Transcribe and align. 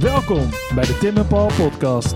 Welkom 0.00 0.48
bij 0.74 0.84
de 0.84 0.98
Tim 0.98 1.16
en 1.16 1.26
Paul 1.26 1.50
podcast. 1.56 2.14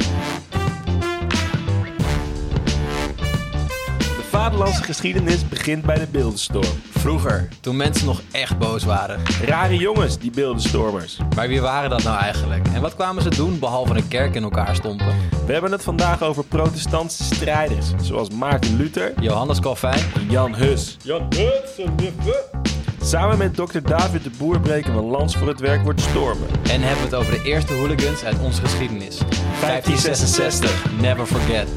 De 3.98 4.26
vaderlandse 4.28 4.82
geschiedenis 4.82 5.48
begint 5.48 5.84
bij 5.84 5.98
de 5.98 6.06
beeldenstorm. 6.10 6.80
Vroeger, 6.90 7.48
toen 7.60 7.76
mensen 7.76 8.06
nog 8.06 8.22
echt 8.30 8.58
boos 8.58 8.84
waren. 8.84 9.20
Rare 9.44 9.76
jongens, 9.76 10.18
die 10.18 10.30
beeldenstormers. 10.30 11.18
Maar 11.36 11.48
wie 11.48 11.60
waren 11.60 11.90
dat 11.90 12.02
nou 12.02 12.18
eigenlijk? 12.18 12.66
En 12.74 12.80
wat 12.80 12.94
kwamen 12.94 13.22
ze 13.22 13.30
doen 13.30 13.58
behalve 13.58 13.94
een 13.94 14.08
kerk 14.08 14.34
in 14.34 14.42
elkaar 14.42 14.74
stompen? 14.74 15.14
We 15.46 15.52
hebben 15.52 15.72
het 15.72 15.82
vandaag 15.82 16.22
over 16.22 16.44
protestantse 16.44 17.24
strijders, 17.24 17.86
zoals 18.02 18.30
Maarten 18.30 18.76
Luther 18.76 19.12
Johannes 19.20 19.60
Calvijn? 19.60 20.04
en 20.14 20.30
Jan 20.30 20.54
Hus. 20.54 20.96
Jan 21.02 21.22
Hudson, 21.28 21.94
Samen 23.02 23.38
met 23.38 23.56
dokter 23.56 23.82
David 23.82 24.24
de 24.24 24.30
Boer 24.38 24.60
breken 24.60 24.92
we 24.92 24.98
een 24.98 25.04
lans 25.04 25.36
voor 25.36 25.48
het 25.48 25.60
werkwoord 25.60 26.00
stormen. 26.00 26.48
En 26.48 26.80
hebben 26.80 26.96
we 26.96 27.02
het 27.02 27.14
over 27.14 27.32
de 27.32 27.42
eerste 27.42 27.72
hooligans 27.72 28.24
uit 28.24 28.40
onze 28.40 28.60
geschiedenis. 28.60 29.18
1566, 29.18 31.00
never 31.00 31.26
forget. 31.26 31.68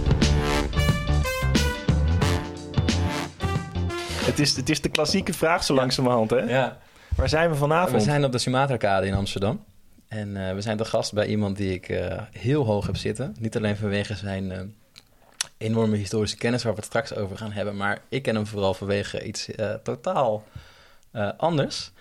Het 4.25 4.39
is, 4.39 4.55
het 4.55 4.69
is 4.69 4.81
de 4.81 4.89
klassieke 4.89 5.33
vraag 5.33 5.63
zo 5.63 5.73
langzamerhand, 5.73 6.29
hè? 6.29 6.39
Ja. 6.39 6.77
Waar 7.15 7.29
zijn 7.29 7.49
we 7.49 7.55
vanavond? 7.55 7.91
We 7.91 8.01
zijn 8.09 8.25
op 8.25 8.31
de 8.31 8.37
Sumatra-kade 8.37 9.07
in 9.07 9.13
Amsterdam. 9.13 9.63
En 10.07 10.47
eh, 10.47 10.53
we 10.53 10.61
zijn 10.61 10.77
te 10.77 10.85
gast 10.85 11.13
bij 11.13 11.27
iemand 11.27 11.57
die 11.57 11.73
ik 11.73 11.89
eh, 11.89 12.21
heel 12.31 12.65
hoog 12.65 12.85
heb 12.85 12.97
zitten. 12.97 13.35
Niet 13.39 13.57
alleen 13.57 13.77
vanwege 13.77 14.15
zijn 14.15 14.51
eh, 14.51 14.61
enorme 15.57 15.95
historische 15.95 16.37
kennis, 16.37 16.63
waar 16.63 16.73
we 16.73 16.79
het 16.79 16.87
straks 16.87 17.15
over 17.15 17.37
gaan 17.37 17.51
hebben. 17.51 17.75
Maar 17.75 18.01
ik 18.09 18.21
ken 18.21 18.35
hem 18.35 18.47
vooral 18.47 18.73
vanwege 18.73 19.25
iets 19.25 19.49
totaal 19.83 20.43
eh, 21.13 21.29
anders. 21.37 21.91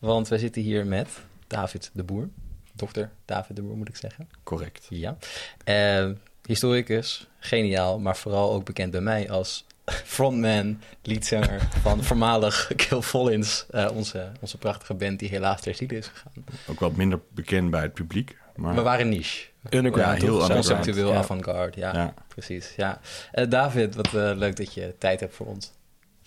Want 0.00 0.28
wij 0.28 0.38
zitten 0.38 0.62
hier 0.62 0.86
met 0.86 1.08
David 1.46 1.90
de 1.92 2.02
Boer. 2.02 2.28
Dokter 2.72 3.10
David 3.24 3.56
de 3.56 3.62
Boer, 3.62 3.76
moet 3.76 3.88
ik 3.88 3.96
zeggen. 3.96 4.28
Correct. 4.42 4.86
Ja. 4.90 5.16
Eh, 5.64 6.08
historicus, 6.44 7.26
geniaal, 7.38 7.98
maar 7.98 8.16
vooral 8.16 8.52
ook 8.52 8.64
bekend 8.64 8.90
bij 8.90 9.00
mij 9.00 9.30
als 9.30 9.64
frontman, 10.14 10.80
leadzanger 11.02 11.60
van 11.80 12.04
voormalig 12.04 12.70
Kill 12.76 13.00
Follins, 13.00 13.66
eh, 13.70 13.90
onze, 13.94 14.32
onze 14.40 14.58
prachtige 14.58 14.94
band 14.94 15.18
die 15.18 15.28
helaas 15.28 15.60
ter 15.60 15.92
is 15.92 16.06
gegaan. 16.06 16.44
Ook 16.66 16.80
wat 16.80 16.96
minder 16.96 17.20
bekend 17.34 17.70
bij 17.70 17.82
het 17.82 17.94
publiek. 17.94 18.36
Maar 18.56 18.74
We 18.74 18.82
waren 18.82 19.08
niche. 19.08 19.48
Underground, 19.70 20.20
Ja, 20.20 20.26
heel. 20.26 20.48
Conceptueel 20.48 21.12
Ja. 21.12 21.18
avant-garde, 21.18 21.80
ja, 21.80 21.94
ja. 21.94 22.14
precies. 22.28 22.72
Ja. 22.76 23.00
Eh, 23.32 23.48
David, 23.48 23.94
wat 23.94 24.06
eh, 24.06 24.32
leuk 24.34 24.56
dat 24.56 24.74
je 24.74 24.94
tijd 24.98 25.20
hebt 25.20 25.34
voor 25.34 25.46
ons. 25.46 25.72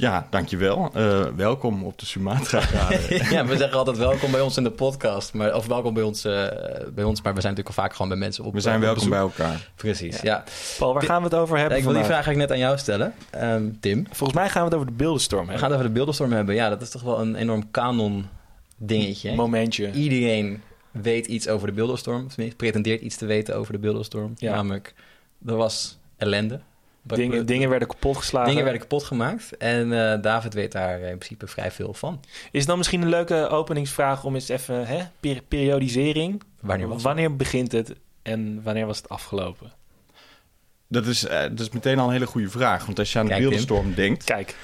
Ja, 0.04 0.28
dankjewel. 0.30 0.90
Eh 0.94 1.26
welkom 1.36 1.84
op 1.84 2.00
de 2.00 2.06
Sumatra. 2.06 2.60
ja, 3.30 3.46
we 3.46 3.58
zeggen 3.58 3.78
altijd 3.78 3.98
welkom 3.98 4.32
bij 4.32 4.42
ons 4.42 4.58
in 4.58 4.64
de 4.64 4.72
podcast, 4.72 5.34
maar, 5.34 5.56
of 5.56 5.66
welkom 5.66 5.94
bij 5.94 6.04
ons, 6.04 6.26
eh, 6.26 6.32
bij 6.94 7.04
ons, 7.04 7.22
maar 7.22 7.34
we 7.34 7.42
zijn 7.42 7.54
natuurlijk 7.54 7.68
al 7.68 7.84
vaak 7.84 7.92
gewoon 7.92 8.08
bij 8.08 8.18
mensen 8.18 8.44
op 8.44 8.54
We 8.54 8.60
zijn 8.62 8.76
op 8.76 8.82
welkom 8.82 9.10
bij 9.10 9.20
elkaar. 9.20 9.72
Precies, 9.76 10.22
ja. 10.22 10.44
Paul, 10.78 10.94
waar 10.94 11.04
gaan 11.04 11.18
we 11.18 11.24
het 11.24 11.36
over 11.36 11.56
Ja, 11.56 11.60
hebben 11.62 11.78
ik 11.80 11.84
wil 11.84 11.94
die 11.94 12.04
vraag 12.04 12.26
eigenlijk 12.26 12.50
net 12.50 12.52
aan 12.52 12.64
jou 12.66 12.78
stellen, 12.78 13.14
Ehm, 13.30 13.70
Tim. 13.80 14.06
Volgens 14.12 14.40
mij 14.40 14.50
gaan 14.50 14.62
we 14.62 14.68
het 14.68 14.76
over 14.78 14.88
de 14.88 14.94
beeldenstorm 14.94 15.46
We 15.46 15.52
hebben. 15.52 15.62
gaan 15.64 15.70
het 15.70 15.80
over 15.80 15.92
de 15.92 15.98
beeldenstorm 15.98 16.32
hebben. 16.32 16.56
Ja, 16.56 16.70
dat 16.70 16.82
is 16.82 16.90
toch 16.90 17.02
wel 17.02 17.20
een 17.22 17.36
enorm 17.36 17.72
kanon 17.72 18.26
dingetje. 18.78 19.36
Momentje. 19.36 19.92
Iedereen 19.92 20.62
weet 20.92 21.26
iets 21.26 21.48
over 21.48 21.68
de 21.68 21.74
beeldenstorm. 21.74 22.26
Of 22.26 22.32
tenminste, 22.34 22.58
pretendeert 22.58 23.02
iets 23.02 23.16
te 23.16 23.26
weten 23.26 23.56
over 23.56 23.74
de 23.74 23.80
beeldenstorm. 23.80 24.34
Ja. 24.36 24.56
Namelijk, 24.56 24.94
er 25.46 25.56
was 25.56 25.98
ellende. 26.18 26.60
Dingen, 27.06 27.46
dingen 27.46 27.70
werden 27.70 27.88
kapot 27.88 28.18
geslagen. 28.18 28.48
Dingen 28.50 28.64
werden 28.64 28.82
kapot 28.82 29.04
gemaakt. 29.04 29.58
En 29.58 30.12
eh, 30.14 30.22
David 30.22 30.54
weet 30.54 30.72
daar 30.72 31.00
in 31.00 31.18
principe 31.18 31.48
vrij 31.48 31.72
veel 31.72 31.94
van. 31.94 32.20
Is 32.52 32.60
het 32.60 32.68
dan 32.68 32.78
misschien 32.78 33.02
een 33.02 33.10
leuke 33.10 33.48
openingsvraag 33.50 34.24
om 34.24 34.36
eens 34.36 34.50
even... 34.50 34.88
Hè, 34.88 35.04
per- 35.20 35.42
periodisering. 35.48 36.42
Wanneer 36.60 36.86
was 36.88 36.96
het? 36.96 37.06
Wanneer 37.06 37.36
begint 37.36 37.72
het 37.72 37.94
en 38.22 38.62
wanneer 38.64 38.86
was 38.86 38.98
het 38.98 39.10
afgelopen? 39.10 39.72
Dat 40.88 41.06
is, 41.06 41.26
eh, 41.26 41.42
dat 41.42 41.60
is 41.60 41.70
meteen 41.70 42.00
al 42.00 42.06
een 42.08 42.12
hele 42.14 42.26
goede 42.26 42.50
vraag. 42.50 42.86
Want 42.86 43.00
als 43.00 43.14
je 43.14 43.20
aan 43.20 43.26
de 43.28 43.36
beeldenstorm 43.36 43.94
denkt... 43.94 44.24
Kijk, 44.24 44.56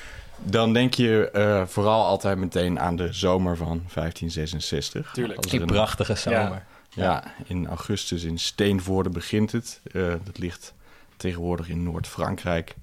dan 0.44 0.73
denk 0.73 0.94
je 0.94 1.29
eh, 1.33 1.66
vooral 1.66 2.06
altijd 2.06 2.38
meteen 2.38 2.79
aan 2.79 2.95
de 2.95 3.13
zomer 3.13 3.57
van 3.57 3.67
1566. 3.94 5.11
Tuurlijk. 5.13 5.50
Die 5.50 5.59
een- 5.59 5.66
prachtige 5.67 6.16
zomer. 6.16 6.63
Ja, 6.89 7.23
in 7.45 7.67
augustus 7.67 8.23
in 8.23 8.39
Steenvoorde 8.39 9.09
begint 9.09 9.51
het. 9.51 9.81
Eh, 9.91 10.01
dat 10.23 10.38
ligt 10.38 10.73
tegenwoordig 11.19 11.69
in 11.69 11.84
Noord-Frankrijk. 11.84 12.75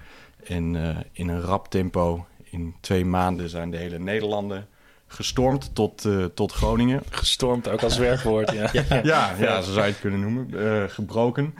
En 0.45 0.77
eh, 0.89 0.97
in 1.13 1.29
een 1.29 1.41
rap 1.41 1.69
tempo, 1.71 2.27
in 2.45 2.75
twee 2.81 3.05
maanden, 3.05 3.49
zijn 3.49 3.71
de 3.71 3.77
hele 3.77 3.99
Nederlanden 3.99 4.69
gestormd 5.07 5.75
tot, 5.75 6.05
eh, 6.05 6.25
tot 6.25 6.53
Groningen. 6.53 7.03
gestormd 7.11 7.69
ook 7.69 7.83
als 7.83 7.99
werkwoord. 7.99 8.53
Ja. 8.53 8.71
Ja, 9.03 9.35
ja, 9.39 9.61
zo 9.61 9.73
zou 9.73 9.87
je 9.87 9.93
het 9.93 10.01
kunnen 10.01 10.21
noemen. 10.21 10.49
eh, 10.83 10.89
gebroken. 10.89 11.55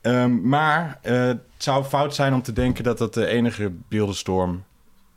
Ehm, 0.00 0.48
maar 0.48 0.98
het 1.02 1.38
zou 1.56 1.84
fout 1.84 2.14
zijn 2.14 2.34
om 2.34 2.42
te 2.42 2.52
denken 2.52 2.84
dat 2.84 2.98
dat 2.98 3.14
de 3.14 3.26
enige 3.26 3.72
beeldenstorm 3.88 4.64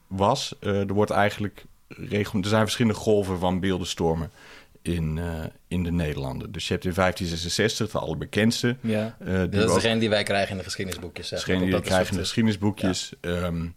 was. 0.08 0.56
Er 0.60 0.94
wordt 0.94 1.12
eigenlijk 1.12 1.66
regel- 1.88 2.40
er 2.42 2.48
zijn 2.48 2.62
verschillende 2.62 2.98
golven 3.00 3.40
van 3.40 3.60
beeldenstormen 3.60 4.32
in, 4.88 5.18
eh, 5.18 5.44
in 5.68 5.84
de 5.84 5.92
Nederlanden. 5.92 6.52
Dus 6.52 6.68
je 6.68 6.74
hebt 6.74 6.86
in 6.86 6.94
1566 6.94 7.92
de 7.92 8.00
allerbekendste. 8.00 8.76
Ja. 8.82 9.16
die 9.20 9.34
we 9.34 9.48
Dat 9.50 9.64
is 9.64 9.70
ook- 9.70 9.82
degene 9.82 10.00
die 10.00 10.10
wij 10.10 10.24
krijgen 10.24 10.52
in 10.52 10.58
de 10.58 10.64
geschiedenisboekjes. 10.64 11.28
zeg 11.28 11.40
Degene 11.44 11.66
die 11.66 11.82
krijgt 11.82 12.10
in 12.12 12.16
de 12.18 12.22
geschiedenisboekjes. 12.24 13.14
Ehm, 13.22 13.68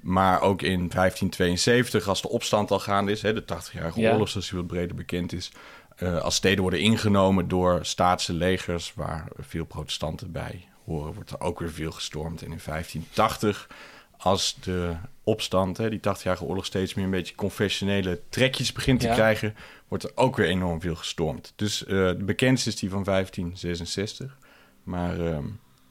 maar 0.00 0.40
ook 0.40 0.62
in 0.62 0.88
1572, 0.88 2.08
als 2.08 2.22
de 2.22 2.28
opstand 2.28 2.70
al 2.70 2.78
gaande 2.78 3.12
is, 3.12 3.22
hè, 3.22 3.32
de 3.32 3.44
80-jarige 3.44 4.00
Ja. 4.00 4.12
oorlog, 4.12 4.28
zoals 4.28 4.48
die 4.48 4.58
wat 4.58 4.66
breder 4.66 4.96
bekend 4.96 5.32
is. 5.32 5.50
eh, 5.96 6.20
als 6.22 6.34
steden 6.34 6.60
worden 6.60 6.80
ingenomen 6.80 7.48
door 7.48 7.78
staatse 7.82 8.32
legers, 8.32 8.92
waar 8.94 9.28
veel 9.38 9.64
protestanten 9.64 10.32
bij 10.32 10.64
horen, 10.84 11.14
wordt 11.14 11.30
er 11.30 11.40
ook 11.40 11.58
weer 11.60 11.70
veel 11.72 11.90
gestormd. 11.92 12.42
En 12.42 12.52
in 12.52 12.60
1580, 12.60 13.68
als 14.16 14.56
de 14.60 14.92
opstand, 15.24 15.76
hè, 15.76 15.90
die 15.90 16.00
80-jarige 16.00 16.44
oorlog, 16.44 16.64
steeds 16.64 16.94
meer 16.94 17.04
een 17.04 17.10
beetje 17.10 17.34
confessionele 17.34 18.20
trekjes 18.28 18.72
begint 18.72 19.00
te 19.00 19.06
Ja. 19.06 19.14
krijgen, 19.14 19.54
wordt 19.92 20.04
er 20.04 20.12
ook 20.14 20.36
weer 20.36 20.46
enorm 20.48 20.80
veel 20.80 20.94
gestormd. 20.94 21.52
Dus 21.56 21.84
eh, 21.84 21.96
de 21.96 22.24
bekendste 22.24 22.68
is 22.68 22.76
die 22.76 22.90
van 22.90 23.04
1566. 23.04 24.38
Maar 24.82 25.20
ehm, 25.26 25.44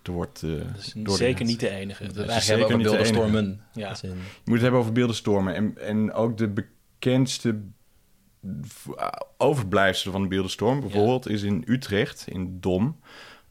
er 0.03 0.11
wordt. 0.11 0.43
eh, 0.43 0.49
Dus 0.75 0.91
door 0.95 1.03
de- 1.03 1.11
zeker 1.23 1.45
niet 1.45 1.59
de 1.59 1.69
enige. 1.69 2.03
We 2.03 2.13
Dus, 2.13 2.15
eigenlijk 2.27 2.43
zeker 2.45 2.59
hebben 2.67 2.77
over 2.77 2.91
beeldenstormen. 2.91 3.61
Ja. 3.73 3.95
Je 4.01 4.07
moet 4.43 4.53
het 4.53 4.61
hebben 4.61 4.79
over 4.79 4.91
beeldenstormen. 4.91 5.55
En, 5.55 5.77
en 5.77 6.13
ook 6.13 6.37
de 6.37 6.49
bekendste 6.49 7.61
v- 8.61 8.87
overblijfselen 9.37 10.13
van 10.13 10.21
de 10.21 10.27
beeldenstorm... 10.27 10.79
bijvoorbeeld 10.79 11.27
is 11.29 11.41
in 11.41 11.63
Utrecht, 11.67 12.25
in 12.27 12.57
Dom. 12.59 12.99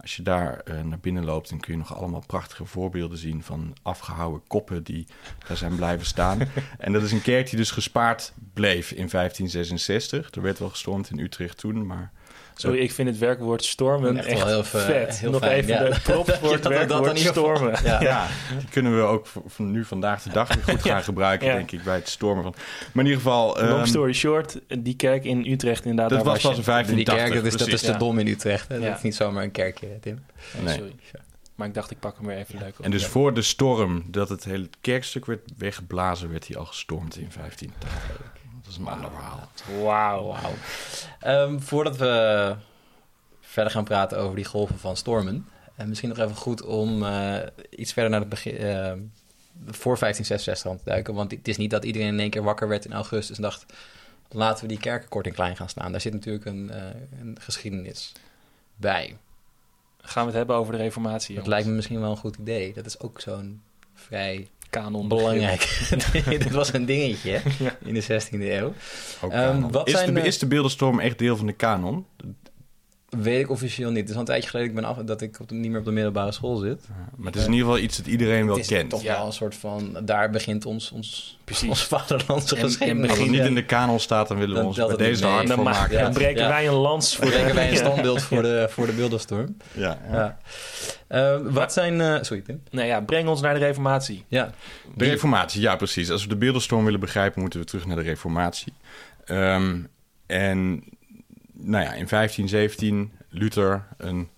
Als 0.01 0.17
je 0.17 0.23
daar 0.23 0.59
eh, 0.59 0.81
naar 0.83 0.99
binnen 0.99 1.25
loopt... 1.25 1.49
dan 1.49 1.61
kun 1.61 1.73
je 1.73 1.79
nog 1.79 1.97
allemaal 1.97 2.23
prachtige 2.27 2.65
voorbeelden 2.65 3.19
zien... 3.19 3.43
van 3.43 3.77
afgehouwen 3.83 4.43
koppen 4.47 4.83
die 4.83 5.07
daar 5.49 5.57
zijn 5.57 5.77
blijven 5.77 6.07
staan. 6.07 6.39
en 6.79 6.93
dat 6.93 7.03
is 7.03 7.13
een 7.13 7.23
kerk 7.23 7.49
die 7.49 7.59
dus 7.59 7.71
gespaard 7.71 8.33
bleef 8.55 8.91
in 8.91 9.09
1566. 9.09 10.31
Er 10.31 10.43
werd 10.43 10.59
wel 10.59 10.69
gestormd 10.69 11.11
in 11.11 11.19
Utrecht 11.19 11.59
toen, 11.59 11.87
maar... 11.87 12.13
Sorry, 12.61 12.79
ik 12.79 12.93
vind 12.93 13.09
het 13.09 13.19
werkwoord 13.19 13.65
stormen 13.65 14.17
Echt 14.17 14.27
echt, 14.27 14.39
wel 14.39 14.47
heel 14.49 14.65
ve- 14.65 14.79
vet. 14.79 15.19
heel 15.19 15.31
Nog 15.31 15.41
fijn, 15.41 15.53
even 15.53 15.69
ja. 15.75 15.85
de 15.95 16.01
props 16.13 16.33
voor 16.39 16.53
het 16.53 16.63
dat- 16.63 16.73
dat 16.73 16.89
werkwoord 16.89 17.19
stormen. 17.19 17.79
Ja. 17.85 18.01
Ja, 18.03 18.27
die 18.59 18.69
kunnen 18.71 18.97
we 18.97 19.03
ook 19.03 19.27
van 19.47 19.71
nu 19.71 19.85
vandaag 19.85 20.23
de 20.23 20.31
dag 20.31 20.55
weer 20.55 20.65
goed 20.65 20.83
gaan 20.91 21.03
gebruiken, 21.03 21.47
Ja. 21.49 21.55
denk 21.55 21.71
ik, 21.71 21.83
bij 21.83 21.95
het 21.95 22.09
stormen 22.09 22.43
van. 22.43 22.55
Maar 22.93 23.05
in 23.05 23.11
ieder 23.11 23.23
geval. 23.23 23.47
Long 23.57 23.69
ehm, 23.71 23.85
story 23.85 24.13
short, 24.13 24.59
die 24.79 24.97
kerk 24.97 25.25
in 25.25 25.47
Utrecht 25.47 25.85
inderdaad. 25.85 26.11
dat 26.11 26.25
was 26.27 26.43
pas 26.43 26.57
in 26.57 26.63
1580. 26.65 26.95
Die 26.97 27.05
kerk, 27.05 27.35
dat 27.35 27.45
is, 27.45 27.71
dat 27.71 27.81
de 27.81 27.93
Ja. 27.93 27.99
dom 27.99 28.19
in 28.19 28.27
Utrecht. 28.27 28.69
Hè? 28.69 28.75
Ja. 28.75 28.87
Dat 28.89 28.97
is 28.97 29.03
niet 29.03 29.15
zomaar 29.15 29.43
een 29.43 29.51
kerkje, 29.51 29.87
Tim. 30.01 30.25
Nee, 30.55 30.65
Nee. 30.65 30.75
sorry. 30.77 30.95
Maar 31.55 31.69
ik 31.69 31.75
dacht, 31.75 31.91
ik 31.91 31.99
pak 31.99 32.17
hem 32.17 32.27
weer 32.27 32.37
even 32.37 32.59
leuk 32.59 32.79
op. 32.79 32.85
En 32.85 32.91
dus 32.91 33.03
Ja. 33.03 33.09
voor 33.09 33.35
de 33.35 33.43
storm, 33.43 34.03
dat 34.07 34.29
het 34.29 34.45
hele 34.45 34.69
kerkstuk 34.81 35.27
werd 35.27 35.41
weggeblazen, 35.57 36.31
werd 36.31 36.47
hij 36.47 36.57
al 36.57 36.65
gestormd 36.65 37.17
in 37.17 37.29
1580. 37.31 38.39
Dat 38.71 38.79
is 38.79 38.87
een 38.87 38.93
ander 38.93 39.11
verhaal. 39.11 39.49
Wauw. 39.83 40.27
Wauw. 40.27 40.53
Ehm, 41.21 41.59
voordat 41.59 41.97
we 41.97 42.55
verder 43.41 43.73
gaan 43.73 43.85
praten 43.85 44.19
over 44.19 44.37
die 44.37 44.45
golven 44.45 44.79
van 44.79 44.97
stormen. 44.97 45.49
En 45.77 45.89
misschien 45.89 46.09
nog 46.09 46.19
even 46.19 46.37
goed 46.37 46.63
om 46.63 47.05
eh, 47.05 47.37
iets 47.71 47.93
verder 47.93 48.11
naar 48.11 48.21
het 48.21 48.29
begin. 48.29 48.57
eh, 48.57 48.93
voor 49.67 49.99
1566 49.99 50.71
aan 50.71 50.77
te 50.79 50.85
duiken. 50.85 51.15
Want 51.15 51.31
het 51.31 51.49
is 51.49 51.57
niet 51.57 51.71
dat 51.71 51.85
iedereen 51.85 52.09
in 52.09 52.21
één 52.21 52.31
keer 52.31 52.43
wakker 52.43 52.69
werd 52.69 52.85
in 52.85 52.93
augustus 52.93 53.37
en 53.37 53.43
dacht. 53.43 53.67
Laten 54.29 54.63
we 54.63 54.69
die 54.69 54.79
kerken 54.81 55.09
kort 55.09 55.27
en 55.27 55.33
klein 55.33 55.57
gaan 55.57 55.69
staan. 55.69 55.93
Daar 55.93 56.01
zit 56.01 56.13
natuurlijk 56.13 56.45
een, 56.45 56.71
eh, 56.71 56.83
een 57.21 57.37
geschiedenis 57.41 58.13
bij. 58.77 59.17
Gaan 60.01 60.23
we 60.23 60.29
het 60.29 60.39
hebben 60.39 60.57
over 60.57 60.73
de 60.73 60.79
reformatie, 60.79 61.19
Dat 61.19 61.29
jongens. 61.29 61.49
lijkt 61.49 61.67
me 61.69 61.73
misschien 61.75 62.01
wel 62.01 62.11
een 62.11 62.17
goed 62.17 62.37
idee. 62.37 62.73
Dat 62.75 62.87
is 62.87 63.01
ook 63.01 63.21
zo'n 63.21 63.63
vrij 63.95 64.49
Kanon. 64.71 65.09
belangrijk. 65.09 65.89
Dit 66.29 66.51
was 66.51 66.73
een 66.73 66.85
dingetje 66.85 67.31
hè, 67.31 67.41
in 67.85 67.95
de 67.95 68.03
16e 68.03 68.31
eeuw. 68.41 68.73
Ehm, 69.31 69.69
wat 69.71 69.87
is, 69.89 69.93
zijn 69.95 70.15
de, 70.15 70.21
de- 70.21 70.27
is 70.27 70.39
de 70.39 70.47
beeldenstorm 70.47 71.01
echt 71.01 71.19
deel 71.19 71.37
van 71.37 71.47
de 71.47 71.53
kanon? 71.53 72.07
Weet 73.11 73.41
ik 73.41 73.51
officieel 73.51 73.89
niet. 73.91 73.99
Het 73.99 74.09
is 74.09 74.15
al 74.15 74.21
een 74.21 74.27
tijdje 74.27 74.49
geleden 74.51 74.71
ik 74.71 74.77
ben 74.77 74.85
af, 74.85 74.97
dat 74.97 75.21
ik 75.21 75.41
op 75.41 75.49
de, 75.49 75.55
niet 75.55 75.71
meer 75.71 75.79
op 75.79 75.85
de 75.85 75.91
middelbare 75.91 76.33
school 76.33 76.57
zit. 76.57 76.89
Maar 77.17 77.27
het 77.27 77.37
is 77.37 77.45
in 77.47 77.53
ieder 77.53 77.67
geval 77.67 77.83
iets 77.83 77.97
dat 77.97 78.07
iedereen 78.07 78.47
wel 78.47 78.55
het 78.55 78.65
is 78.65 78.71
kent. 78.71 78.91
toch 78.91 79.03
Ja. 79.03 79.17
wel 79.17 79.27
een 79.27 79.33
soort 79.33 79.55
van... 79.55 79.99
Daar 80.05 80.31
begint 80.31 80.67
ons, 80.67 80.91
ons, 80.91 81.39
Precies. 81.45 81.69
ons 81.69 81.85
vaderlandse 81.85 82.55
En- 82.57 82.63
en 82.63 82.67
geschiedenis. 82.69 83.03
Als 83.03 83.11
het 83.19 83.19
begin- 83.27 83.39
niet 83.41 83.49
in 83.49 83.55
de 83.55 83.65
kanon 83.65 84.01
staat, 84.01 84.29
dan 84.29 84.37
willen 84.39 84.55
we 84.55 84.61
Dan 84.61 84.67
ons 84.67 84.77
bij 84.97 84.97
deze 84.97 85.27
hard 85.27 85.47
Dan, 85.47 85.57
voor 85.57 85.65
maken. 85.65 85.99
dan 86.01 86.13
breken 86.13 86.43
Ja. 86.43 86.49
wij 86.49 86.67
een 86.69 86.75
lans 86.75 87.17
voor 87.17 87.25
Dan 87.25 87.35
brengen 87.35 87.55
wij 87.55 87.71
een 87.71 87.77
standbeeld 87.77 88.23
voor 88.23 88.43
de, 88.43 88.67
voor 88.71 88.87
de 88.87 88.93
beeldenstorm. 88.93 89.57
Ja. 89.73 89.99
Ja. 90.13 90.39
Eh, 91.09 91.37
wat 91.43 91.73
zijn... 91.73 92.01
eh, 92.01 92.17
sorry, 92.21 92.43
Tim. 92.43 92.63
Nou 92.71 92.87
ja, 92.87 93.01
breng 93.01 93.29
ons 93.29 93.41
naar 93.41 93.55
de 93.55 93.61
reformatie. 93.61 94.25
Ja. 94.29 94.51
De 94.95 95.05
reformatie, 95.05 95.61
ja 95.61 95.77
precies. 95.77 96.11
Als 96.11 96.23
we 96.23 96.29
de 96.29 96.37
beeldenstorm 96.37 96.85
willen 96.85 97.01
begrijpen, 97.01 97.41
moeten 97.41 97.61
we 97.61 97.67
terug 97.67 97.87
naar 97.87 97.97
de 97.97 98.03
reformatie. 98.03 98.73
Ehm, 99.25 99.79
en 100.27 100.83
nou 101.63 101.85
ja, 101.85 101.93
in 101.93 102.07
1517, 102.09 103.13
Luther, 103.29 103.87
een 103.97 104.29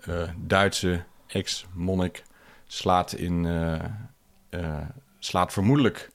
eh, 0.00 0.28
Duitse 0.36 1.04
ex-monnik, 1.26 2.22
slaat, 2.66 3.12
in, 3.12 3.46
eh, 3.46 3.84
eh, 4.48 4.88
slaat 5.18 5.52
vermoedelijk 5.52 6.10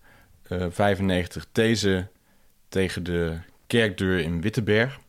eh 0.47 0.65
95 0.69 1.45
thesen 1.51 2.09
tegen 2.69 3.03
de 3.03 3.37
kerkdeur 3.67 4.19
in 4.19 4.41
Wittenberg, 4.41 4.99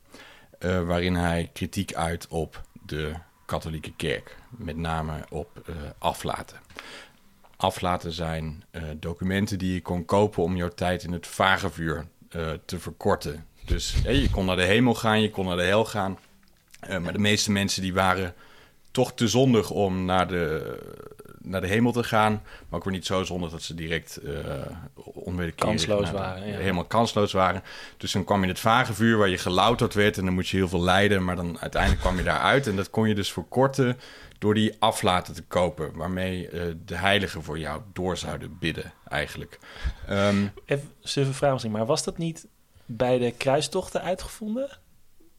waarin 0.58 1.14
hij 1.14 1.50
kritiek 1.52 1.94
uit 1.94 2.26
op 2.28 2.62
de 2.86 3.12
katholieke 3.46 3.92
kerk, 3.96 4.36
met 4.50 4.76
name 4.76 5.24
op 5.28 5.70
aflaten 5.98 6.58
aflaten 7.56 8.12
zijn 8.12 8.64
documenten 8.96 9.58
die 9.58 9.74
je 9.74 9.82
kon 9.82 10.04
kopen 10.04 10.42
om 10.42 10.56
jouw 10.56 10.68
tijd 10.68 11.02
in 11.02 11.12
het 11.12 11.26
vagevuur 11.26 12.06
te 12.64 12.78
verkorten. 12.78 13.46
Dus 13.68 13.94
je 14.06 14.30
kon 14.30 14.44
naar 14.44 14.56
de 14.56 14.62
hemel 14.64 14.94
gaan, 14.94 15.20
je 15.22 15.30
kon 15.30 15.46
naar 15.46 15.56
de 15.56 15.62
hel 15.62 15.84
gaan. 15.84 16.18
Eh, 16.80 16.98
maar 16.98 17.12
de 17.12 17.18
meeste 17.18 17.50
mensen 17.52 17.82
die 17.82 17.94
waren 17.94 18.34
toch 18.90 19.12
te 19.14 19.28
zondig 19.28 19.70
om 19.70 20.04
naar 20.04 20.28
de, 20.28 20.76
naar 21.42 21.60
de 21.60 21.66
hemel 21.66 21.92
te 21.92 22.04
gaan. 22.04 22.32
Maar 22.68 22.78
ook 22.78 22.84
weer 22.84 22.92
niet 22.94 23.06
zo 23.06 23.24
zondig 23.24 23.50
dat 23.50 23.62
ze 23.62 23.74
direct 23.74 24.20
onwederkerig 25.04 25.54
Kansloos 25.74 26.06
de- 26.10 26.16
waren, 26.16 26.46
ja. 26.46 26.56
Helemaal 26.58 26.84
kansloos 26.84 27.32
waren. 27.32 27.62
Dus 27.96 28.12
dan 28.12 28.24
kwam 28.24 28.36
je 28.38 28.42
in 28.42 28.48
het 28.48 28.58
vagevuur 28.60 29.16
waar 29.18 29.28
je 29.28 29.38
gelouterd 29.38 29.94
werd 29.94 30.18
en 30.18 30.24
dan 30.24 30.34
moet 30.34 30.48
je 30.48 30.56
heel 30.56 30.68
veel 30.68 30.82
lijden. 30.82 31.24
Maar 31.24 31.36
dan 31.36 31.58
uiteindelijk 31.60 32.02
kwam 32.02 32.16
je 32.16 32.22
daaruit 32.22 32.66
en 32.66 32.76
dat 32.76 32.90
kon 32.90 33.08
je 33.08 33.14
dus 33.14 33.32
verkorten 33.32 33.98
door 34.38 34.54
die 34.54 34.76
aflaten 34.78 35.34
te 35.34 35.42
kopen. 35.42 35.90
Waarmee 35.94 36.48
eh, 36.48 36.62
de 36.84 36.96
heiligen 36.96 37.42
voor 37.42 37.58
jou 37.58 37.80
door 37.92 38.16
zouden 38.16 38.56
bidden 38.58 38.92
eigenlijk. 39.08 39.58
Ehm, 40.06 40.46
Even 40.64 40.90
een 41.14 41.34
vraag 41.34 41.52
misschien, 41.52 41.72
maar 41.72 41.86
was 41.86 42.04
dat 42.04 42.18
niet 42.18 42.46
bij 42.88 43.18
de 43.18 43.30
kruistochten 43.30 44.02
uitgevonden? 44.02 44.68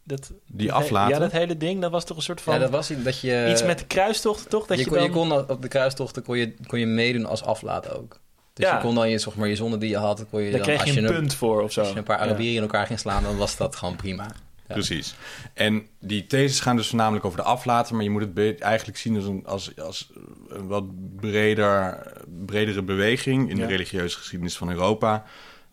Dat, 0.03 0.31
Die 0.47 0.71
aflaten? 0.73 1.13
Ja, 1.13 1.19
dat 1.19 1.31
hele 1.31 1.57
ding, 1.57 1.81
dat 1.81 1.91
was 1.91 2.05
toch 2.05 2.17
een 2.17 2.23
soort 2.23 2.41
van... 2.41 2.53
ja, 2.53 2.59
dat 2.59 2.69
was 2.69 2.91
iets 2.91 3.03
dat 3.03 3.19
je... 3.19 3.47
Iets 3.51 3.63
met 3.63 3.79
de 3.79 3.85
kruistochten, 3.85 4.49
toch? 4.49 4.65
Dat 4.67 4.77
je, 4.77 4.83
je, 4.83 4.89
kon, 4.89 4.97
dan... 4.97 5.07
je 5.07 5.11
kon 5.45 5.49
op 5.55 5.61
de 5.61 5.67
kruistochten 5.67 6.23
kon 6.23 6.37
je, 6.37 6.53
kon 6.67 6.79
je 6.79 6.85
meedoen 6.85 7.25
als 7.25 7.43
aflaat 7.43 7.93
ook. 7.93 8.19
Dus 8.53 8.65
Ja. 8.67 8.75
je 8.75 8.81
kon 8.81 8.95
dan 8.95 9.09
je, 9.09 9.17
zeg 9.17 9.35
maar, 9.35 9.47
je 9.47 9.55
zonde 9.55 9.77
die 9.77 9.89
je 9.89 9.97
had, 9.97 10.25
kon 10.29 10.41
je 10.41 10.49
Daar 10.51 10.59
dan, 10.59 10.67
kreeg 10.67 10.81
als 10.81 10.93
je 10.93 10.99
een 10.99 11.05
een, 11.07 11.13
punt 11.13 11.33
voor 11.33 11.61
of 11.61 11.71
zo. 11.71 11.79
als 11.79 11.89
je 11.89 11.97
een 11.97 12.03
paar 12.03 12.17
Ja. 12.17 12.23
Arabieren 12.23 12.55
in 12.55 12.61
elkaar 12.61 12.85
ging 12.85 12.99
slaan, 12.99 13.23
dan 13.23 13.37
was 13.37 13.57
dat 13.57 13.75
gewoon 13.75 13.95
prima. 13.95 14.23
Ja. 14.67 14.73
Precies. 14.75 15.15
En 15.53 15.87
die 15.99 16.27
theses 16.27 16.59
gaan 16.59 16.75
dus 16.75 16.87
voornamelijk 16.87 17.25
over 17.25 17.37
de 17.37 17.43
aflaten, 17.45 17.95
maar 17.95 18.03
je 18.03 18.09
moet 18.09 18.27
het 18.35 18.59
eigenlijk 18.59 18.97
zien 18.97 19.15
als 19.15 19.25
een, 19.25 19.45
als, 19.45 19.77
als 19.79 20.09
een 20.49 20.67
wat 20.67 20.83
breder, 21.15 22.03
bredere 22.45 22.81
beweging 22.83 23.49
in 23.49 23.57
Ja. 23.57 23.61
de 23.65 23.71
religieuze 23.71 24.17
geschiedenis 24.17 24.57
van 24.57 24.69
Europa. 24.69 25.23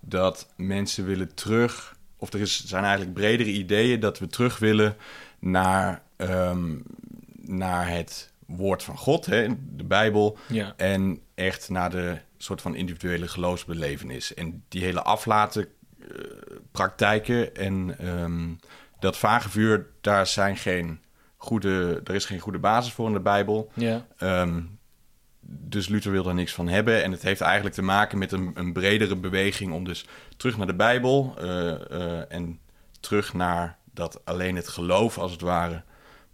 Dat 0.08 0.52
mensen 0.56 1.04
willen 1.04 1.34
terug, 1.34 1.96
of 2.16 2.32
er 2.32 2.40
is, 2.40 2.64
zijn 2.64 2.84
eigenlijk 2.84 3.14
bredere 3.14 3.50
ideeën 3.50 4.00
dat 4.00 4.18
we 4.18 4.26
terug 4.26 4.58
willen 4.58 4.96
naar, 5.38 6.02
ehm, 6.16 6.74
naar 7.42 7.88
het 7.88 8.30
woord 8.46 8.82
van 8.82 8.96
God, 8.96 9.26
hè, 9.26 9.46
de 9.76 9.84
Bijbel. 9.84 10.38
Ja. 10.48 10.74
En 10.76 11.20
echt 11.34 11.68
naar 11.68 11.90
de 11.90 12.18
soort 12.38 12.60
van 12.60 12.74
individuele 12.74 13.28
geloofsbelevenis. 13.28 14.34
En 14.34 14.64
die 14.68 14.82
hele 14.82 15.02
aflaten 15.02 15.68
eh, 16.00 16.08
praktijken 16.72 17.56
en 17.56 17.98
ehm, 17.98 18.54
dat 19.00 19.16
vagevuur, 19.16 19.86
daar 20.00 20.26
zijn 20.26 20.56
geen 20.56 21.00
goede, 21.36 22.00
er 22.04 22.14
is 22.14 22.24
geen 22.24 22.38
goede 22.38 22.58
basis 22.58 22.92
voor 22.92 23.06
in 23.06 23.12
de 23.12 23.20
Bijbel. 23.20 23.70
Ja. 23.74 24.06
Ehm, 24.18 24.60
dus 25.48 25.88
Luther 25.88 26.12
wil 26.12 26.22
daar 26.22 26.34
niks 26.34 26.52
van 26.52 26.68
hebben. 26.68 27.02
En 27.02 27.12
het 27.12 27.22
heeft 27.22 27.40
eigenlijk 27.40 27.74
te 27.74 27.82
maken 27.82 28.18
met 28.18 28.32
een, 28.32 28.50
een 28.54 28.72
bredere 28.72 29.16
beweging 29.16 29.72
om 29.72 29.84
dus 29.84 30.06
terug 30.36 30.56
naar 30.56 30.66
de 30.66 30.74
Bijbel 30.74 31.34
eh, 31.38 31.90
eh, 31.90 32.32
en 32.32 32.60
terug 33.00 33.34
naar 33.34 33.78
dat 33.92 34.24
alleen 34.24 34.56
het 34.56 34.68
geloof 34.68 35.18
als 35.18 35.32
het 35.32 35.40
ware 35.40 35.82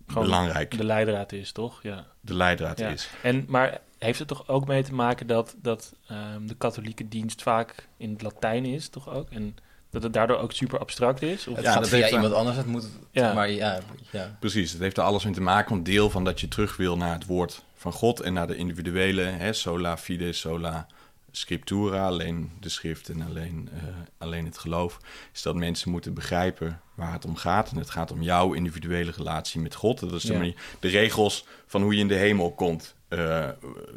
Gewoon 0.06 0.24
belangrijk 0.24 0.76
De 0.76 0.84
leidraad 0.84 1.32
is, 1.32 1.52
toch? 1.52 1.82
Ja. 1.82 2.06
de 2.20 2.34
leidraad 2.34 2.78
ja. 2.78 2.88
is. 2.88 3.10
En, 3.22 3.44
maar 3.48 3.80
heeft 3.98 4.18
het 4.18 4.28
toch 4.28 4.48
ook 4.48 4.66
mee 4.66 4.82
te 4.82 4.94
maken 4.94 5.26
dat, 5.26 5.54
dat 5.58 5.94
ehm, 6.06 6.46
de 6.46 6.54
katholieke 6.54 7.08
dienst 7.08 7.42
vaak 7.42 7.88
in 7.96 8.10
het 8.10 8.22
Latijn 8.22 8.64
is, 8.64 8.88
toch 8.88 9.08
ook? 9.08 9.30
En 9.30 9.56
dat 9.92 10.02
het 10.02 10.12
daardoor 10.12 10.36
ook 10.38 10.52
super 10.52 10.78
abstract 10.78 11.22
is? 11.22 11.46
Of... 11.46 11.56
Het 11.56 11.64
Ja, 11.64 11.72
gaat 11.72 11.80
dat 11.80 11.88
via 11.88 11.98
heeft- 12.00 12.12
iemand 12.12 12.32
anders, 12.34 12.56
het 12.56 12.66
moet... 12.66 12.88
Ja. 13.10 13.32
Maar 13.32 13.50
ja, 13.50 13.80
ja. 14.10 14.36
Precies, 14.40 14.72
het 14.72 14.80
heeft 14.80 14.96
er 14.96 15.02
alles 15.02 15.24
mee 15.24 15.32
te 15.34 15.40
maken. 15.40 15.70
Want 15.70 15.84
deel 15.84 16.10
van 16.10 16.24
dat 16.24 16.40
je 16.40 16.48
terug 16.48 16.76
wil 16.76 16.96
naar 16.96 17.12
het 17.12 17.26
woord 17.26 17.64
van 17.74 17.92
God 17.92 18.20
en 18.20 18.32
naar 18.32 18.46
de 18.46 18.56
individuele, 18.56 19.22
hè, 19.22 19.52
sola 19.52 19.96
fide, 19.96 20.32
sola 20.32 20.86
scriptura, 21.30 22.06
alleen 22.06 22.50
de 22.60 22.68
schrift 22.68 23.08
en 23.08 23.22
alleen, 23.22 23.68
eh, 23.74 23.82
alleen 24.18 24.44
het 24.44 24.58
geloof, 24.58 24.98
is 25.32 25.42
dat 25.42 25.54
mensen 25.54 25.90
moeten 25.90 26.14
begrijpen 26.14 26.80
waar 26.94 27.12
het 27.12 27.24
om 27.24 27.36
gaat. 27.36 27.70
En 27.70 27.76
het 27.76 27.90
gaat 27.90 28.10
om 28.12 28.22
jouw 28.22 28.52
individuele 28.52 29.10
relatie 29.16 29.60
met 29.60 29.74
God. 29.74 30.00
Dat 30.00 30.12
is 30.12 30.22
de, 30.22 30.32
Ja. 30.32 30.38
manier, 30.38 30.54
de 30.80 30.88
regels 30.88 31.44
van 31.66 31.82
hoe 31.82 31.94
je 31.94 32.00
in 32.00 32.08
de 32.08 32.14
hemel 32.14 32.52
komt, 32.52 32.94
eh, 33.08 33.48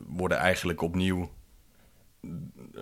worden 0.07 0.37
eigenlijk 0.37 0.81
opnieuw 0.81 1.29
eh, 2.21 2.81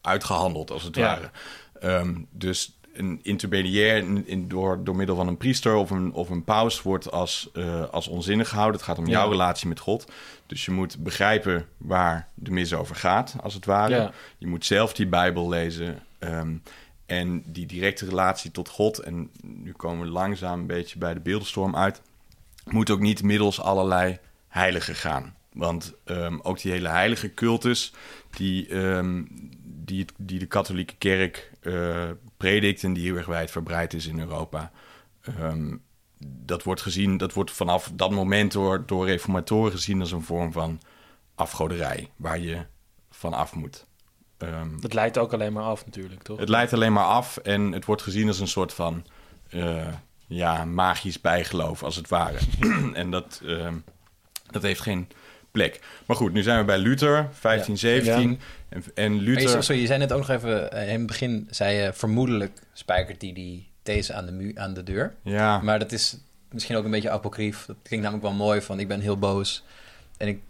uitgehandeld, 0.00 0.70
als 0.70 0.82
het 0.82 0.96
Ja. 0.96 1.02
ware. 1.02 1.30
Ehm, 1.80 2.14
dus 2.30 2.72
een 2.92 3.20
intermediair 3.22 3.96
in, 3.96 4.26
in- 4.26 4.48
door, 4.48 4.84
door 4.84 4.96
middel 4.96 5.16
van 5.16 5.28
een 5.28 5.36
priester 5.36 5.74
of 5.74 5.90
een, 5.90 6.12
of 6.12 6.30
een 6.30 6.44
paus 6.44 6.82
wordt 6.82 7.10
als, 7.10 7.48
eh, 7.52 7.88
als 7.90 8.08
onzinnig 8.08 8.48
gehouden. 8.48 8.76
Het 8.76 8.84
gaat 8.88 8.98
om 8.98 9.06
Ja. 9.06 9.10
jouw 9.12 9.30
relatie 9.30 9.68
met 9.68 9.78
God. 9.80 10.12
Dus 10.46 10.64
je 10.64 10.70
moet 10.70 10.98
begrijpen 11.02 11.66
waar 11.76 12.28
de 12.34 12.50
mis 12.50 12.74
over 12.74 12.96
gaat, 12.96 13.34
als 13.42 13.54
het 13.54 13.64
ware. 13.64 13.94
Ja. 13.94 14.12
Je 14.38 14.46
moet 14.46 14.64
zelf 14.64 14.92
die 14.92 15.06
Bijbel 15.06 15.48
lezen. 15.48 16.02
ehm, 16.18 16.56
en 17.06 17.42
die 17.46 17.66
directe 17.66 18.04
relatie 18.04 18.50
tot 18.50 18.68
God, 18.68 18.98
en 18.98 19.30
nu 19.42 19.72
komen 19.72 20.04
we 20.06 20.10
langzaam 20.12 20.60
een 20.60 20.66
beetje 20.66 20.98
bij 20.98 21.14
de 21.14 21.20
beeldenstorm 21.20 21.76
uit, 21.76 22.02
moet 22.64 22.90
ook 22.90 23.00
niet 23.00 23.22
middels 23.22 23.60
allerlei 23.60 24.18
heiligen 24.48 24.94
gaan. 24.94 25.34
Want 25.52 25.94
ehm, 26.04 26.38
ook 26.42 26.60
die 26.60 26.72
hele 26.72 26.88
heilige 26.88 27.34
cultus, 27.34 27.92
die, 28.30 28.68
die, 29.62 30.04
die 30.16 30.38
de 30.38 30.46
katholieke 30.46 30.94
kerk 30.98 31.50
predikt 32.36 32.84
en 32.84 32.92
die 32.92 33.04
heel 33.04 33.16
erg 33.16 33.26
wijd 33.26 33.50
verbreid 33.50 33.94
is 33.94 34.06
in 34.06 34.18
Europa, 34.20 34.70
ehm, 35.20 35.76
dat 36.18 36.62
wordt 36.62 36.80
gezien, 36.80 37.16
dat 37.16 37.32
wordt 37.32 37.50
vanaf 37.50 37.90
dat 37.94 38.10
moment 38.10 38.52
door, 38.52 38.86
door 38.86 39.06
reformatoren 39.06 39.72
gezien 39.72 40.00
als 40.00 40.12
een 40.12 40.22
vorm 40.22 40.52
van 40.52 40.80
afgoderij, 41.34 42.10
waar 42.16 42.38
je 42.38 42.58
van 43.10 43.32
af 43.32 43.54
moet. 43.54 43.86
Ehm, 44.38 44.80
Dat 44.80 44.94
leidt 44.94 45.18
ook 45.18 45.32
alleen 45.32 45.52
maar 45.52 45.62
af 45.64 45.84
natuurlijk, 45.84 46.22
toch? 46.22 46.38
het 46.38 46.48
leidt 46.48 46.72
alleen 46.72 46.92
maar 46.92 47.04
af 47.04 47.36
en 47.36 47.72
het 47.72 47.84
wordt 47.84 48.02
gezien 48.02 48.28
als 48.28 48.40
een 48.40 48.48
soort 48.48 48.72
van 48.74 49.06
eh, 49.50 49.86
ja, 50.26 50.64
magisch 50.64 51.20
bijgeloof, 51.20 51.82
als 51.82 51.96
het 51.96 52.08
ware. 52.08 52.38
en 52.92 53.10
dat, 53.10 53.40
ehm, 53.44 53.74
dat 54.50 54.62
heeft 54.62 54.80
geen 54.80 55.08
plek. 55.50 55.80
Maar 56.06 56.16
goed, 56.16 56.32
nu 56.32 56.42
zijn 56.42 56.58
we 56.58 56.64
bij 56.64 56.78
Luther, 56.78 57.28
1517. 57.40 58.40
En, 58.68 58.84
en 58.94 59.10
Maar 59.10 59.20
je, 59.24 59.30
Luther... 59.30 59.62
sorry, 59.62 59.80
je 59.80 59.86
zei 59.86 59.98
net 59.98 60.12
ook 60.12 60.18
nog 60.18 60.30
even, 60.30 60.72
eh, 60.72 60.92
in 60.92 60.98
het 60.98 61.06
begin 61.06 61.46
zei 61.50 61.76
je 61.76 61.92
vermoedelijk 61.92 62.60
spijkert 62.72 63.22
hij 63.22 63.32
die 63.32 63.68
deze 63.82 64.14
aan 64.14 64.26
de, 64.26 64.32
mu 64.32 64.52
aan 64.54 64.74
de 64.74 64.82
deur. 64.82 65.14
Ja, 65.22 65.58
Maar 65.58 65.78
dat 65.78 65.92
is 65.92 66.16
misschien 66.50 66.76
ook 66.76 66.84
een 66.84 66.90
beetje 66.90 67.10
apocrief. 67.10 67.66
Dat 67.66 67.76
klinkt 67.82 68.04
namelijk 68.06 68.28
wel 68.28 68.46
mooi 68.46 68.60
van 68.60 68.80
ik 68.80 68.88
ben 68.88 69.00
heel 69.00 69.18
boos 69.18 69.64
en 70.16 70.28
ik 70.28 70.40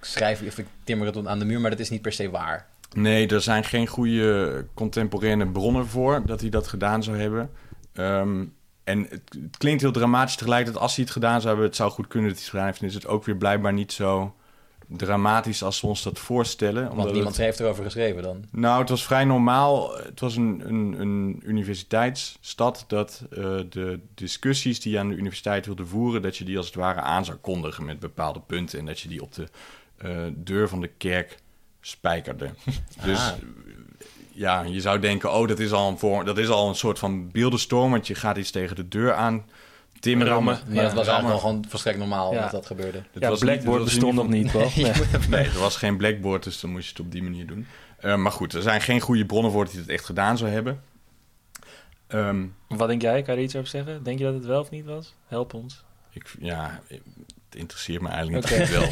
schrijf 0.00 0.42
of 0.46 0.58
ik 0.58 0.66
timmer 0.84 1.06
het 1.06 1.26
aan 1.26 1.38
de 1.38 1.44
muur, 1.44 1.60
maar 1.60 1.70
dat 1.70 1.78
is 1.78 1.90
niet 1.90 2.02
per 2.02 2.12
se 2.12 2.30
waar. 2.30 2.66
nee, 2.92 3.28
er 3.28 3.40
zijn 3.40 3.64
geen 3.64 3.86
goede 3.86 4.66
contemporaine 4.74 5.46
bronnen 5.46 5.86
voor 5.86 6.22
dat 6.26 6.40
hij 6.40 6.50
dat 6.50 6.66
gedaan 6.66 7.02
zou 7.02 7.18
hebben. 7.18 7.50
Ehm, 7.92 8.44
en 8.84 9.02
het, 9.02 9.22
het 9.42 9.56
klinkt 9.56 9.82
heel 9.82 9.92
dramatisch 9.92 10.36
tegelijkertijd. 10.36 10.82
Als 10.82 10.94
hij 10.94 11.04
het 11.04 11.12
gedaan 11.12 11.36
zou 11.40 11.46
hebben, 11.46 11.66
het 11.66 11.76
zou 11.76 11.90
goed 11.90 12.06
kunnen 12.06 12.28
dat 12.28 12.38
hij 12.38 12.46
het 12.46 12.54
gedaan 12.54 12.66
heeft. 12.66 12.80
En 12.80 12.88
is 12.88 12.94
het 12.94 13.06
ook 13.06 13.24
weer 13.24 13.36
blijkbaar 13.36 13.72
niet 13.72 13.92
zo 13.92 14.34
dramatisch 14.88 15.62
als 15.62 15.80
we 15.80 15.86
ons 15.86 16.02
dat 16.02 16.18
voorstellen. 16.18 16.82
Want 16.82 16.92
omdat 16.98 17.12
niemand 17.12 17.36
het- 17.36 17.44
heeft 17.44 17.60
erover 17.60 17.84
geschreven 17.84 18.22
dan. 18.22 18.44
Nou, 18.50 18.80
het 18.80 18.88
was 18.88 19.04
vrij 19.04 19.24
normaal. 19.24 19.96
Het 19.96 20.20
was 20.20 20.36
een, 20.36 20.62
een, 20.66 21.00
een 21.00 21.42
universiteitsstad 21.44 22.84
dat 22.88 23.22
eh, 23.30 23.38
de 23.68 24.00
discussies 24.14 24.80
die 24.80 24.92
je 24.92 24.98
aan 24.98 25.08
de 25.08 25.16
universiteit 25.16 25.66
wilde 25.66 25.86
voeren, 25.86 26.22
dat 26.22 26.36
je 26.36 26.44
die 26.44 26.56
als 26.56 26.66
het 26.66 26.74
ware 26.74 27.00
aan 27.00 27.24
zou 27.24 27.36
kondigen 27.36 27.84
met 27.84 27.98
bepaalde 27.98 28.40
punten 28.40 28.78
en 28.78 28.86
dat 28.86 29.00
je 29.00 29.08
die 29.08 29.22
op 29.22 29.34
de 29.34 29.48
eh, 29.96 30.10
deur 30.34 30.68
van 30.68 30.80
de 30.80 30.90
kerk 30.98 31.38
spijkerde. 31.80 32.50
dus 33.04 33.34
ja, 34.32 34.62
je 34.62 34.80
zou 34.80 34.98
denken, 34.98 35.32
oh, 35.32 35.48
dat 35.48 35.58
is 35.58 35.72
al 35.72 35.88
een 35.88 35.98
vorm, 35.98 36.24
dat 36.24 36.38
is 36.38 36.48
al 36.48 36.68
een 36.68 36.74
soort 36.74 36.98
van 36.98 37.30
beeldenstorm, 37.30 37.90
want 37.90 38.06
je 38.06 38.14
gaat 38.14 38.36
iets 38.36 38.50
tegen 38.50 38.76
de 38.76 38.88
deur 38.88 39.12
aan 39.12 39.44
timrammen. 40.00 40.58
Maar 40.66 40.74
dat 40.82 40.92
was 40.92 41.06
eigenlijk 41.06 41.26
wel 41.26 41.38
gewoon 41.38 41.64
volstrekt 41.68 41.98
normaal 41.98 42.32
Ja. 42.34 42.40
dat 42.42 42.50
dat 42.50 42.66
gebeurde. 42.66 42.98
Het 43.12 43.22
ja, 43.22 43.28
was 43.28 43.40
niet- 43.42 43.50
Blackboard 43.50 43.80
het 43.82 43.84
was 43.84 43.94
in 43.94 44.00
bestond 44.00 44.14
nog 44.14 44.28
niet, 44.28 44.50
toch? 44.50 44.76
Nee. 45.28 45.28
Nee, 45.28 45.44
er 45.54 45.58
was 45.58 45.76
geen 45.76 45.96
blackboard, 45.96 46.42
dus 46.44 46.60
dan 46.60 46.70
moest 46.70 46.84
je 46.84 46.90
het 46.90 47.00
op 47.00 47.12
die 47.12 47.22
manier 47.22 47.46
doen. 47.46 47.66
Eh, 47.98 48.16
maar 48.16 48.32
goed, 48.32 48.52
er 48.52 48.62
zijn 48.62 48.80
geen 48.80 49.00
goede 49.00 49.26
bronnen 49.26 49.52
voor 49.52 49.64
dat 49.64 49.72
hij 49.72 49.82
het 49.82 49.90
echt 49.90 50.04
gedaan 50.04 50.38
zou 50.38 50.50
hebben. 50.50 50.82
Ehm, 52.06 52.44
Wat 52.68 52.88
denk 52.88 53.02
jij? 53.02 53.22
Kan 53.22 53.34
je 53.34 53.38
er 53.40 53.46
iets 53.46 53.56
over 53.56 53.68
zeggen? 53.68 54.02
Denk 54.02 54.18
je 54.18 54.24
dat 54.24 54.34
het 54.34 54.44
wel 54.46 54.60
of 54.60 54.70
niet 54.70 54.84
was? 54.84 55.14
Help 55.26 55.54
ons. 55.54 55.84
ik, 56.12 56.34
ja, 56.40 56.80
interesseert 57.54 58.00
me 58.02 58.08
eigenlijk 58.08 58.44
Oké. 58.46 58.58
niet 58.58 58.70
wel. 58.70 58.88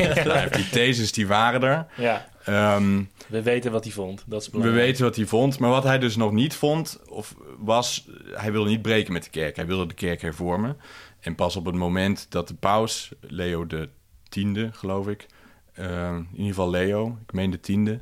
Die 0.58 0.68
theses 0.68 1.12
die 1.12 1.26
waren 1.26 1.62
er. 1.62 1.86
Ja, 1.96 2.30
Ehm, 2.44 3.02
we 3.28 3.42
weten 3.42 3.72
wat 3.72 3.84
hij 3.84 3.92
vond. 3.92 4.24
Dat 4.26 4.40
is 4.40 4.46
we 4.46 4.52
belangrijk. 4.52 4.86
weten 4.86 5.04
wat 5.04 5.16
hij 5.16 5.26
vond, 5.26 5.58
maar 5.58 5.70
wat 5.70 5.84
hij 5.84 5.98
dus 5.98 6.16
nog 6.16 6.32
niet 6.32 6.54
vond, 6.54 7.00
of 7.08 7.34
was, 7.58 8.08
hij 8.32 8.52
wilde 8.52 8.70
niet 8.70 8.82
breken 8.82 9.12
met 9.12 9.24
de 9.24 9.30
kerk. 9.30 9.56
Hij 9.56 9.66
wilde 9.66 9.86
de 9.86 9.94
kerk 9.94 10.22
hervormen. 10.22 10.76
En 11.20 11.34
pas 11.34 11.56
op 11.56 11.64
het 11.64 11.74
moment 11.74 12.26
dat 12.28 12.48
de 12.48 12.54
paus, 12.54 13.10
Leo 13.20 13.66
de 13.66 13.88
tiende, 14.28 14.70
geloof 14.72 15.08
ik, 15.08 15.26
ehm, 15.74 16.16
in 16.16 16.26
ieder 16.32 16.46
geval 16.46 16.70
Leo, 16.70 17.18
ik 17.26 17.32
meen 17.32 17.50
de 17.50 17.60
tiende, 17.60 18.00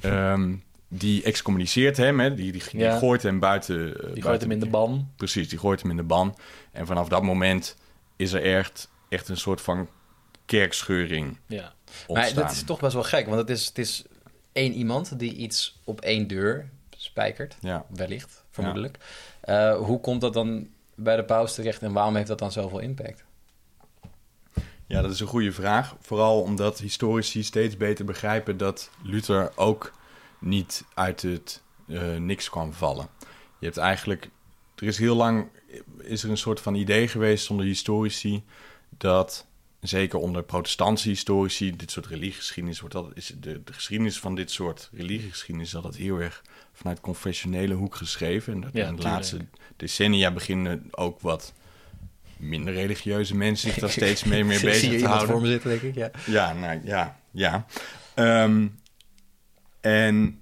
ehm, 0.00 0.54
die 0.88 1.22
excommuniceert 1.22 1.96
hem, 1.96 2.20
hè, 2.20 2.34
die, 2.34 2.52
die, 2.52 2.62
die 2.70 2.80
Ja. 2.80 2.98
gooit 2.98 3.22
hem 3.22 3.38
buiten. 3.38 3.76
eh, 3.88 3.92
Die 3.92 4.02
gooit 4.08 4.20
buiten 4.24 4.48
hem 4.48 4.58
in 4.58 4.64
de 4.64 4.70
ban. 4.70 5.08
Precies, 5.16 5.48
die 5.48 5.58
gooit 5.58 5.80
hem 5.82 5.90
in 5.90 5.96
de 5.96 6.02
ban. 6.02 6.36
En 6.72 6.86
vanaf 6.86 7.08
dat 7.08 7.22
moment 7.22 7.76
is 8.16 8.32
er 8.32 8.42
echt, 8.42 8.90
echt 9.08 9.28
een 9.28 9.36
soort 9.36 9.60
van 9.60 9.88
kerkscheuring 10.44 11.38
Ja. 11.46 11.72
Maar 12.08 12.34
dat 12.34 12.50
is 12.50 12.62
toch 12.64 12.80
best 12.80 12.94
wel 12.94 13.02
gek, 13.02 13.26
want 13.26 13.38
het 13.38 13.50
is, 13.50 13.66
het 13.66 13.78
is 13.78 14.04
één 14.52 14.72
iemand 14.72 15.18
die 15.18 15.34
iets 15.34 15.80
op 15.84 16.00
één 16.00 16.26
deur 16.26 16.68
spijkert, 16.96 17.56
Ja. 17.60 17.86
wellicht, 17.88 18.44
vermoedelijk. 18.50 18.98
Eh, 19.40 19.76
hoe 19.76 20.00
komt 20.00 20.20
dat 20.20 20.32
dan 20.32 20.68
bij 20.94 21.16
de 21.16 21.24
paus 21.24 21.54
terecht 21.54 21.82
en 21.82 21.92
waarom 21.92 22.16
heeft 22.16 22.28
dat 22.28 22.38
dan 22.38 22.52
zoveel 22.52 22.78
impact? 22.78 23.24
Ja, 24.86 25.02
dat 25.02 25.10
is 25.10 25.20
een 25.20 25.26
goede 25.26 25.52
vraag. 25.52 25.96
Vooral 26.00 26.42
omdat 26.42 26.78
historici 26.78 27.42
steeds 27.42 27.76
beter 27.76 28.04
begrijpen 28.04 28.56
dat 28.56 28.90
Luther 29.02 29.52
ook 29.56 29.92
niet 30.40 30.84
uit 30.94 31.22
het 31.22 31.62
eh, 31.88 32.16
niks 32.16 32.50
kwam 32.50 32.72
vallen. 32.72 33.08
Je 33.58 33.64
hebt 33.66 33.76
eigenlijk, 33.78 34.30
er 34.74 34.86
is 34.86 34.98
heel 34.98 35.16
lang, 35.16 35.48
is 35.98 36.22
er 36.22 36.30
een 36.30 36.36
soort 36.36 36.60
van 36.60 36.74
idee 36.74 37.08
geweest 37.08 37.50
onder 37.50 37.66
historici 37.66 38.44
dat, 38.98 39.46
zeker 39.80 40.18
onder 40.18 40.42
protestantse 40.42 41.08
historici, 41.08 41.76
dit 41.76 41.90
soort 41.90 42.06
religiegeschiedenis 42.06 42.80
wordt 42.80 42.94
dat, 42.94 43.10
is 43.14 43.32
de, 43.40 43.62
de 43.64 43.72
geschiedenis 43.72 44.18
van 44.18 44.34
dit 44.34 44.50
soort 44.50 44.90
religiegeschiedenis 44.92 45.68
is 45.68 45.76
altijd 45.76 45.96
heel 45.96 46.18
erg 46.18 46.42
vanuit 46.72 47.00
confessionele 47.00 47.74
hoek 47.74 47.94
geschreven. 47.94 48.52
En 48.52 48.60
dat 48.60 48.70
Ja, 48.72 48.80
in 48.80 48.86
de 48.88 48.94
tuurlijk. 48.94 49.14
laatste 49.16 49.38
decennia 49.76 50.30
beginnen 50.32 50.88
ook 50.90 51.20
wat 51.20 51.52
minder 52.36 52.74
religieuze 52.74 53.34
mensen 53.36 53.70
zich 53.70 53.78
daar 53.80 53.90
steeds 53.90 54.24
mee 54.24 54.44
mee 54.48 54.58
Zie 54.58 54.66
je 54.68 54.72
bezig 54.74 54.98
te 55.00 55.06
houden. 55.06 55.28
voor 55.28 55.40
me 55.40 55.46
zitten, 55.46 55.70
denk 55.70 55.82
ik, 55.82 55.94
ja. 55.94 56.10
Ja, 56.26 56.52
nou 56.52 56.80
ja, 56.84 57.20
ja. 57.30 57.66
Ehm, 58.14 58.66
en 59.80 60.40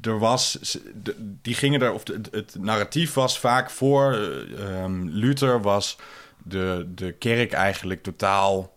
er 0.00 0.18
was, 0.18 0.78
die 1.42 1.54
gingen 1.54 1.80
er, 1.82 1.92
of 1.92 2.06
het, 2.08 2.28
het 2.30 2.54
narratief 2.58 3.14
was 3.14 3.38
vaak 3.38 3.70
voor 3.70 4.12
eh, 4.12 4.82
ehm, 4.82 5.02
Luther 5.08 5.60
was 5.62 5.96
de, 6.44 6.86
de 6.94 7.12
kerk 7.12 7.52
eigenlijk 7.52 8.02
totaal 8.02 8.72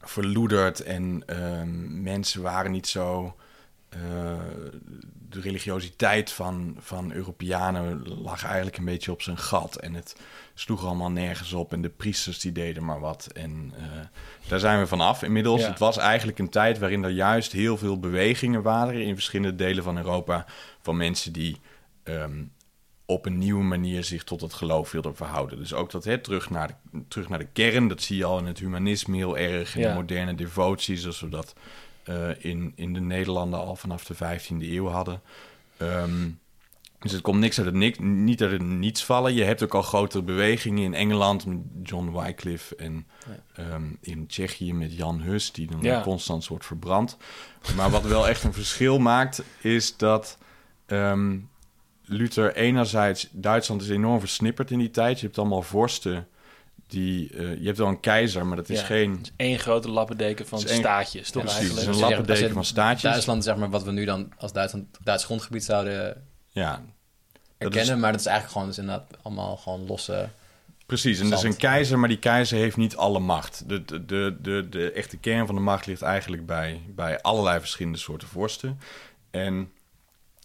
verloederd 0.00 0.80
en 0.80 1.22
ehm, 1.26 2.02
mensen 2.02 2.42
waren 2.42 2.70
niet 2.70 2.86
zo. 2.86 3.36
eh, 3.88 3.98
de 5.28 5.40
religiositeit 5.40 6.30
van, 6.32 6.76
van 6.78 7.12
Europeanen 7.12 8.08
lag 8.22 8.44
eigenlijk 8.44 8.76
een 8.76 8.84
beetje 8.84 9.12
op 9.12 9.22
zijn 9.22 9.38
gat. 9.38 9.76
En 9.76 9.94
het 9.94 10.16
sloeg 10.54 10.84
allemaal 10.84 11.10
nergens 11.10 11.52
op. 11.52 11.72
En 11.72 11.82
de 11.82 11.88
priesters 11.88 12.40
die 12.40 12.52
deden 12.52 12.84
maar 12.84 13.00
wat. 13.00 13.28
En 13.32 13.72
eh, 13.76 13.84
daar 14.48 14.58
zijn 14.58 14.78
we 14.80 14.86
vanaf 14.86 15.22
inmiddels. 15.22 15.60
Ja. 15.60 15.68
Het 15.68 15.78
was 15.78 15.96
eigenlijk 15.96 16.38
een 16.38 16.48
tijd 16.48 16.78
waarin 16.78 17.04
er 17.04 17.10
juist 17.10 17.52
heel 17.52 17.76
veel 17.76 18.00
bewegingen 18.00 18.62
waren 18.62 19.02
in 19.02 19.14
verschillende 19.14 19.56
delen 19.56 19.84
van 19.84 19.96
Europa. 19.96 20.46
Van 20.82 20.96
mensen 20.96 21.32
die 21.32 21.60
ehm, 22.02 22.42
op 23.06 23.26
een 23.26 23.38
nieuwe 23.38 23.62
manier 23.64 24.04
zich 24.04 24.24
tot 24.24 24.40
het 24.40 24.52
geloof 24.54 24.90
wilden 24.90 25.16
verhouden. 25.16 25.58
Dus 25.58 25.74
ook 25.74 25.90
dat 25.90 26.04
hè, 26.04 26.18
terug, 26.18 26.50
naar 26.50 26.76
de, 26.92 26.98
terug 27.08 27.28
naar 27.28 27.38
de 27.38 27.48
kern, 27.52 27.88
dat 27.88 28.02
zie 28.02 28.16
je 28.16 28.24
al 28.24 28.38
in 28.38 28.46
het 28.46 28.58
humanisme 28.58 29.16
heel 29.16 29.38
erg. 29.38 29.74
In 29.76 29.80
Ja. 29.82 29.88
de 29.88 29.94
moderne 29.94 30.34
devotie, 30.34 30.96
zoals 30.96 31.20
we 31.20 31.28
dat 31.28 31.54
eh, 32.04 32.44
in, 32.44 32.72
in 32.76 32.92
de 32.92 33.00
Nederlanden 33.00 33.60
al 33.60 33.76
vanaf 33.76 34.04
de 34.04 34.14
15e 34.14 34.56
eeuw 34.58 34.86
hadden. 34.88 35.20
Ehm, 35.76 36.28
dus 36.98 37.12
het 37.12 37.22
komt 37.22 37.38
niks 37.40 37.56
uit 37.58 37.66
het 37.66 37.74
niks, 37.74 37.98
niet 38.00 38.42
uit 38.42 38.50
het 38.50 38.62
niets 38.62 39.04
vallen. 39.04 39.34
Je 39.34 39.44
hebt 39.44 39.62
ook 39.62 39.74
al 39.74 39.82
grotere 39.82 40.22
bewegingen 40.22 40.82
in 40.84 40.94
Engeland 40.94 41.46
met 41.46 41.58
John 41.82 42.18
Wycliffe 42.18 42.76
en 42.76 43.06
ehm, 43.54 43.82
in 44.00 44.26
Tsjechië 44.26 44.74
met 44.74 44.96
Jan 44.96 45.20
Hus, 45.20 45.52
die 45.52 45.66
dan 45.66 45.80
Ja. 45.82 46.02
constant 46.02 46.46
wordt 46.46 46.66
verbrand. 46.66 47.16
Maar 47.76 47.90
wat 47.90 48.02
wel 48.02 48.28
echt 48.28 48.44
een 48.44 48.52
verschil 48.52 48.98
maakt, 48.98 49.42
is 49.60 49.96
dat 49.96 50.38
ehm, 50.86 51.36
Luther 52.06 52.54
enerzijds... 52.56 53.28
Duitsland 53.32 53.82
is 53.82 53.88
enorm 53.88 54.20
versnipperd 54.20 54.70
in 54.70 54.78
die 54.78 54.90
tijd. 54.90 55.20
Je 55.20 55.26
hebt 55.26 55.38
allemaal 55.38 55.62
vorsten 55.62 56.26
die... 56.86 57.30
eh, 57.36 57.58
je 57.60 57.64
hebt 57.66 57.78
wel 57.78 57.88
een 57.88 58.00
keizer, 58.00 58.46
maar 58.46 58.56
dat 58.56 58.68
is 58.68 58.80
Ja. 58.80 58.86
geen... 58.86 59.26
Eén 59.36 59.58
grote 59.58 59.88
lappendeken 59.90 60.46
van 60.46 60.58
Het 60.58 60.68
één- 60.68 60.78
staatjes, 60.78 61.30
toch 61.30 61.42
Precies, 61.42 61.58
eigenlijk? 61.60 61.86
het 61.86 61.96
is 61.96 62.02
een 62.02 62.08
lappendeken 62.10 62.52
van 62.54 62.64
staatjes. 62.64 63.02
Duitsland, 63.10 63.44
zeg 63.44 63.56
maar, 63.56 63.70
wat 63.70 63.82
we 63.82 63.90
nu 63.92 64.04
dan 64.04 64.32
als 64.38 64.52
Duitsland, 64.52 64.86
Duits 65.02 65.24
grondgebied 65.24 65.64
zouden 65.64 66.26
Ja, 66.50 66.70
Dat 66.72 66.82
erkennen, 67.58 67.94
is- 67.94 68.00
maar 68.00 68.10
dat 68.12 68.20
is 68.20 68.26
eigenlijk 68.26 68.52
gewoon 68.56 68.68
dus 68.68 68.78
inderdaad 68.78 69.10
allemaal 69.22 69.56
gewoon 69.56 69.86
losse... 69.86 70.28
Precies, 70.86 71.20
en 71.20 71.28
dat 71.30 71.38
is 71.38 71.44
een 71.44 71.56
keizer, 71.56 71.98
maar 71.98 72.08
die 72.08 72.18
keizer 72.18 72.58
heeft 72.58 72.76
niet 72.76 72.96
alle 72.96 73.18
macht. 73.18 73.68
De, 73.68 73.84
de, 73.84 74.04
de, 74.04 74.36
de, 74.40 74.66
de 74.70 74.92
echte 74.92 75.16
kern 75.16 75.46
van 75.46 75.54
de 75.54 75.60
macht 75.60 75.86
ligt 75.86 76.02
eigenlijk 76.02 76.46
bij, 76.46 76.80
bij 76.88 77.20
allerlei 77.22 77.60
verschillende 77.60 77.98
soorten 77.98 78.28
vorsten. 78.28 78.78
En 79.30 79.70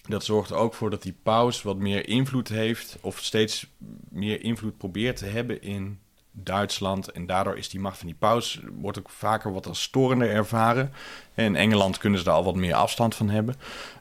dat 0.09 0.23
zorgt 0.23 0.49
er 0.49 0.55
ook 0.55 0.73
voor 0.73 0.89
dat 0.89 1.03
die 1.03 1.15
paus 1.23 1.61
wat 1.61 1.77
meer 1.77 2.07
invloed 2.07 2.47
heeft, 2.47 2.97
of 3.01 3.19
steeds 3.19 3.67
meer 4.09 4.43
invloed 4.43 4.77
probeert 4.77 5.17
te 5.17 5.25
hebben 5.25 5.61
in 5.61 5.99
Duitsland. 6.31 7.11
En 7.11 7.25
daardoor 7.25 7.57
is 7.57 7.69
die 7.69 7.79
macht 7.79 7.97
van 7.97 8.07
die 8.07 8.15
paus, 8.19 8.59
wordt 8.79 8.99
ook 8.99 9.09
vaker 9.09 9.53
wat 9.53 9.67
als 9.67 9.81
storender 9.81 10.29
ervaren. 10.29 10.93
En 11.33 11.45
in 11.45 11.55
Engeland 11.55 11.97
kunnen 11.97 12.19
ze 12.19 12.25
daar 12.25 12.33
al 12.33 12.43
wat 12.43 12.55
meer 12.55 12.73
afstand 12.73 13.15
van 13.15 13.29
hebben. 13.29 13.55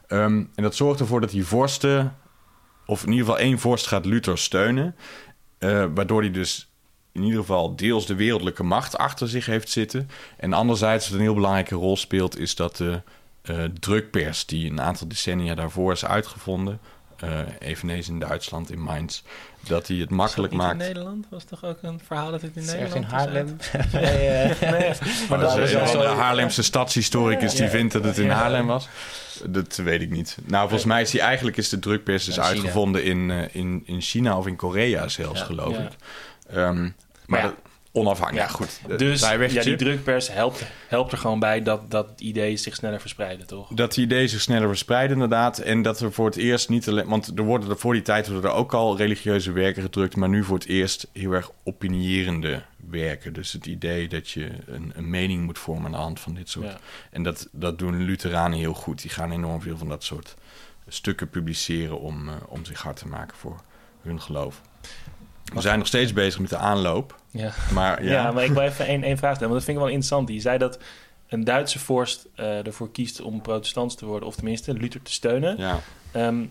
Ehm, 0.07 0.43
en 0.55 0.63
dat 0.63 0.75
zorgt 0.75 0.99
ervoor 0.99 1.21
dat 1.21 1.29
die 1.29 1.45
vorsten, 1.45 2.15
of 2.85 3.03
in 3.03 3.11
ieder 3.11 3.25
geval 3.25 3.41
één 3.41 3.59
vorst 3.59 3.87
gaat 3.87 4.05
Luther 4.05 4.37
steunen. 4.37 4.95
Eh, 5.57 5.85
waardoor 5.93 6.21
hij 6.21 6.31
dus 6.31 6.69
in 7.11 7.23
ieder 7.23 7.39
geval 7.39 7.75
deels 7.75 8.05
de 8.05 8.15
wereldlijke 8.15 8.63
macht 8.63 8.97
achter 8.97 9.27
zich 9.27 9.45
heeft 9.45 9.69
zitten. 9.69 10.09
En 10.37 10.53
anderzijds, 10.53 11.05
wat 11.09 11.17
een 11.17 11.23
heel 11.23 11.33
belangrijke 11.33 11.75
rol 11.75 11.97
speelt, 11.97 12.39
is 12.39 12.55
dat 12.55 12.75
de 12.75 13.01
eh, 13.49 13.63
drukpers, 13.79 14.45
die 14.45 14.69
een 14.71 14.81
aantal 14.81 15.07
decennia 15.07 15.55
daarvoor 15.55 15.91
is 15.91 16.05
uitgevonden, 16.05 16.79
eh, 17.17 17.29
eveneens 17.59 18.09
in 18.09 18.19
Duitsland, 18.19 18.71
in 18.71 18.81
Mainz, 18.81 19.21
dat 19.67 19.87
hij 19.87 19.97
het 19.97 20.09
makkelijk 20.09 20.51
Is 20.53 20.57
maakt. 20.59 20.71
in 20.71 20.77
Nederland 20.77 21.25
was 21.29 21.43
toch 21.43 21.63
ook 21.65 21.77
een 21.81 21.99
verhaal 22.05 22.31
dat 22.31 22.41
het 22.41 22.55
in 22.55 22.61
Is 22.61 22.67
Nederland 22.67 22.95
in 22.95 23.01
is 23.03 23.11
Haarlem? 23.11 23.45
nee, 23.91 24.03
eh, 24.27 24.71
Nee, 24.71 24.93
Maar 25.29 25.39
dat 25.39 25.57
is 25.57 25.71
is 25.71 25.91
zo- 25.91 26.03
Haarlemse 26.05 26.63
stadshistoricus 26.63 27.51
die 27.53 27.63
Ja. 27.63 27.69
vindt 27.69 27.93
dat 27.93 28.03
het 28.03 28.17
in. 28.17 28.29
Haarlem 28.29 28.67
was. 28.67 28.87
Dat 29.45 29.75
weet 29.75 30.01
ik 30.01 30.09
niet. 30.09 30.37
Nou, 30.45 30.61
volgens 30.67 30.89
mij 30.89 31.01
is 31.01 31.11
die 31.11 31.21
eigenlijk 31.21 31.57
is 31.57 31.69
de 31.69 31.79
drukpers 31.79 32.25
dus 32.25 32.35
Ja, 32.35 32.41
China. 32.43 32.55
uitgevonden 32.55 33.03
in, 33.03 33.31
eh, 33.31 33.55
in, 33.55 33.83
in 33.85 34.01
China 34.01 34.37
of 34.37 34.47
in 34.47 34.55
Korea 34.55 35.07
zelfs, 35.07 35.39
Ja. 35.39 35.45
geloof 35.45 35.75
Ja. 35.75 35.81
ik. 35.83 35.91
Ehm, 36.49 36.89
maar 37.25 37.39
ja. 37.39 37.45
dat- 37.45 37.55
onafhankelijk. 37.91 38.47
Ja. 38.47 38.53
Goed. 38.53 38.81
Eh, 38.89 38.97
Dus 38.97 39.21
ja, 39.21 39.63
die 39.63 39.75
drukpers 39.75 40.31
helpt, 40.31 40.65
helpt 40.87 41.11
er 41.11 41.17
gewoon 41.17 41.39
bij 41.39 41.63
dat 41.63 41.91
dat 41.91 42.21
idee 42.21 42.57
zich 42.57 42.75
sneller 42.75 42.99
verspreiden, 42.99 43.47
toch? 43.47 43.67
Dat 43.73 43.93
die 43.93 44.03
ideeën 44.05 44.29
zich 44.29 44.41
sneller 44.41 44.67
verspreiden, 44.67 45.13
inderdaad. 45.13 45.57
En 45.57 45.81
dat 45.81 45.99
er 45.99 46.11
voor 46.11 46.25
het 46.25 46.35
eerst 46.35 46.69
niet 46.69 46.87
alleen... 46.87 47.07
Want 47.07 47.31
er 47.37 47.43
worden 47.43 47.69
er 47.69 47.77
voor 47.77 47.93
die 47.93 48.01
tijd 48.01 48.27
worden 48.27 48.49
er 48.49 48.55
ook 48.55 48.73
al 48.73 48.97
religieuze 48.97 49.51
werken 49.51 49.81
gedrukt... 49.81 50.15
maar 50.15 50.29
nu 50.29 50.43
voor 50.43 50.57
het 50.57 50.67
eerst 50.67 51.07
heel 51.13 51.31
erg 51.31 51.51
opinierende 51.63 52.61
werken. 52.89 53.33
Dus 53.33 53.51
het 53.51 53.65
idee 53.65 54.07
dat 54.07 54.29
je 54.29 54.49
een, 54.65 54.91
een 54.95 55.09
mening 55.09 55.45
moet 55.45 55.59
vormen 55.59 55.85
aan 55.85 55.91
de 55.91 55.97
hand 55.97 56.19
van 56.19 56.33
dit 56.33 56.49
soort... 56.49 56.65
Ja. 56.65 56.79
En 57.11 57.23
dat, 57.23 57.47
dat 57.51 57.79
doen 57.79 58.03
Lutheranen 58.03 58.59
heel 58.59 58.73
goed. 58.73 59.01
Die 59.01 59.11
gaan 59.11 59.31
enorm 59.31 59.61
veel 59.61 59.77
van 59.77 59.89
dat 59.89 60.03
soort 60.03 60.35
stukken 60.87 61.29
publiceren... 61.29 61.99
om, 61.99 62.29
eh, 62.29 62.35
om 62.47 62.65
zich 62.65 62.81
hard 62.81 62.97
te 62.97 63.07
maken 63.07 63.37
voor 63.37 63.61
hun 64.01 64.21
geloof. 64.21 64.61
We 65.53 65.61
zijn 65.61 65.77
nog 65.77 65.87
steeds 65.87 66.13
bezig 66.13 66.39
met 66.39 66.49
de 66.49 66.57
aanloop. 66.57 67.19
Ja. 67.31 67.51
Maar 67.73 68.03
ja, 68.03 68.11
Ja, 68.11 68.31
maar 68.31 68.43
ik 68.43 68.51
wil 68.51 68.61
even 68.61 68.85
één, 68.87 69.03
één 69.03 69.17
vraag 69.17 69.35
stellen, 69.35 69.53
want 69.53 69.53
dat 69.53 69.63
vind 69.63 69.77
ik 69.77 69.83
wel 69.83 69.93
interessant. 69.93 70.29
Je 70.29 70.39
zei 70.39 70.57
dat 70.57 70.79
een 71.27 71.43
Duitse 71.43 71.79
vorst 71.79 72.27
eh, 72.35 72.65
ervoor 72.65 72.91
kiest 72.91 73.21
om 73.21 73.41
protestants 73.41 73.95
te 73.95 74.05
worden, 74.05 74.27
of 74.27 74.35
tenminste 74.35 74.73
Luther 74.73 75.01
te 75.01 75.11
steunen. 75.11 75.57
ja, 75.57 75.79
Ehm, 76.11 76.43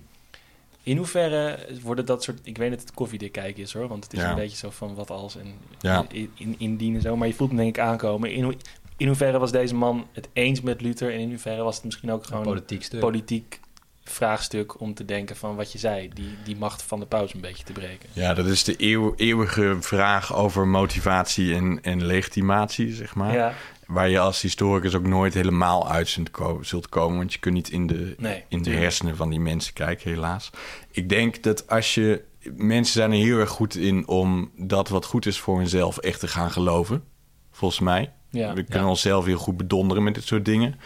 in 0.83 0.97
hoeverre 0.97 1.59
worden 1.83 2.07
dat 2.07 2.23
soort... 2.23 2.38
Ik 2.43 2.57
weet 2.59 2.71
dat 2.71 2.81
het 2.81 2.93
koffiedik 2.95 3.33
kijken 3.33 3.62
is 3.62 3.73
hoor, 3.73 3.88
want 3.88 4.05
het 4.05 4.12
is 4.12 4.19
Ja. 4.21 4.28
een 4.31 4.35
beetje 4.37 4.57
zo 4.57 4.71
van 4.71 4.95
wat 4.95 5.11
als 5.11 5.37
en 5.37 5.52
Ja. 5.81 6.05
in, 6.12 6.31
in, 6.35 6.55
indien 6.59 6.95
en 6.95 7.00
zo. 7.00 7.17
Maar 7.17 7.28
je 7.28 7.35
voelt 7.35 7.49
hem 7.50 7.59
denk 7.59 7.76
ik 7.76 7.83
aankomen. 7.83 8.33
In, 8.33 8.43
hoe- 8.43 8.57
in 8.97 9.07
hoeverre 9.07 9.38
was 9.38 9.52
deze 9.52 9.75
man 9.75 10.07
het 10.12 10.28
eens 10.33 10.61
met 10.61 10.81
Luther 10.81 11.12
en 11.12 11.19
in 11.21 11.28
hoeverre 11.28 11.62
was 11.62 11.75
het 11.76 11.85
misschien 11.85 12.11
ook 12.12 12.26
gewoon 12.26 12.43
politiek 12.43 12.83
stuk. 12.83 13.00
politiek 13.00 13.61
vraagstuk 14.10 14.80
om 14.80 14.94
te 14.94 15.04
denken 15.04 15.36
van 15.36 15.56
wat 15.56 15.72
je 15.72 15.78
zei, 15.78 16.08
die, 16.14 16.36
die 16.44 16.56
macht 16.56 16.82
van 16.82 17.00
de 17.00 17.06
paus 17.06 17.34
een 17.34 17.40
beetje 17.40 17.64
te 17.64 17.72
breken. 17.72 18.08
Ja, 18.12 18.34
dat 18.34 18.46
is 18.46 18.64
de 18.64 18.74
eeuw- 18.78 19.12
eeuwige 19.16 19.76
vraag 19.80 20.34
over 20.34 20.66
motivatie 20.66 21.54
en, 21.54 21.78
en 21.82 22.06
legitimatie, 22.06 22.92
zeg 22.94 23.14
maar. 23.14 23.32
Ja, 23.34 23.54
Waar 23.86 24.08
je 24.08 24.18
als 24.18 24.40
historicus 24.42 24.94
ook 24.94 25.06
nooit 25.06 25.34
helemaal 25.34 25.90
uit 25.90 26.08
zult 26.08 26.30
ko- 26.30 26.62
zult 26.62 26.88
komen. 26.88 27.16
Want 27.18 27.32
je 27.32 27.38
kunt 27.38 27.54
niet 27.54 27.70
in 27.70 27.86
de, 27.86 28.14
Nee, 28.18 28.44
in 28.48 28.62
de 28.62 28.70
hersenen 28.70 29.16
van 29.16 29.30
die 29.30 29.40
mensen 29.40 29.72
kijken, 29.72 30.10
helaas. 30.10 30.50
Ik 30.90 31.08
denk 31.08 31.42
dat 31.42 31.68
als 31.68 31.94
je... 31.94 32.24
Mensen 32.56 32.92
zijn 32.92 33.10
er 33.12 33.16
heel 33.18 33.38
erg 33.38 33.50
goed 33.50 33.74
in 33.76 34.06
om 34.08 34.50
dat 34.56 34.88
wat 34.88 35.04
goed 35.04 35.26
is 35.26 35.38
voor 35.40 35.58
hunzelf 35.58 35.98
echt 35.98 36.20
te 36.20 36.28
gaan 36.28 36.50
geloven. 36.50 37.04
Volgens 37.50 37.80
mij. 37.80 38.12
Ja. 38.30 38.52
We 38.54 38.62
kunnen 38.62 38.88
onszelf 38.88 39.25
heel 39.25 39.38
goed 39.38 39.56
bedonderen 39.56 40.02
met 40.02 40.14
dit 40.14 40.25
soort 40.26 40.44
dingen. 40.44 40.80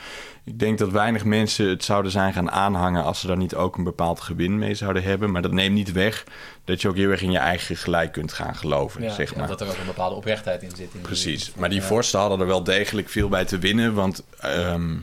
Ik 0.44 0.58
denk 0.58 0.78
dat 0.78 0.90
weinig 0.90 1.24
mensen 1.24 1.68
het 1.68 1.84
zouden 1.84 2.10
zijn 2.12 2.32
gaan 2.32 2.50
aanhangen... 2.50 3.04
als 3.04 3.20
ze 3.20 3.26
daar 3.26 3.36
niet 3.36 3.54
ook 3.54 3.76
een 3.76 3.84
bepaald 3.84 4.20
gewin 4.20 4.58
mee 4.58 4.74
zouden 4.74 5.02
hebben. 5.02 5.30
Maar 5.30 5.42
dat 5.42 5.52
neemt 5.52 5.74
niet 5.74 5.92
weg 5.92 6.24
dat 6.64 6.80
je 6.82 6.88
ook 6.88 6.96
heel 6.96 7.10
erg 7.10 7.22
in 7.22 7.30
je 7.30 7.38
eigen 7.38 7.76
gelijk 7.76 8.12
kunt 8.12 8.32
gaan 8.32 8.54
geloven, 8.56 9.02
Ja, 9.02 9.10
zeg 9.14 9.30
Ja, 9.32 9.38
maar. 9.38 9.48
dat 9.48 9.60
er 9.60 9.68
ook 9.68 9.76
een 9.78 9.86
bepaalde 9.86 10.14
oprechtheid 10.16 10.62
in 10.62 10.70
zit. 10.70 10.78
In 10.78 10.88
die- 10.92 11.00
Precies. 11.00 11.54
Maar 11.54 11.68
die 11.70 11.82
vorsten 11.82 12.20
hadden 12.20 12.40
er 12.40 12.46
wel 12.46 12.64
degelijk 12.64 13.08
veel 13.08 13.28
bij 13.28 13.44
te 13.44 13.58
winnen. 13.58 13.94
Want 13.94 14.24
ehm, 14.40 14.96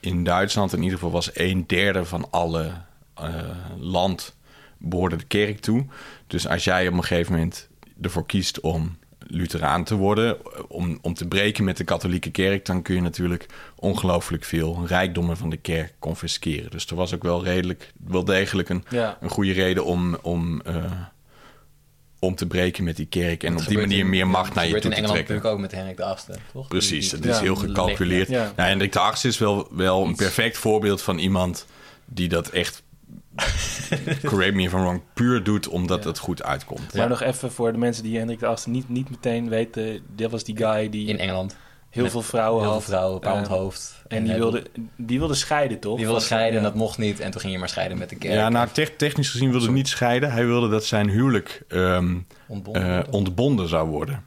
in 0.00 0.24
Duitsland 0.24 0.72
in 0.72 0.78
ieder 0.82 0.94
geval 0.98 1.12
was 1.12 1.30
een 1.32 1.64
derde 1.66 2.04
van 2.04 2.26
alle 2.30 2.70
eh, 3.14 3.34
land 3.78 4.36
behoorde 4.78 5.16
de 5.16 5.24
kerk 5.24 5.60
toe. 5.60 5.86
Dus 6.26 6.48
als 6.48 6.64
jij 6.64 6.88
op 6.88 6.94
een 6.94 7.04
gegeven 7.04 7.32
moment 7.32 7.68
ervoor 8.02 8.26
kiest 8.26 8.60
om 8.60 8.96
Lutheraan 9.30 9.84
te 9.84 9.94
worden, 9.94 10.36
om, 10.70 10.98
om 11.02 11.14
te 11.14 11.26
breken 11.28 11.64
met 11.64 11.76
de 11.76 11.84
katholieke 11.84 12.30
kerk, 12.30 12.66
dan 12.66 12.82
kun 12.82 12.94
je 12.94 13.00
natuurlijk 13.00 13.46
ongelooflijk 13.76 14.44
veel 14.44 14.82
rijkdommen 14.86 15.36
van 15.36 15.50
de 15.50 15.56
kerk 15.56 15.92
confisceren. 15.98 16.70
Dus 16.70 16.86
er 16.86 16.96
was 16.96 17.14
ook 17.14 17.22
wel 17.22 17.44
redelijk, 17.44 17.92
wel 18.06 18.24
degelijk 18.24 18.68
een, 18.68 18.84
ja. 18.90 19.18
een 19.20 19.28
goede 19.30 19.52
reden 19.52 19.84
om, 19.84 20.16
om, 20.22 20.60
eh, 20.64 20.84
om 22.18 22.34
te 22.34 22.46
breken 22.46 22.84
met 22.84 22.96
die 22.96 23.06
kerk 23.06 23.42
en 23.42 23.52
Dat 23.52 23.60
op 23.62 23.68
die 23.68 23.78
manier 23.78 23.98
in- 23.98 24.08
meer 24.08 24.26
macht 24.28 24.54
naar 24.54 24.64
je 24.66 24.70
toe 24.70 24.80
in 24.82 24.88
te 24.90 24.96
Engeland 24.96 25.12
trekken. 25.14 25.34
natuurlijk 25.34 25.54
ook 25.54 25.70
met 25.70 25.80
Henrik 25.80 25.96
de 25.96 26.04
Achtste, 26.04 26.34
toch? 26.52 26.68
Precies, 26.68 27.10
het 27.12 27.24
is 27.24 27.36
Ja, 27.36 27.42
heel 27.42 27.56
gecalculeerd. 27.56 28.28
Ja. 28.28 28.52
Nou, 28.56 28.68
Hendrik 28.68 28.92
de 28.92 28.98
Achtste 28.98 29.28
is 29.28 29.38
wel, 29.38 29.68
wel 29.70 30.04
een 30.04 30.16
perfect 30.16 30.58
voorbeeld 30.58 31.02
van 31.02 31.18
iemand 31.18 31.66
die 32.06 32.28
dat 32.28 32.48
echt, 32.48 32.82
correct 34.24 34.54
me 34.54 34.62
if 34.62 34.72
I'm 34.72 34.80
wrong, 34.80 35.00
puur 35.14 35.42
doet 35.42 35.68
omdat 35.68 36.02
Ja. 36.02 36.08
het 36.08 36.18
goed 36.18 36.42
uitkomt. 36.42 36.94
Maar 36.94 37.08
nog 37.08 37.22
even 37.22 37.52
voor 37.52 37.72
de 37.72 37.78
mensen 37.78 38.02
die 38.02 38.16
Hendrik 38.18 38.38
de 38.38 38.46
Achtste 38.46 38.70
niet, 38.70 38.88
niet 38.88 39.10
meteen 39.10 39.48
weten. 39.48 40.00
Dit 40.16 40.30
was 40.30 40.44
die 40.44 40.56
guy 40.56 40.88
die 40.90 41.06
In 41.08 41.18
Engeland. 41.18 41.56
heel 41.90 42.02
met 42.02 42.12
veel 42.12 42.22
vrouwen 42.22 42.60
Heel 42.62 42.70
veel 42.70 42.78
had. 42.80 42.88
vrouwen, 42.88 43.14
een 43.14 43.20
paar 43.20 43.32
Eh, 43.32 43.38
onthoofd. 43.38 44.02
En 44.08 44.24
die 44.24 44.34
wilde, 44.34 44.62
die 44.96 45.18
wilde 45.18 45.34
scheiden, 45.34 45.78
toch? 45.80 45.96
Die 45.96 46.04
wilde 46.06 46.20
scheiden 46.20 46.58
en 46.58 46.64
dat 46.64 46.74
mocht 46.74 46.98
niet. 46.98 47.20
En 47.20 47.30
toen 47.30 47.40
ging 47.40 47.52
je 47.52 47.58
maar 47.58 47.68
scheiden 47.68 47.98
met 47.98 48.08
de 48.08 48.16
kerk. 48.16 48.34
Ja, 48.34 48.48
nou, 48.48 48.68
te- 48.72 48.96
technisch 48.96 49.30
gezien 49.30 49.50
wilde 49.50 49.64
hij 49.66 49.74
niet 49.74 49.88
scheiden. 49.88 50.32
Hij 50.32 50.46
wilde 50.46 50.68
dat 50.68 50.84
zijn 50.84 51.08
huwelijk 51.08 51.62
ehm, 51.68 52.16
Ontbonden 52.46 53.04
eh, 53.06 53.12
ontbonden 53.12 53.68
zou 53.68 53.88
worden. 53.88 54.24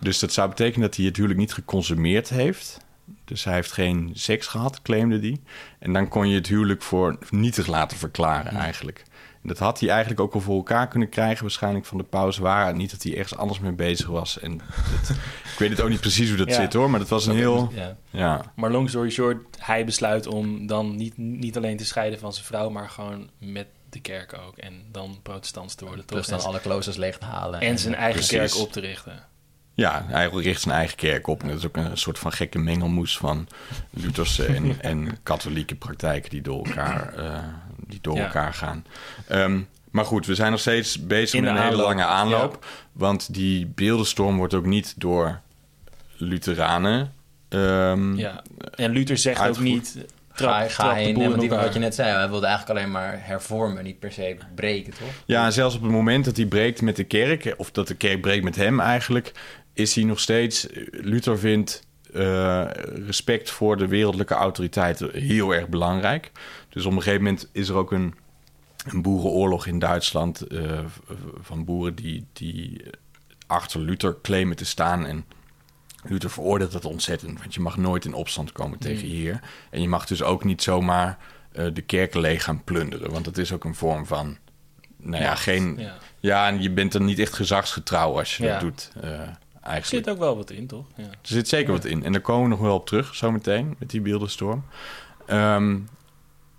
Dus 0.00 0.18
dat 0.18 0.32
zou 0.32 0.48
betekenen 0.48 0.86
dat 0.86 0.96
hij 0.96 1.06
het 1.06 1.16
huwelijk 1.16 1.40
niet 1.40 1.52
geconsumeerd 1.52 2.28
heeft. 2.28 2.78
Dus 3.24 3.44
hij 3.44 3.54
heeft 3.54 3.72
geen 3.72 4.10
seks 4.14 4.46
gehad, 4.46 4.82
claimde 4.82 5.18
hij. 5.18 5.40
En 5.78 5.92
dan 5.92 6.08
kon 6.08 6.28
je 6.28 6.34
het 6.34 6.46
huwelijk 6.46 6.82
voor 6.82 7.18
nietig 7.30 7.66
laten 7.66 7.96
verklaren 7.96 8.52
eigenlijk. 8.52 9.02
En 9.42 9.48
dat 9.50 9.58
had 9.58 9.80
hij 9.80 9.88
eigenlijk 9.88 10.20
ook 10.20 10.34
al 10.34 10.40
voor 10.40 10.56
elkaar 10.56 10.88
kunnen 10.88 11.08
krijgen... 11.08 11.42
waarschijnlijk 11.42 11.86
van 11.86 11.98
de 11.98 12.04
pauze 12.04 12.42
waar. 12.42 12.74
Niet 12.74 12.90
dat 12.90 13.02
hij 13.02 13.16
ergens 13.16 13.36
anders 13.38 13.60
mee 13.60 13.72
bezig 13.72 14.06
was. 14.06 14.38
En 14.38 14.58
dat, 14.58 15.08
ik 15.52 15.58
weet 15.58 15.70
het 15.70 15.80
ook 15.80 15.88
niet 15.88 16.00
precies 16.00 16.28
hoe 16.28 16.38
dat 16.38 16.48
Ja. 16.48 16.54
zit 16.54 16.72
hoor... 16.72 16.90
maar 16.90 16.98
dat 16.98 17.08
was 17.08 17.26
een 17.26 17.36
heel... 17.36 17.70
Ja. 17.74 17.96
Ja, 18.10 18.52
Maar 18.56 18.70
long 18.70 18.88
story 18.88 19.10
short, 19.10 19.56
hij 19.58 19.84
besluit 19.84 20.26
om 20.26 20.66
dan 20.66 20.96
niet, 20.96 21.16
niet 21.16 21.56
alleen 21.56 21.76
te 21.76 21.84
scheiden 21.84 22.18
van 22.18 22.32
zijn 22.32 22.44
vrouw, 22.46 22.70
maar 22.70 22.88
gewoon 22.88 23.30
met 23.38 23.66
de 23.90 24.00
kerk 24.00 24.38
ook. 24.46 24.56
En 24.56 24.82
dan 24.90 25.18
protestants 25.22 25.74
te 25.74 25.84
worden, 25.84 26.04
toch? 26.06 26.16
Plus 26.16 26.26
dan 26.28 26.38
en, 26.38 26.44
alle 26.44 26.60
kloosters 26.60 26.96
leeg 26.96 27.18
te 27.18 27.24
halen. 27.24 27.60
en 27.60 27.78
zijn 27.78 27.94
eigen 27.94 28.24
Precies. 28.26 28.52
kerk 28.52 28.66
op 28.66 28.72
te 28.72 28.80
richten. 28.80 29.26
Ja, 29.74 30.04
hij 30.08 30.28
richt 30.32 30.60
zijn 30.60 30.74
eigen 30.74 30.96
kerk 30.96 31.26
op. 31.26 31.42
En 31.42 31.48
dat 31.48 31.58
is 31.58 31.66
ook 31.66 31.76
een 31.76 31.96
soort 31.96 32.18
van 32.18 32.32
gekke 32.32 32.58
mengelmoes 32.58 33.18
van 33.18 33.48
Lutherse 33.90 34.46
en, 34.46 34.80
en 34.90 35.18
katholieke 35.22 35.74
praktijken 35.74 36.30
die 36.30 36.42
door 36.42 36.64
elkaar, 36.66 37.14
eh, 37.14 37.38
die 37.86 37.98
door 38.02 38.16
Ja. 38.16 38.24
elkaar 38.24 38.54
gaan. 38.54 38.84
Ehm, 39.28 39.60
maar 39.90 40.04
goed, 40.04 40.26
we 40.26 40.34
zijn 40.34 40.50
nog 40.50 40.60
steeds 40.60 41.06
bezig 41.06 41.38
In 41.38 41.44
met 41.44 41.56
een 41.56 41.62
hele 41.62 41.82
lange 41.82 42.04
aanloop. 42.04 42.66
Want 42.92 43.34
die 43.34 43.66
beeldenstorm 43.66 44.36
wordt 44.36 44.54
ook 44.54 44.66
niet 44.66 44.94
door 44.96 45.40
Lutheranen. 46.16 47.12
ehm, 47.48 48.14
Ja. 48.16 48.42
En 48.74 48.90
Luther 48.90 49.16
zegt 49.18 49.48
ook 49.48 49.58
niet... 49.58 49.98
Trap, 50.34 50.50
Ga, 50.50 50.68
ga 50.68 50.82
trap 50.84 50.96
in 50.96 51.14
die, 51.38 51.48
wat 51.48 51.72
je 51.72 51.78
net 51.78 51.94
zei, 51.94 52.10
hij 52.10 52.28
wilde 52.28 52.46
eigenlijk 52.46 52.78
alleen 52.78 52.90
maar 52.92 53.18
hervormen, 53.20 53.84
niet 53.84 53.98
per 53.98 54.12
se 54.12 54.36
breken, 54.54 54.92
toch? 54.92 55.08
Ja, 55.24 55.44
en 55.44 55.52
zelfs 55.52 55.74
op 55.76 55.82
het 55.82 55.90
moment 55.90 56.24
dat 56.24 56.36
hij 56.36 56.46
breekt 56.46 56.82
met 56.82 56.96
de 56.96 57.04
kerk, 57.04 57.54
of 57.56 57.70
dat 57.70 57.88
de 57.88 57.94
kerk 57.94 58.20
breekt 58.20 58.44
met 58.44 58.56
hem 58.56 58.80
eigenlijk, 58.80 59.32
is 59.74 59.94
hij 59.94 60.04
nog 60.04 60.20
steeds. 60.20 60.66
Luther 60.90 61.38
vindt 61.38 61.86
eh, 62.12 62.64
respect 63.06 63.50
voor 63.50 63.76
de 63.76 63.86
wereldlijke 63.86 64.34
autoriteiten 64.34 65.10
heel 65.12 65.54
erg 65.54 65.68
belangrijk. 65.68 66.30
Dus 66.68 66.84
op 66.84 66.92
een 66.92 67.02
gegeven 67.02 67.22
moment 67.22 67.48
is 67.52 67.68
er 67.68 67.74
ook 67.74 67.92
een, 67.92 68.14
een 68.86 69.02
boerenoorlog 69.02 69.66
in 69.66 69.78
Duitsland 69.78 70.40
eh, 70.40 70.80
van 71.40 71.64
boeren 71.64 71.94
die, 71.94 72.26
die 72.32 72.82
achter 73.46 73.80
Luther 73.80 74.16
claimen 74.22 74.56
te 74.56 74.64
staan. 74.64 75.06
En 75.06 75.24
Luther 76.04 76.30
veroordeelt 76.30 76.72
dat 76.72 76.84
ontzettend, 76.84 77.38
want 77.38 77.54
je 77.54 77.60
mag 77.60 77.76
nooit 77.76 78.04
in 78.04 78.14
opstand 78.14 78.52
komen 78.52 78.78
tegen 78.78 79.08
je 79.08 79.14
heer. 79.14 79.40
En 79.70 79.80
je 79.80 79.88
mag 79.88 80.06
dus 80.06 80.22
ook 80.22 80.44
niet 80.44 80.62
zomaar 80.62 81.18
eh, 81.52 81.66
de 81.72 81.82
kerken 81.82 82.20
leeg 82.20 82.44
gaan 82.44 82.64
plunderen, 82.64 83.10
want 83.10 83.24
dat 83.24 83.38
is 83.38 83.52
ook 83.52 83.64
een 83.64 83.74
vorm 83.74 84.06
van, 84.06 84.36
nou 84.96 85.22
ja, 85.22 85.28
Macht, 85.28 85.42
geen... 85.42 85.76
Ja. 85.78 85.94
Ja, 86.20 86.48
en 86.48 86.62
je 86.62 86.70
bent 86.70 86.92
dan 86.92 87.04
niet 87.04 87.18
echt 87.18 87.32
gezagsgetrouw 87.34 88.18
als 88.18 88.36
je 88.36 88.44
Ja. 88.44 88.52
dat 88.52 88.60
doet, 88.60 88.92
Er 89.64 89.84
zit 89.84 90.10
ook 90.10 90.18
wel 90.18 90.36
wat 90.36 90.50
in, 90.50 90.66
toch? 90.66 90.86
Ja. 90.96 91.04
Er 91.04 91.10
zit 91.22 91.48
zeker 91.48 91.72
wat 91.72 91.84
in. 91.84 92.04
En 92.04 92.12
daar 92.12 92.20
komen 92.20 92.42
we 92.42 92.48
nog 92.48 92.58
wel 92.58 92.74
op 92.74 92.86
terug, 92.86 93.14
zometeen, 93.14 93.76
met 93.78 93.90
die 93.90 94.00
beeldenstorm. 94.00 94.64
Ehm, 95.26 95.78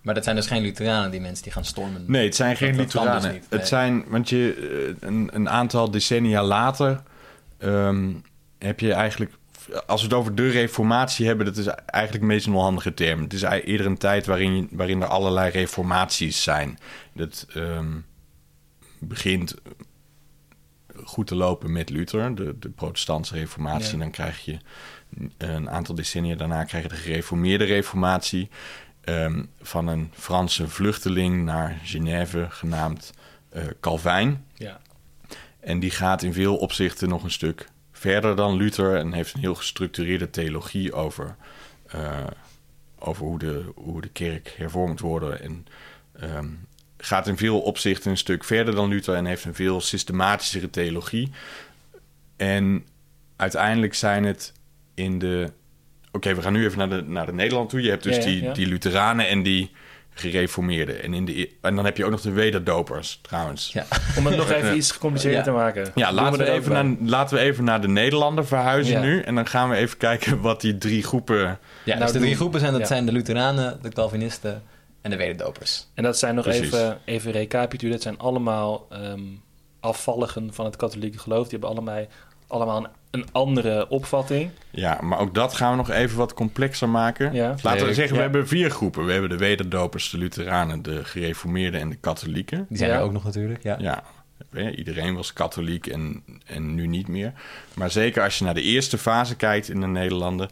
Maar 0.02 0.14
dat 0.14 0.24
zijn 0.24 0.36
dus 0.36 0.48
geen 0.48 0.62
Lutheranen, 0.62 1.12
die 1.12 1.20
mensen 1.20 1.44
die 1.44 1.52
gaan 1.54 1.66
stormen. 1.66 2.04
nee, 2.08 2.26
het 2.26 2.36
zijn 2.36 2.56
geen 2.56 2.76
Lutheranen. 2.76 3.22
dus 3.22 3.32
nee. 3.32 3.42
Het 3.50 3.68
zijn, 3.68 4.06
want 4.08 4.30
je, 4.30 4.54
eh, 5.00 5.08
een, 5.08 5.30
een 5.34 5.50
aantal 5.50 5.92
decennia 5.92 6.44
later 6.44 7.02
ehm, 7.58 8.14
heb 8.60 8.80
je 8.80 8.94
eigenlijk... 8.94 9.32
Als 9.86 10.02
we 10.02 10.08
het 10.08 10.18
over 10.18 10.36
de 10.36 10.50
reformatie 10.50 11.26
hebben, 11.28 11.46
dat 11.46 11.58
is 11.58 11.66
eigenlijk 11.86 12.26
meest 12.26 12.48
een 12.48 12.54
onhandige 12.54 12.94
term. 12.94 13.22
Het 13.22 13.34
is 13.34 13.42
eerder 13.42 13.86
een 13.86 13.98
tijd 13.98 14.26
waarin, 14.26 14.68
waarin 14.72 15.02
er 15.02 15.08
allerlei 15.08 15.52
reformaties 15.52 16.44
zijn. 16.44 16.80
Dat 17.14 17.46
ehm, 17.54 17.88
begint 19.00 19.56
goed 21.16 21.28
te 21.28 21.36
lopen 21.36 21.72
met 21.72 21.90
Luther, 21.90 22.36
de, 22.36 22.60
de 22.60 22.70
protestantse 22.70 23.36
reformatie. 23.36 23.86
Ja. 23.86 23.94
En 23.94 24.00
dan 24.00 24.12
krijg 24.12 24.46
je 24.46 24.58
een 25.38 25.70
aantal 25.70 25.96
decennia 25.96 26.36
daarna 26.36 26.64
krijg 26.64 26.84
je 26.84 26.90
de 26.90 26.96
gereformeerde 26.96 27.64
reformatie. 27.64 28.50
ehm, 29.02 29.44
van 29.62 29.88
een 29.88 30.12
Franse 30.14 30.68
vluchteling 30.68 31.44
naar 31.44 31.80
Genève 31.84 32.48
genaamd 32.50 33.14
eh 33.50 33.64
Calvijn. 33.80 34.46
Ja. 34.54 34.80
En 35.60 35.80
die 35.80 35.92
gaat 35.92 36.24
in 36.24 36.34
veel 36.34 36.58
opzichten 36.58 37.10
nog 37.10 37.24
een 37.24 37.32
stuk 37.32 37.70
verder 37.92 38.36
dan 38.36 38.56
Luther 38.56 38.96
en 38.96 39.14
heeft 39.14 39.34
een 39.34 39.40
heel 39.40 39.56
gestructureerde 39.56 40.30
theologie 40.30 40.94
over, 40.94 41.36
eh, 41.88 42.28
over 43.00 43.26
hoe, 43.26 43.40
de, 43.40 43.72
hoe 43.76 44.02
de 44.02 44.10
kerk 44.10 44.54
hervormd 44.58 45.00
worden. 45.00 45.42
En 45.42 45.66
ehm, 46.20 46.48
gaat 47.06 47.28
in 47.28 47.38
veel 47.38 47.60
opzichten 47.60 48.12
een 48.12 48.18
stuk 48.18 48.44
verder 48.44 48.76
dan 48.76 48.90
Luther 48.90 49.16
en 49.16 49.26
heeft 49.26 49.46
een 49.46 49.56
veel 49.56 49.82
systematischere 49.82 50.70
theologie. 50.70 51.32
En 52.38 52.86
uiteindelijk 53.36 53.94
zijn 53.94 54.24
het 54.24 54.54
in 54.94 55.20
de. 55.20 55.52
Oké, 56.12 56.36
we 56.36 56.42
gaan 56.42 56.54
nu 56.54 56.66
even 56.66 56.78
naar 56.78 56.90
de, 56.90 57.04
naar 57.08 57.26
de 57.26 57.34
Nederland 57.34 57.70
toe. 57.70 57.82
Je 57.82 57.90
hebt 57.90 58.04
dus 58.04 58.16
Ja, 58.16 58.22
ja, 58.22 58.28
die, 58.28 58.42
ja. 58.44 58.54
die 58.54 58.68
Lutheranen 58.68 59.28
en 59.28 59.44
die 59.44 59.72
gereformeerden. 60.14 61.04
En, 61.04 61.14
in 61.14 61.26
de, 61.26 61.50
en 61.62 61.76
dan 61.76 61.86
heb 61.86 61.98
je 61.98 62.06
ook 62.06 62.12
nog 62.12 62.22
de 62.22 62.32
wederdopers, 62.32 63.20
trouwens. 63.22 63.72
Ja. 63.74 63.86
Om 64.18 64.26
het 64.26 64.36
nog 64.38 64.52
even 64.58 64.76
iets 64.78 64.92
gecompliceerder 64.92 65.40
Ja. 65.40 65.46
te 65.46 65.52
maken. 65.52 65.92
Ja, 65.96 66.12
laten 66.12 66.40
we, 66.40 66.52
even 66.52 66.72
naar, 66.72 67.10
laten 67.10 67.38
we 67.38 67.44
even 67.44 67.64
naar 67.64 67.82
de 67.82 67.88
Nederlander 67.88 68.46
verhuizen 68.48 68.94
Ja. 68.94 69.02
nu. 69.02 69.22
En 69.22 69.36
dan 69.36 69.48
gaan 69.48 69.70
we 69.70 69.76
even 69.76 69.98
kijken 69.98 70.42
wat 70.42 70.62
die 70.62 70.78
drie 70.78 71.04
groepen... 71.04 71.38
Ja, 71.38 71.58
Nou, 71.86 72.00
dus 72.00 72.12
de 72.12 72.20
drie 72.20 72.36
groepen 72.36 72.60
zijn, 72.60 72.72
dat 72.72 72.82
ja. 72.82 72.88
zijn 72.88 73.06
de 73.06 73.12
Lutheranen, 73.12 73.80
de 73.82 73.90
Calvinisten 73.90 74.64
en 75.06 75.12
de 75.12 75.18
wederdopers. 75.18 75.88
En 75.94 76.04
dat 76.04 76.18
zijn 76.18 76.36
nog 76.36 76.44
Precies. 76.44 76.66
even, 76.66 77.00
even 77.06 77.32
recapituleren. 77.32 77.92
Dat 77.92 78.02
zijn 78.02 78.18
allemaal 78.18 78.88
ehm, 78.90 79.22
afvalligen 79.80 80.54
van 80.54 80.66
het 80.66 80.76
katholieke 80.76 81.18
geloof. 81.18 81.44
Die 81.48 81.60
hebben 81.60 81.70
allemaal, 81.70 82.06
allemaal 82.48 82.78
een, 82.78 82.90
een 83.12 83.26
andere 83.32 83.90
opvatting. 83.90 84.50
Ja, 84.72 85.00
maar 85.02 85.20
ook 85.20 85.34
dat 85.34 85.54
gaan 85.54 85.72
we 85.72 85.78
nog 85.78 85.90
even 85.90 86.18
wat 86.18 86.34
complexer 86.34 86.90
maken. 86.90 87.34
Ja. 87.34 87.56
Laten 87.62 87.86
we 87.86 87.94
zeggen, 87.94 88.16
we 88.16 88.22
hebben 88.22 88.48
vier 88.48 88.70
groepen. 88.70 89.06
We 89.06 89.12
hebben 89.12 89.30
de 89.30 89.38
wederdopers, 89.38 90.10
de 90.10 90.18
Lutheranen, 90.18 90.82
de 90.82 91.04
gereformeerden 91.04 91.80
en 91.82 91.90
de 91.90 91.96
katholieken. 91.96 92.66
Die 92.70 92.78
zijn 92.78 92.90
Ja. 92.90 92.96
er 92.96 93.04
ook 93.04 93.12
nog 93.12 93.24
natuurlijk, 93.24 93.64
ja. 93.64 93.76
Ja, 93.80 94.04
ja, 94.52 94.70
iedereen 94.70 95.16
was 95.16 95.34
katholiek 95.34 95.88
en, 95.88 96.24
en 96.46 96.76
nu 96.76 96.88
niet 96.88 97.08
meer. 97.08 97.34
Maar 97.74 97.92
zeker 97.92 98.24
als 98.24 98.38
je 98.38 98.44
naar 98.44 98.54
de 98.54 98.62
eerste 98.62 98.98
fase 98.98 99.36
kijkt 99.36 99.70
in 99.70 99.82
de 99.82 99.88
Nederlanden... 99.88 100.50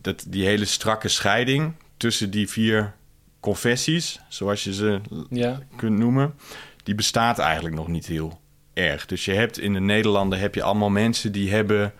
dat 0.00 0.24
die 0.28 0.44
hele 0.46 0.64
strakke 0.64 1.08
scheiding 1.08 1.72
tussen 1.96 2.30
die 2.30 2.48
vier 2.48 2.92
confessies, 3.42 4.20
zoals 4.28 4.64
je 4.64 4.74
ze 4.74 5.00
Ja. 5.30 5.58
kunt 5.76 5.98
noemen, 5.98 6.34
die 6.82 6.94
bestaat 6.94 7.38
eigenlijk 7.38 7.74
nog 7.74 7.88
niet 7.88 8.06
heel 8.06 8.40
erg. 8.72 9.06
Dus 9.06 9.24
je 9.24 9.32
hebt 9.32 9.58
in 9.58 9.72
de 9.72 9.80
Nederlanden 9.80 10.38
heb 10.38 10.54
je 10.54 10.62
allemaal 10.62 10.90
mensen 10.90 11.32
die 11.32 11.50
hebben 11.50 11.92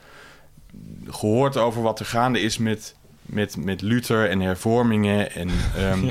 gehoord 1.09 1.57
over 1.57 1.83
wat 1.83 2.01
er 2.01 2.07
gaande 2.07 2.41
is 2.41 2.59
met, 2.59 2.95
met, 3.23 3.57
met 3.57 3.81
Luther 3.83 4.29
en 4.31 4.41
hervormingen. 4.41 5.33
En 5.33 5.49
ehm, 5.77 6.09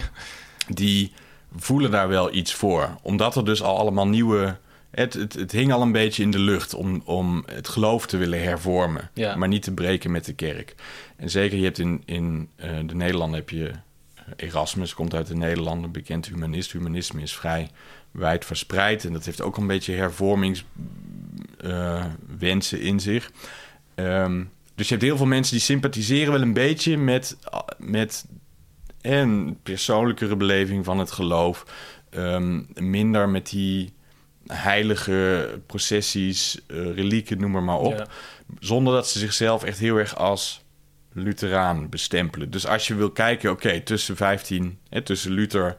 die 0.68 1.12
voelen 1.56 1.92
daar 1.92 2.08
wel 2.08 2.34
iets 2.34 2.54
voor. 2.54 2.90
Omdat 3.02 3.36
er 3.36 3.46
dus 3.46 3.62
al 3.62 3.78
allemaal 3.78 4.08
nieuwe. 4.08 4.58
Het, 4.92 5.14
het, 5.14 5.34
het 5.34 5.52
hing 5.52 5.74
al 5.74 5.82
een 5.82 5.92
beetje 5.92 6.24
in 6.24 6.32
de 6.32 6.40
lucht 6.40 6.74
om, 6.74 7.02
om 7.06 7.44
het 7.52 7.68
geloof 7.68 8.06
te 8.08 8.18
willen 8.18 8.44
hervormen, 8.44 9.10
Ja. 9.14 9.36
maar 9.36 9.48
niet 9.48 9.64
te 9.64 9.74
breken 9.74 10.12
met 10.12 10.26
de 10.26 10.34
kerk. 10.34 10.76
En 11.16 11.30
zeker, 11.30 11.58
je 11.58 11.64
hebt 11.64 11.80
in, 11.80 12.02
in 12.06 12.50
eh, 12.56 12.70
de 12.86 12.96
Nederlanden 12.96 13.40
heb 13.40 13.50
je 13.50 13.72
Erasmus, 14.36 14.94
komt 14.94 15.14
uit 15.14 15.28
de 15.28 15.36
Nederlanden, 15.36 15.92
bekend 15.92 16.28
humanist. 16.28 16.72
Humanisme 16.72 17.22
is 17.22 17.36
vrij 17.36 17.70
wijd 18.12 18.46
verspreid 18.46 19.06
en 19.06 19.14
dat 19.14 19.26
heeft 19.26 19.42
ook 19.42 19.58
een 19.58 19.68
beetje 19.68 19.94
hervormingswensen 19.94 22.82
in 22.82 23.00
zich. 23.00 23.32
Ehm, 23.96 24.44
dus 24.76 24.88
je 24.88 24.94
hebt 24.94 25.06
heel 25.06 25.18
veel 25.18 25.26
mensen 25.26 25.54
die 25.54 25.64
sympathiseren 25.64 26.32
wel 26.32 26.42
een 26.42 26.54
beetje 26.54 26.98
met, 26.98 27.38
met 27.78 28.26
een 29.02 29.58
persoonlijkere 29.64 30.36
beleving 30.36 30.86
van 30.86 31.00
het 31.00 31.12
geloof. 31.12 31.66
Ehm, 32.10 32.62
minder 32.74 33.30
met 33.30 33.50
die 33.50 33.94
heilige 34.48 35.50
processies, 35.66 36.60
eh, 36.68 36.78
relieken, 36.78 37.40
noem 37.40 37.52
maar 37.52 37.64
maar 37.64 37.80
op. 37.80 37.98
Ja. 37.98 38.08
Zonder 38.60 38.94
dat 38.94 39.10
ze 39.10 39.20
zichzelf 39.20 39.64
echt 39.64 39.80
heel 39.80 39.98
erg 39.98 40.16
als 40.16 40.61
Lutheraan 41.14 41.90
bestempelen. 41.90 42.52
Dus 42.52 42.68
als 42.68 42.88
je 42.88 42.96
wil 42.96 43.12
kijken, 43.12 43.52
oké, 43.52 43.82
tussen 43.82 44.16
15, 44.16 44.80
hè, 44.90 45.02
tussen 45.02 45.32
Luther 45.32 45.78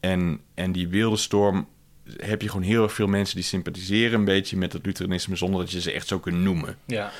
en, 0.00 0.40
en 0.54 0.72
die 0.72 0.88
wilde 0.88 1.16
storm, 1.16 1.68
heb 2.16 2.42
je 2.42 2.48
gewoon 2.48 2.66
heel 2.66 2.82
erg 2.82 2.92
veel 2.92 3.06
mensen 3.06 3.34
die 3.36 3.44
sympathiseren 3.44 4.18
een 4.18 4.24
beetje 4.24 4.56
met 4.56 4.72
het 4.72 4.86
Lutheranisme, 4.86 5.36
zonder 5.36 5.60
dat 5.60 5.70
je 5.70 5.80
ze 5.80 5.92
echt 5.92 6.06
zo 6.08 6.18
kunt 6.18 6.36
noemen. 6.36 6.76
Ja. 6.84 7.10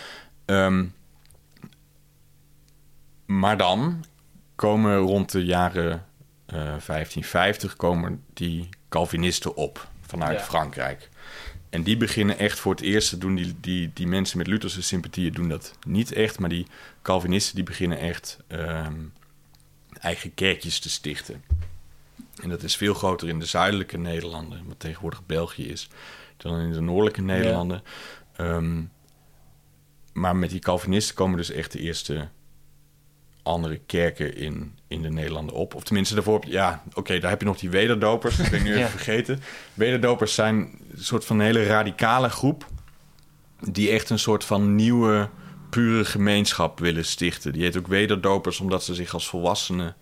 Ehm, 0.44 0.84
maar 3.26 3.56
dan 3.56 4.04
komen 4.54 4.96
rond 4.96 5.32
de 5.32 5.44
jaren 5.44 6.04
eh, 6.46 6.54
1550 6.56 7.76
komen 7.76 8.24
die 8.34 8.68
Calvinisten 8.88 9.56
op 9.56 9.88
vanuit 10.00 10.38
Ja. 10.38 10.44
Frankrijk. 10.44 11.08
En 11.74 11.82
die 11.82 11.96
beginnen 11.96 12.38
echt 12.38 12.58
voor 12.58 12.72
het 12.72 12.80
eerst 12.80 13.08
te 13.08 13.18
doen. 13.18 13.34
Die, 13.34 13.54
die, 13.60 13.90
die 13.94 14.06
mensen 14.06 14.38
met 14.38 14.46
Lutherse 14.46 14.82
sympathieën 14.82 15.32
doen 15.32 15.48
dat 15.48 15.78
niet 15.86 16.12
echt. 16.12 16.38
Maar 16.38 16.48
die 16.48 16.66
Calvinisten 17.02 17.54
die 17.54 17.64
beginnen 17.64 17.98
echt 17.98 18.38
ehm, 18.46 18.94
eigen 20.00 20.34
kerkjes 20.34 20.78
te 20.78 20.90
stichten. 20.90 21.44
En 22.42 22.48
dat 22.48 22.62
is 22.62 22.76
veel 22.76 22.94
groter 22.94 23.28
in 23.28 23.38
de 23.38 23.44
zuidelijke 23.44 23.98
Nederlanden, 23.98 24.66
wat 24.66 24.80
tegenwoordig 24.80 25.26
België 25.26 25.68
is, 25.68 25.88
dan 26.36 26.60
in 26.60 26.72
de 26.72 26.80
noordelijke 26.80 27.22
Nederlanden. 27.22 27.82
Ehm, 28.36 28.82
maar 30.12 30.36
met 30.36 30.50
die 30.50 30.60
Calvinisten 30.60 31.14
komen 31.14 31.36
dus 31.36 31.50
echt 31.50 31.72
de 31.72 31.80
eerste 31.80 32.28
andere 33.44 33.80
kerken 33.86 34.36
in, 34.36 34.74
in 34.88 35.02
de 35.02 35.10
Nederlanden 35.10 35.54
op. 35.56 35.74
Of 35.74 35.82
tenminste, 35.84 36.14
daarvoor, 36.14 36.34
heb 36.34 36.44
je- 36.44 36.50
ja, 36.50 36.82
oké, 36.94 37.18
daar 37.18 37.30
heb 37.30 37.40
je 37.40 37.46
nog 37.46 37.58
die 37.58 37.70
wederdopers. 37.70 38.36
Dat 38.36 38.50
ben 38.50 38.58
ik 38.58 38.64
nu 38.64 38.70
Ja. 38.74 38.78
even 38.78 38.90
vergeten. 38.90 39.40
Wederdopers 39.74 40.34
zijn 40.34 40.56
een 40.56 41.02
soort 41.04 41.24
van 41.24 41.40
hele 41.40 41.66
radicale 41.66 42.28
groep... 42.28 42.66
die 43.70 43.90
echt 43.90 44.10
een 44.10 44.18
soort 44.18 44.44
van 44.44 44.74
nieuwe, 44.74 45.28
pure 45.70 46.04
gemeenschap 46.04 46.78
willen 46.78 47.04
stichten. 47.04 47.52
Die 47.52 47.62
heet 47.62 47.76
ook 47.78 47.86
wederdopers 47.86 48.60
omdat 48.60 48.84
ze 48.84 48.94
zich 48.94 49.14
als 49.14 49.28
volwassenen... 49.28 49.96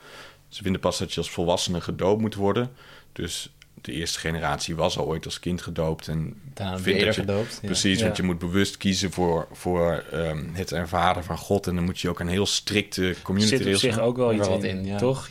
Ze 0.48 0.62
vinden 0.62 0.81
pas 0.81 0.98
dat 0.98 1.12
je 1.12 1.20
als 1.20 1.31
volwassene 1.31 1.81
gedoopt 1.81 2.20
moet 2.20 2.35
worden. 2.35 2.70
Dus 3.12 3.52
de 3.80 3.92
eerste 3.92 4.18
generatie 4.18 4.74
was 4.76 4.98
al 4.98 5.06
ooit 5.06 5.24
als 5.24 5.38
kind 5.40 5.62
gedoopt. 5.62 6.08
En 6.08 6.35
Daarna 6.54 6.78
vindt 6.78 6.85
weer 6.98 7.04
dat 7.06 7.14
je- 7.14 7.20
gedoopt. 7.20 7.58
Ja. 7.62 7.66
Precies, 7.66 7.98
Ja. 7.98 8.04
want 8.04 8.16
je 8.16 8.22
moet 8.22 8.38
bewust 8.38 8.76
kiezen 8.76 9.12
voor, 9.12 9.48
voor 9.52 10.04
ehm, 10.12 10.44
het 10.52 10.72
ervaren 10.72 11.24
van 11.24 11.37
God. 11.38 11.66
En 11.66 11.74
dan 11.74 11.85
moet 11.85 12.00
je 12.00 12.08
ook 12.08 12.20
een 12.20 12.28
heel 12.28 12.46
strikte 12.46 13.14
community 13.22 13.50
Zit 13.52 13.61
op 13.61 13.66
rails 13.66 13.80
zich 13.80 13.98
ook 14.00 14.16
wel 14.16 14.28
Er 14.28 14.35
iets 14.37 14.46
in, 14.46 14.52
wat 14.52 14.62
in, 14.64 14.85
ja. 14.85 14.98
toch? 14.98 15.30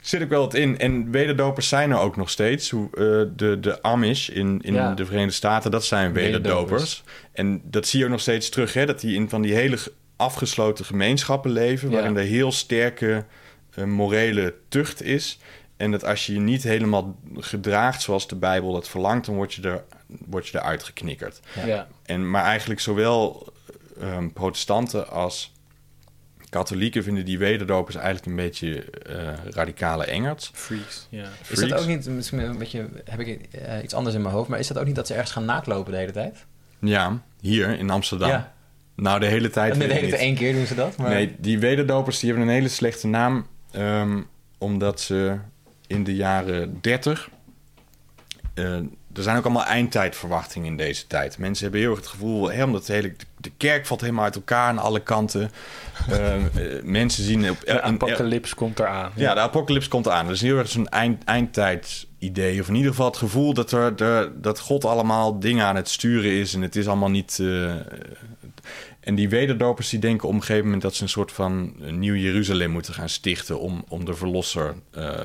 Zit 0.00 0.22
ook 0.22 0.28
wel 0.28 0.40
wat 0.40 0.54
in. 0.54 0.78
En 0.78 1.10
wederdopers 1.10 1.68
zijn 1.68 1.90
er 1.90 1.98
ook 1.98 2.16
nog 2.16 2.30
steeds. 2.30 2.70
Hoe, 2.70 2.86
eh, 2.86 3.36
de, 3.36 3.60
de 3.60 3.82
Amish 3.82 4.28
in, 4.28 4.60
in 4.62 4.74
Ja. 4.74 4.94
de 4.94 5.04
Verenigde 5.04 5.32
Staten, 5.34 5.70
dat 5.70 5.84
zijn 5.84 6.12
wederdopers. 6.12 6.42
Wederdopers. 6.70 7.02
En 7.32 7.60
dat 7.64 7.86
zie 7.86 7.98
je 7.98 8.04
ook 8.04 8.10
nog 8.10 8.20
steeds 8.20 8.48
terug, 8.48 8.72
hè, 8.74 8.86
dat 8.86 9.00
die 9.00 9.14
in 9.14 9.28
van 9.28 9.42
die 9.42 9.54
hele 9.54 9.76
ge- 9.76 9.92
afgesloten 10.16 10.84
gemeenschappen 10.84 11.50
leven, 11.50 11.88
Ja. 11.90 11.94
waarin 11.94 12.16
er 12.16 12.24
heel 12.24 12.52
sterke 12.52 13.24
eh, 13.74 13.84
morele 13.84 14.54
tucht 14.68 15.02
is. 15.02 15.38
En 15.80 15.90
dat 15.90 16.04
als 16.04 16.26
je 16.26 16.32
je 16.32 16.40
niet 16.40 16.62
helemaal 16.62 17.16
gedraagt 17.36 18.02
zoals 18.02 18.28
de 18.28 18.36
Bijbel 18.36 18.72
dat 18.72 18.88
verlangt, 18.88 19.26
dan 19.26 19.34
word 19.34 19.54
je, 19.54 19.62
er, 19.62 19.84
word 20.06 20.48
je 20.48 20.58
eruit 20.58 20.82
geknikkerd. 20.82 21.40
Ja. 21.66 21.86
En, 22.04 22.30
maar 22.30 22.44
eigenlijk 22.44 22.80
zowel 22.80 23.52
ehm, 24.00 24.28
protestanten 24.28 25.08
als 25.08 25.52
katholieken 26.48 27.02
vinden 27.02 27.24
die 27.24 27.38
wederdopers 27.38 27.96
eigenlijk 27.96 28.26
een 28.26 28.36
beetje 28.36 28.84
eh, 28.90 29.32
radicale 29.50 30.04
engerts. 30.04 30.50
Freaks. 30.54 31.06
Ja. 31.10 31.28
Is 31.48 31.58
dat 31.58 31.72
ook 31.72 31.86
niet, 31.86 32.08
misschien 32.08 32.38
een 32.38 32.58
beetje, 32.58 32.88
heb 33.04 33.20
ik 33.20 33.52
eh, 33.52 33.82
iets 33.82 33.94
anders 33.94 34.14
in 34.14 34.22
mijn 34.22 34.34
hoofd, 34.34 34.48
maar 34.48 34.58
is 34.58 34.68
dat 34.68 34.78
ook 34.78 34.86
niet 34.86 34.94
dat 34.94 35.06
ze 35.06 35.12
ergens 35.12 35.32
gaan 35.32 35.44
naaklopen 35.44 35.92
de 35.92 35.98
hele 35.98 36.12
tijd? 36.12 36.46
Ja, 36.78 37.22
hier 37.40 37.78
in 37.78 37.90
Amsterdam. 37.90 38.28
Ja. 38.28 38.52
Nou, 38.94 39.20
de 39.20 39.26
hele 39.26 39.50
tijd. 39.50 39.72
En 39.72 39.78
de 39.78 39.84
hele 39.84 39.94
tijd 39.94 40.10
niet. 40.10 40.20
één 40.20 40.34
keer 40.34 40.52
doen 40.52 40.66
ze 40.66 40.74
dat. 40.74 40.96
Maar... 40.96 41.10
Nee, 41.10 41.36
die 41.38 41.58
wederdopers 41.58 42.18
die 42.18 42.28
hebben 42.28 42.48
een 42.48 42.54
hele 42.54 42.68
slechte 42.68 43.06
naam. 43.06 43.46
ehm, 43.70 44.20
omdat 44.58 45.00
ze 45.00 45.38
in 45.90 46.04
de 46.04 46.14
jaren 46.14 46.78
30. 46.80 47.30
eh, 48.54 48.74
er 49.14 49.22
zijn 49.22 49.36
ook 49.36 49.44
allemaal 49.44 49.64
eindtijdverwachtingen 49.64 50.68
in 50.68 50.76
deze 50.76 51.06
tijd. 51.06 51.38
Mensen 51.38 51.62
hebben 51.62 51.80
heel 51.80 51.90
erg 51.90 51.98
het 51.98 52.08
gevoel, 52.08 52.50
hè, 52.52 52.64
omdat 52.64 52.86
de, 52.86 52.92
hele, 52.92 53.14
de 53.36 53.50
kerk 53.56 53.86
valt 53.86 54.00
helemaal 54.00 54.24
uit 54.24 54.34
elkaar 54.34 54.68
aan 54.68 54.78
alle 54.78 55.00
kanten. 55.00 55.50
Ehm, 56.10 56.40
eh, 56.54 56.82
mensen 56.82 57.24
zien 57.24 57.50
op 57.50 57.60
De 57.64 57.82
apocalyps 57.82 58.54
komt 58.54 58.78
eraan. 58.78 59.12
Ja, 59.14 59.34
de 59.34 59.40
apocalyps 59.40 59.88
komt 59.88 60.08
aan. 60.08 60.24
Dat 60.26 60.34
is 60.34 60.40
heel 60.40 60.58
erg 60.58 60.68
zo'n 60.68 60.88
eind, 60.88 61.24
eindtijdidee. 61.24 62.60
Of 62.60 62.68
in 62.68 62.74
ieder 62.74 62.90
geval 62.90 63.06
het 63.06 63.16
gevoel 63.16 63.54
dat, 63.54 63.72
er, 63.72 63.96
de, 63.96 64.32
dat 64.36 64.60
God 64.60 64.84
allemaal 64.84 65.38
dingen 65.38 65.64
aan 65.66 65.76
het 65.76 65.88
sturen 65.88 66.30
is. 66.30 66.54
En 66.54 66.62
het 66.62 66.76
is 66.76 66.86
allemaal 66.86 67.10
niet... 67.10 67.38
eh, 67.40 67.74
en 69.00 69.14
die 69.14 69.28
wederdopers 69.28 69.88
die 69.88 69.98
denken 69.98 70.28
op 70.28 70.34
een 70.34 70.40
gegeven 70.40 70.64
moment... 70.64 70.82
dat 70.82 70.94
ze 70.94 71.02
een 71.02 71.08
soort 71.08 71.32
van 71.32 71.74
een 71.80 71.98
nieuw 71.98 72.14
Jeruzalem 72.14 72.70
moeten 72.70 72.94
gaan 72.94 73.08
stichten... 73.08 73.60
om, 73.60 73.84
om 73.88 74.04
de 74.04 74.14
verlosser 74.14 74.74
eh, 74.90 75.18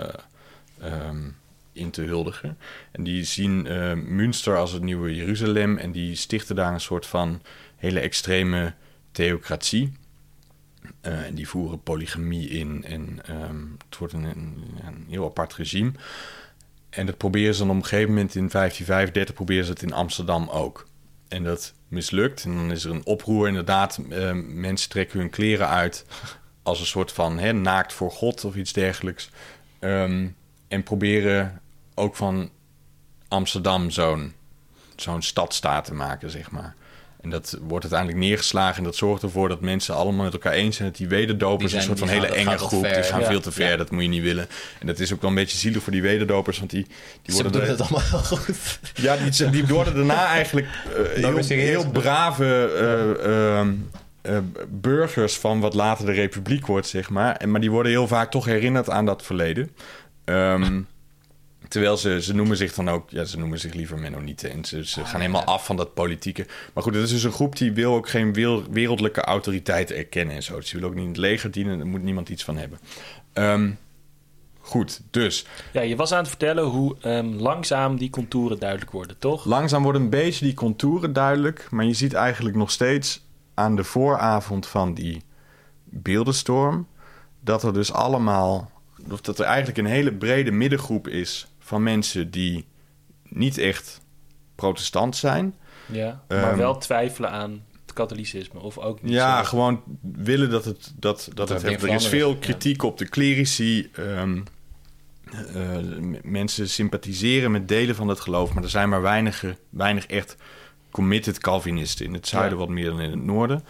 ehm, 0.85 1.29
in 1.71 1.91
te 1.91 2.01
huldigen. 2.01 2.57
En 2.91 3.03
die 3.03 3.23
zien 3.23 3.67
eh, 3.67 3.93
Münster 3.93 4.57
als 4.57 4.71
het 4.71 4.81
nieuwe 4.81 5.15
Jeruzalem... 5.15 5.77
en 5.77 5.91
die 5.91 6.15
stichten 6.15 6.55
daar 6.55 6.73
een 6.73 6.81
soort 6.81 7.05
van 7.05 7.41
hele 7.75 7.99
extreme 7.99 8.73
theocratie... 9.11 9.93
Eh, 11.01 11.25
en 11.25 11.35
die 11.35 11.47
voeren 11.47 11.81
polygamie 11.81 12.49
in 12.49 12.83
en 12.83 13.19
ehm, 13.25 13.61
het 13.89 13.97
wordt 13.97 14.13
een, 14.13 14.23
een, 14.23 15.05
heel 15.09 15.25
apart 15.25 15.53
regime. 15.53 15.91
En 16.89 17.05
dat 17.05 17.17
proberen 17.17 17.53
ze 17.53 17.59
dan 17.59 17.69
op 17.69 17.75
een 17.75 17.83
gegeven 17.83 18.09
moment 18.09 18.35
in 18.35 18.49
1535 18.49 19.35
proberen 19.35 19.65
ze 19.65 19.71
het 19.71 19.81
in 19.81 19.93
Amsterdam 19.93 20.49
ook. 20.49 20.87
En 21.27 21.43
dat 21.43 21.73
mislukt. 21.87 22.43
En 22.43 22.55
dan 22.55 22.71
is 22.71 22.83
er 22.83 22.91
een 22.91 23.05
oproer 23.05 23.47
inderdaad. 23.47 23.99
Eh, 24.09 24.31
mensen 24.33 24.89
trekken 24.89 25.19
hun 25.19 25.29
kleren 25.29 25.67
uit 25.67 26.05
als 26.63 26.79
een 26.79 26.85
soort 26.85 27.11
van 27.11 27.39
hè, 27.39 27.53
naakt 27.53 27.93
voor 27.93 28.11
God 28.11 28.45
of 28.45 28.55
iets 28.55 28.73
dergelijks. 28.73 29.29
Ehm, 29.79 30.27
en 30.67 30.83
proberen 30.83 31.61
ook 31.95 32.15
van 32.15 32.49
Amsterdam 33.27 33.89
zo'n 33.89 34.33
zo'n 34.95 35.21
stadstaat 35.21 35.85
te 35.85 35.93
maken, 35.93 36.29
zeg 36.29 36.51
maar. 36.51 36.75
En 37.21 37.31
dat 37.31 37.57
wordt 37.61 37.83
uiteindelijk 37.83 38.19
neergeslagen. 38.27 38.77
En 38.77 38.83
dat 38.83 38.95
zorgt 38.95 39.23
ervoor 39.23 39.49
dat 39.49 39.61
mensen 39.61 39.95
allemaal 39.95 40.23
met 40.23 40.33
elkaar 40.33 40.53
eens 40.53 40.75
zijn... 40.75 40.87
dat 40.89 40.97
die 40.97 41.07
wederdopers 41.07 41.71
Die 41.71 41.81
zijn- 41.81 41.91
een 41.91 41.97
soort 41.97 42.09
van 42.09 42.19
hele 42.19 42.27
gaan- 42.27 42.47
enge 42.47 42.57
groep... 42.57 42.85
ver, 42.85 42.93
die 42.93 43.03
gaan 43.03 43.19
ja. 43.19 43.25
veel 43.25 43.41
te 43.41 43.51
ver, 43.51 43.69
Ja. 43.69 43.77
dat 43.77 43.91
moet 43.91 44.01
je 44.01 44.07
niet 44.09 44.21
willen. 44.23 44.47
En 44.79 44.87
dat 44.87 44.99
is 44.99 45.13
ook 45.13 45.21
wel 45.21 45.29
een 45.29 45.35
beetje 45.35 45.57
zielig 45.57 45.83
voor 45.83 45.91
die 45.91 46.01
wederdopers... 46.01 46.57
want 46.57 46.69
die, 46.69 46.87
die 47.21 47.35
ze 47.35 47.41
worden... 47.41 47.61
doen 47.61 47.69
het 47.69 47.81
allemaal 47.81 48.01
heel 48.09 48.19
goed. 48.37 48.79
ja, 48.95 49.17
die, 49.17 49.49
die 49.49 49.65
worden 49.65 49.95
daarna 49.95 50.25
eigenlijk 50.27 50.67
eh, 51.15 51.23
heel, 51.23 51.57
heel 51.57 51.89
brave 51.91 52.45
eh, 53.23 53.57
ehm, 53.57 53.73
eh, 54.21 54.37
burgers 54.67 55.37
van 55.37 55.59
wat 55.59 55.73
later 55.73 56.05
de 56.05 56.11
republiek 56.11 56.65
wordt, 56.65 56.87
zeg 56.87 57.09
maar. 57.09 57.35
En, 57.35 57.51
maar 57.51 57.61
die 57.61 57.71
worden 57.71 57.91
heel 57.91 58.07
vaak 58.07 58.31
toch 58.31 58.45
herinnerd 58.45 58.89
aan 58.89 59.05
dat 59.05 59.23
verleden. 59.23 59.71
Ehm, 60.25 60.81
terwijl 61.67 61.97
ze, 61.97 62.21
ze 62.21 62.33
noemen 62.33 62.57
zich 62.57 62.73
dan 62.73 62.89
ook, 62.89 63.09
ja, 63.09 63.23
ze 63.25 63.37
noemen 63.37 63.59
zich 63.59 63.73
liever 63.73 63.99
Mennonieten. 63.99 64.51
En 64.51 64.65
ze, 64.65 64.85
ze 64.85 65.05
gaan 65.05 65.19
helemaal 65.19 65.43
af 65.43 65.65
van 65.65 65.75
dat 65.75 65.93
politieke. 65.93 66.47
Maar 66.73 66.83
goed, 66.83 66.93
dat 66.93 67.03
is 67.03 67.09
dus 67.09 67.23
een 67.23 67.31
groep 67.31 67.57
die 67.57 67.71
wil 67.71 67.93
ook 67.95 68.09
geen 68.09 68.33
wil- 68.33 68.63
wereldlijke 68.69 69.21
autoriteit 69.21 69.91
erkennen 69.91 70.35
en 70.35 70.43
zo. 70.43 70.55
Dus 70.55 70.69
die 70.69 70.79
wil 70.79 70.89
ook 70.89 70.95
niet 70.95 71.03
in 71.03 71.09
het 71.09 71.19
leger 71.19 71.51
dienen, 71.51 71.77
daar 71.77 71.87
moet 71.87 72.03
niemand 72.03 72.29
iets 72.29 72.43
van 72.43 72.57
hebben. 72.57 72.79
Ehm, 73.33 73.71
goed, 74.59 75.01
dus 75.11 75.45
Ja, 75.73 75.81
je 75.81 75.95
was 75.95 76.11
aan 76.11 76.17
het 76.17 76.27
vertellen 76.27 76.63
hoe 76.63 76.95
ehm, 77.01 77.27
langzaam 77.27 77.97
die 77.97 78.09
contouren 78.09 78.59
duidelijk 78.59 78.91
worden, 78.91 79.17
toch? 79.19 79.45
Langzaam 79.45 79.83
worden 79.83 80.01
een 80.01 80.09
beetje 80.09 80.45
die 80.45 80.53
contouren 80.53 81.13
duidelijk, 81.13 81.67
maar 81.71 81.85
je 81.85 81.93
ziet 81.93 82.13
eigenlijk 82.13 82.55
nog 82.55 82.71
steeds 82.71 83.23
aan 83.53 83.75
de 83.75 83.83
vooravond 83.83 84.67
van 84.67 84.93
die 84.93 85.21
beeldenstorm 85.83 86.87
dat 87.39 87.63
er 87.63 87.73
dus 87.73 87.91
allemaal 87.91 88.71
of 89.11 89.21
dat 89.21 89.39
er 89.39 89.45
eigenlijk 89.45 89.77
een 89.77 89.85
hele 89.85 90.13
brede 90.13 90.51
middengroep 90.51 91.07
is 91.07 91.47
van 91.59 91.83
mensen 91.83 92.31
die 92.31 92.65
niet 93.29 93.57
echt 93.57 94.01
protestant 94.55 95.15
zijn. 95.15 95.55
Ja, 95.91 96.23
maar 96.27 96.43
Ehm, 96.49 96.57
wel 96.57 96.77
twijfelen 96.77 97.29
aan 97.31 97.63
het 97.85 97.93
katholicisme. 97.93 98.59
Of 98.59 98.77
ook 98.77 99.01
niet 99.01 99.11
Ja, 99.13 99.37
zo. 99.43 99.49
gewoon 99.49 99.83
willen 100.01 100.49
dat 100.49 100.65
het 100.65 100.93
dat, 100.99 101.29
dat 101.33 101.49
er 101.49 101.55
het 101.55 101.63
heeft. 101.63 101.83
Er 101.83 101.89
is 101.93 102.07
veel 102.07 102.37
kritiek 102.37 102.83
op 102.83 102.97
de 102.97 103.09
clerici. 103.09 103.89
ehm, 103.93 104.41
eh, 105.53 105.77
mensen 106.23 106.69
sympathiseren 106.69 107.51
met 107.51 107.67
delen 107.67 107.95
van 107.95 108.07
het 108.07 108.19
geloof, 108.19 108.53
maar 108.53 108.63
er 108.63 108.69
zijn 108.69 108.89
maar 108.89 109.01
weinig, 109.01 109.43
weinig 109.69 110.05
echt 110.05 110.35
committed 110.91 111.37
Calvinisten 111.39 112.05
in 112.05 112.13
het 112.13 112.27
zuiden, 112.27 112.57
Ja. 112.57 112.65
wat 112.65 112.73
meer 112.73 112.89
dan 112.89 113.01
in 113.01 113.11
het 113.11 113.23
noorden. 113.23 113.63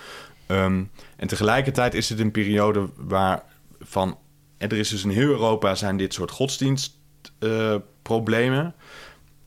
Ehm, 0.46 0.84
en 1.16 1.28
tegelijkertijd 1.28 1.94
is 1.94 2.10
het 2.10 2.20
een 2.20 2.32
periode 2.32 2.90
waar 2.96 3.44
van 3.80 4.18
en 4.66 4.72
er 4.72 4.78
is 4.78 4.90
dus 4.90 5.04
in 5.04 5.10
heel 5.10 5.30
Europa 5.30 5.76
zijn 5.76 5.98
dit 5.98 6.14
soort 6.14 6.32
godsdienstproblemen. 6.32 8.76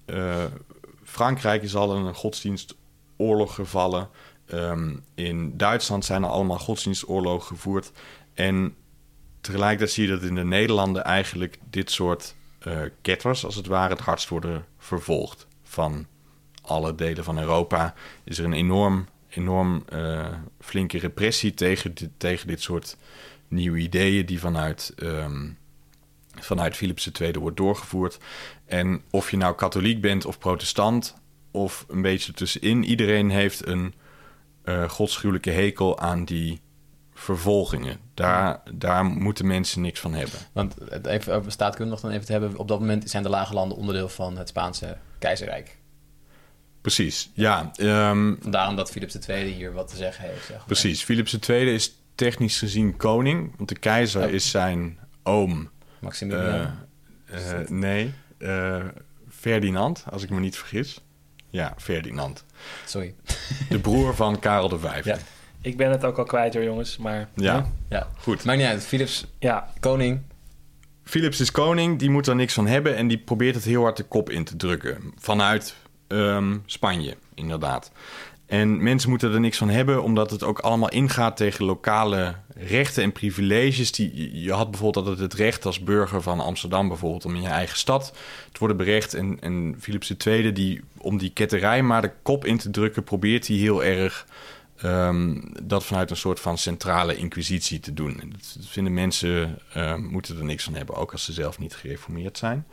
Eh, 0.05 0.45
Frankrijk 1.05 1.63
is 1.63 1.75
al 1.75 1.97
een 1.97 2.15
godsdienstoorlog 2.15 3.55
gevallen. 3.55 4.09
Ehm, 4.47 4.97
in 5.15 5.57
Duitsland 5.57 6.05
zijn 6.05 6.23
er 6.23 6.29
allemaal 6.29 6.59
godsdienstoorlogen 6.59 7.47
gevoerd. 7.47 7.93
En 8.35 8.75
tegelijkertijd 9.41 9.91
zie 9.91 10.07
je 10.07 10.11
dat 10.11 10.23
in 10.23 10.35
de 10.35 10.45
Nederlanden 10.45 11.05
eigenlijk 11.05 11.59
dit 11.71 11.91
soort 11.91 12.37
eh 12.59 12.81
ketters, 13.03 13.45
als 13.45 13.55
het 13.55 13.67
ware, 13.67 13.95
het 13.95 14.03
hardst 14.03 14.29
worden 14.29 14.65
vervolgd. 14.79 15.47
Van 15.63 16.07
alle 16.63 16.95
delen 16.95 17.25
van 17.25 17.39
Europa 17.39 17.95
is 18.25 18.39
er 18.39 18.45
een 18.45 18.53
enorm, 18.53 19.07
enorm 19.29 19.83
eh, 19.89 20.27
flinke 20.61 20.99
repressie 20.99 21.55
tegen, 21.55 21.95
tegen 22.17 22.47
dit 22.47 22.63
soort 22.63 22.97
nieuwe 23.49 23.79
ideeën 23.79 24.27
die 24.27 24.41
vanuit, 24.41 24.93
ehm, 24.97 25.49
vanuit 26.35 26.77
Philips 26.77 27.11
II 27.21 27.33
wordt 27.33 27.57
doorgevoerd. 27.57 28.19
En 28.67 29.03
of 29.11 29.31
je 29.31 29.37
nou 29.37 29.55
katholiek 29.55 30.01
bent 30.01 30.25
of 30.25 30.39
protestant 30.39 31.15
of 31.51 31.85
een 31.89 32.03
beetje 32.03 32.33
tussenin, 32.33 32.85
iedereen 32.85 33.31
heeft 33.31 33.67
een 33.67 33.95
eh 34.63 34.89
godschuwelijke 34.89 35.51
hekel 35.51 35.99
aan 35.99 36.25
die 36.25 36.61
vervolgingen. 37.15 37.99
Daar, 38.15 38.61
daar 38.75 39.05
moeten 39.05 39.47
mensen 39.47 39.81
niks 39.81 40.01
van 40.01 40.15
hebben. 40.15 40.39
Want 40.53 40.75
even 41.07 41.35
over 41.35 41.53
staatkundig 41.53 42.01
dan 42.01 42.11
even 42.11 42.27
te 42.27 42.33
hebben. 42.33 42.57
Op 42.57 42.69
dat 42.69 42.81
moment 42.81 43.11
zijn 43.11 43.23
de 43.23 43.29
lage 43.29 43.55
landen 43.55 43.79
onderdeel 43.79 44.09
van 44.09 44.39
het 44.39 44.49
Spaanse 44.49 44.97
keizerrijk. 45.19 45.79
Precies, 46.81 47.31
ja. 47.35 47.71
ehm, 47.77 48.35
Vandaar 48.41 48.77
dat 48.77 48.91
Philips 48.91 49.29
II 49.29 49.53
hier 49.53 49.73
wat 49.73 49.89
te 49.89 49.97
zeggen 49.97 50.25
heeft. 50.25 50.47
Zeg 50.47 50.57
maar. 50.57 50.67
precies. 50.67 51.03
Philips 51.03 51.39
II 51.49 51.75
is 51.75 51.93
technisch 52.19 52.59
gezien 52.59 52.97
koning, 52.97 53.53
want 53.57 53.69
de 53.69 53.79
keizer 53.79 54.25
Oh. 54.27 54.31
is 54.33 54.51
zijn 54.51 54.99
oom. 55.23 55.71
Maximilian. 56.01 56.71
Eh, 57.27 57.61
eh, 57.61 57.69
nee, 57.69 58.13
eh, 58.39 58.85
Ferdinand, 59.31 60.05
als 60.11 60.23
ik 60.23 60.31
me 60.31 60.41
niet 60.41 60.57
vergis. 60.57 61.01
Ja, 61.51 61.75
Ferdinand. 61.77 62.45
Sorry. 62.87 63.15
De 63.69 63.79
broer 63.89 64.15
van 64.15 64.39
Karel 64.39 64.79
V. 64.79 65.05
Ja. 65.05 65.17
Ik 65.61 65.77
ben 65.77 65.91
het 65.91 66.05
ook 66.05 66.19
al 66.19 66.25
kwijt 66.25 66.55
hoor, 66.55 66.63
jongens. 66.65 66.97
Maar 66.97 67.29
ja, 67.35 67.67
Ja, 67.89 68.09
goed. 68.19 68.45
maakt 68.45 68.59
niet 68.59 68.67
uit. 68.67 68.83
Philips, 68.87 69.27
ja, 69.39 69.73
koning. 69.81 70.21
Philips 71.05 71.41
is 71.41 71.51
koning, 71.51 71.99
die 71.99 72.11
moet 72.11 72.27
er 72.27 72.35
niks 72.35 72.55
van 72.55 72.67
hebben 72.67 72.97
en 72.97 73.09
die 73.09 73.19
probeert 73.19 73.55
het 73.55 73.65
heel 73.65 73.83
hard 73.83 73.97
de 73.97 74.03
kop 74.03 74.31
in 74.31 74.45
te 74.45 74.57
drukken. 74.57 75.13
Vanuit 75.19 75.75
ehm, 76.07 76.57
Spanje, 76.67 77.17
inderdaad. 77.35 77.91
En 78.49 78.83
mensen 78.83 79.11
moeten 79.11 79.33
er 79.33 79.41
niks 79.41 79.59
van 79.59 79.69
hebben, 79.69 80.03
omdat 80.03 80.31
het 80.31 80.43
ook 80.43 80.59
allemaal 80.59 80.89
ingaat 80.89 81.37
tegen 81.37 81.65
lokale 81.65 82.35
rechten 82.55 83.03
en 83.03 83.13
privileges. 83.13 83.93
Die, 83.93 84.41
je 84.43 84.53
had 84.53 84.71
bijvoorbeeld 84.71 85.07
altijd 85.07 85.33
het 85.33 85.41
recht 85.41 85.67
als 85.67 85.81
burger 85.81 86.23
van 86.23 86.41
Amsterdam 86.41 86.89
bijvoorbeeld 86.89 87.25
om 87.25 87.35
in 87.35 87.43
je 87.43 87.49
eigen 87.49 87.79
stad 87.79 88.13
te 88.53 88.59
worden 88.59 88.77
berecht. 88.77 89.15
En, 89.15 89.41
en 89.41 89.77
Philips 89.81 90.15
II, 90.27 90.53
die, 90.53 90.81
om 90.99 91.19
die 91.19 91.31
ketterij 91.31 91.83
maar 91.83 92.03
de 92.03 92.13
kop 92.23 92.45
in 92.45 92.59
te 92.59 92.71
drukken, 92.71 93.05
probeert 93.05 93.47
hij 93.47 93.57
heel 93.57 93.85
erg 93.85 94.27
ehm, 94.77 95.41
dat 95.63 95.85
vanuit 95.85 96.11
een 96.11 96.17
soort 96.17 96.41
van 96.41 96.59
centrale 96.59 97.17
inquisitie 97.17 97.81
te 97.81 97.95
doen. 97.95 98.21
En 98.21 98.31
dat 98.31 98.67
vinden 98.67 98.95
mensen, 98.95 99.59
ehm, 99.73 100.03
moeten 100.03 100.39
er 100.39 100.45
niks 100.45 100.65
van 100.65 100.75
hebben, 100.75 100.95
ook 100.95 101.13
als 101.13 101.25
ze 101.25 101.33
zelf 101.33 101.59
niet 101.59 101.75
gereformeerd 101.75 102.39
zijn. 102.39 102.67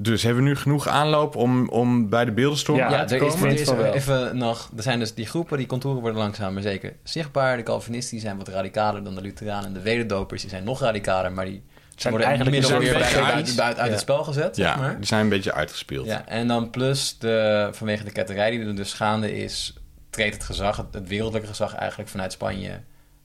Dus 0.00 0.22
hebben 0.22 0.42
we 0.42 0.48
nu 0.48 0.56
genoeg 0.56 0.88
aanloop 0.88 1.36
om, 1.36 1.68
om 1.68 2.08
bij 2.08 2.24
de 2.24 2.32
beeldenstorm 2.32 2.78
Ja, 2.78 2.90
Ja, 2.90 3.04
te 3.04 3.14
er 3.16 3.22
is, 3.22 3.32
komen? 3.32 3.48
er 3.48 3.56
vind 3.56 3.68
is 3.68 3.74
wel. 3.76 3.92
even 3.92 4.36
nog... 4.36 4.70
Er 4.76 4.82
zijn 4.82 4.98
dus 4.98 5.14
die 5.14 5.26
groepen, 5.26 5.58
die 5.58 5.66
contouren 5.66 6.02
worden 6.02 6.20
langzaam 6.20 6.52
maar 6.52 6.62
zeker 6.62 6.92
zichtbaar. 7.02 7.56
De 7.56 7.62
Calvinisten 7.62 8.10
die 8.12 8.20
zijn 8.20 8.36
wat 8.38 8.48
radicaler 8.48 9.04
dan 9.04 9.14
de 9.14 9.20
Lutheranen. 9.20 9.66
En 9.66 9.72
de 9.72 9.80
wederdopers 9.80 10.40
die 10.40 10.50
zijn 10.50 10.64
nog 10.64 10.80
radicaler, 10.80 11.32
maar 11.32 11.44
die 11.44 11.62
Zijn 11.96 12.12
worden 12.12 12.28
eigenlijk 12.30 12.56
inmiddels 12.66 12.86
een 12.86 12.92
weer 12.94 13.04
uit, 13.24 13.60
uit- 13.60 13.76
Ja. 13.76 13.88
het 13.88 14.00
spel 14.00 14.24
gezet, 14.24 14.56
zeg 14.56 14.66
Ja, 14.66 14.76
maar. 14.76 14.96
die 14.96 15.06
zijn 15.06 15.20
een 15.22 15.28
beetje 15.28 15.52
uitgespeeld. 15.52 16.06
Ja, 16.06 16.26
en 16.26 16.48
dan 16.48 16.70
plus 16.70 17.18
de, 17.18 17.68
vanwege 17.72 18.04
de 18.04 18.12
ketterij 18.12 18.50
die 18.50 18.60
er 18.66 18.76
dus 18.76 18.92
gaande 18.92 19.36
is, 19.36 19.74
treedt 20.10 20.34
het 20.34 20.44
gezag, 20.44 20.76
het, 20.76 20.86
het 20.92 21.08
wereldlijke 21.08 21.48
gezag 21.48 21.74
eigenlijk 21.74 22.10
vanuit 22.10 22.32
Spanje 22.32 22.80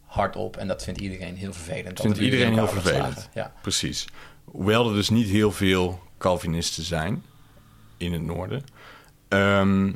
hard 0.05 0.35
op. 0.35 0.57
En 0.57 0.67
dat 0.67 0.83
vindt 0.83 0.99
iedereen 1.01 1.35
heel 1.35 1.53
vervelend. 1.53 1.99
Vindt 1.99 2.17
er 2.17 2.23
iedereen 2.23 2.53
heel 2.53 2.67
vervelend. 2.67 3.29
Ja. 3.33 3.51
Precies. 3.61 4.07
Hoewel 4.43 4.89
er 4.89 4.95
dus 4.95 5.09
niet 5.09 5.27
heel 5.29 5.51
veel 5.51 5.99
Calvinisten 6.23 6.83
zijn 6.83 7.23
in 7.97 8.13
het 8.13 8.21
noorden. 8.21 8.63
Ehm, 9.27 9.91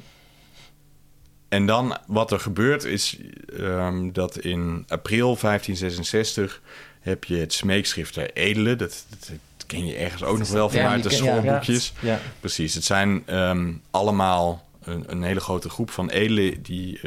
en 1.50 1.66
dan 1.66 1.98
wat 2.08 2.32
er 2.32 2.40
gebeurt 2.40 2.84
is 2.84 3.18
ehm, 3.58 4.12
dat 4.12 4.38
in 4.38 4.86
april 4.88 5.38
1566 5.38 6.62
heb 7.00 7.24
je 7.24 7.36
het 7.36 7.54
smeekschrift 7.54 8.13
der 8.13 8.34
edelen. 8.34 8.78
Dat, 8.78 9.06
dat, 9.10 9.30
dat 9.58 9.66
ken 9.66 9.86
je 9.86 9.96
ergens 9.96 10.24
ook 10.24 10.38
nog 10.38 10.50
wel 10.50 10.70
vanuit 10.70 11.04
de 11.04 11.10
ja, 11.10 11.16
schoolboekjes. 11.16 11.94
Ja. 12.00 12.20
Precies, 12.40 12.74
het 12.74 12.84
zijn 12.84 13.24
ehm, 13.26 13.74
allemaal 13.92 14.68
een, 14.84 15.04
een 15.08 15.24
hele 15.24 15.40
grote 15.40 15.70
groep 15.70 15.90
van 15.90 16.10
edelen 16.10 16.62
die, 16.62 17.00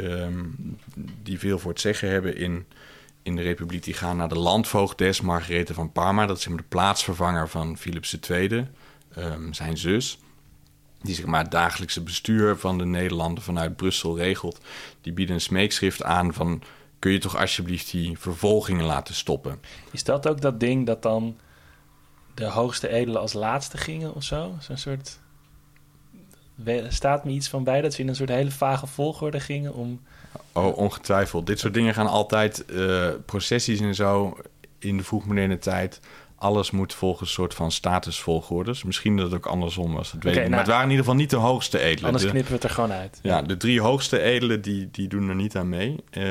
die 1.23 1.39
veel 1.39 1.59
voor 1.59 1.71
het 1.71 1.81
zeggen 1.81 2.11
hebben 2.11 2.37
in, 2.37 2.67
in 3.23 3.37
de 3.37 3.43
Republiek. 3.43 3.83
Die 3.83 3.95
gaan 3.95 4.17
naar 4.17 4.29
de 4.29 4.39
landvoogdes 4.39 5.21
Margarethe 5.21 5.75
van 5.75 5.93
Parma. 5.93 6.27
Dat 6.27 6.39
is 6.39 6.45
de 6.45 6.63
plaatsvervanger 6.69 7.49
van 7.49 7.79
Philips 7.79 8.19
II, 8.29 8.67
ehm, 9.15 9.53
zijn 9.53 9.77
zus. 9.79 10.19
Die 11.03 11.15
zeg 11.15 11.27
maar 11.27 11.43
het 11.43 11.51
dagelijkse 11.51 12.03
bestuur 12.03 12.57
van 12.57 12.79
de 12.79 12.85
Nederlanden 12.85 13.45
vanuit 13.45 13.77
Brussel 13.77 14.17
regelt. 14.17 14.61
Die 15.01 15.13
bieden 15.13 15.35
een 15.35 15.41
smeekschrift 15.41 16.03
aan 16.03 16.35
van... 16.35 16.63
kun 16.99 17.13
je 17.13 17.19
toch 17.19 17.37
alsjeblieft 17.37 17.91
die 17.91 18.19
vervolgingen 18.19 18.85
laten 18.85 19.15
stoppen? 19.15 19.61
is 19.91 20.05
dat 20.05 20.29
ook 20.29 20.41
dat 20.41 20.61
ding 20.61 20.87
dat 20.87 21.03
dan 21.03 21.37
de 22.35 22.45
hoogste 22.45 22.89
edelen 22.89 23.21
als 23.21 23.33
laatste 23.33 23.77
gingen 23.77 24.15
of 24.15 24.23
zo? 24.23 24.55
Zo'n 24.61 24.77
soort... 24.77 25.19
Staat 26.89 27.25
me 27.25 27.31
iets 27.31 27.49
van 27.49 27.65
bij 27.65 27.81
dat 27.81 27.95
ze 27.95 28.01
in 28.01 28.09
een 28.09 28.17
soort 28.17 28.29
hele 28.29 28.51
vage 28.51 28.87
volgorde 28.87 29.41
gingen 29.41 29.75
om... 29.75 30.01
Oh, 30.53 30.77
ongetwijfeld. 30.77 31.47
Dit 31.47 31.59
soort 31.59 31.75
dingen 31.75 31.95
gaan 31.95 32.07
altijd 32.07 32.65
eh, 32.65 33.09
processies 33.27 33.81
en 33.81 33.95
zo 33.95 34.37
in 34.79 34.97
de 34.97 35.03
vroegmoderne 35.03 35.59
tijd. 35.59 36.01
Alles 36.41 36.71
moet 36.71 36.95
volgens 36.95 37.29
een 37.29 37.35
soort 37.35 37.55
van 37.55 37.73
statusvolgordes. 37.73 38.83
Misschien 38.85 39.17
dat 39.17 39.27
het 39.27 39.35
ook 39.35 39.47
andersom 39.47 39.93
was, 39.95 40.13
dat 40.13 40.23
weet 40.23 40.23
ik 40.23 40.27
niet. 40.27 40.35
nou- 40.39 40.49
maar 40.51 40.59
het 40.59 40.69
waren 40.69 40.85
in 40.85 40.91
ieder 40.91 41.05
geval 41.05 41.21
niet 41.21 41.31
de 41.31 41.37
hoogste 41.37 41.79
edelen. 41.79 42.05
Anders 42.05 42.25
De- 42.25 42.31
knippen 42.31 42.51
we 42.51 42.55
het 42.59 42.65
er 42.65 42.71
gewoon 42.71 42.93
uit. 42.93 43.19
ja, 43.23 43.43
de 43.43 43.57
drie 43.57 43.81
hoogste 43.81 44.21
edelen 44.21 44.63
die, 44.63 44.89
die 44.91 45.09
doen 45.09 45.29
er 45.29 45.35
niet 45.35 45.57
aan 45.57 45.69
mee. 45.69 45.97
Eh, 46.11 46.25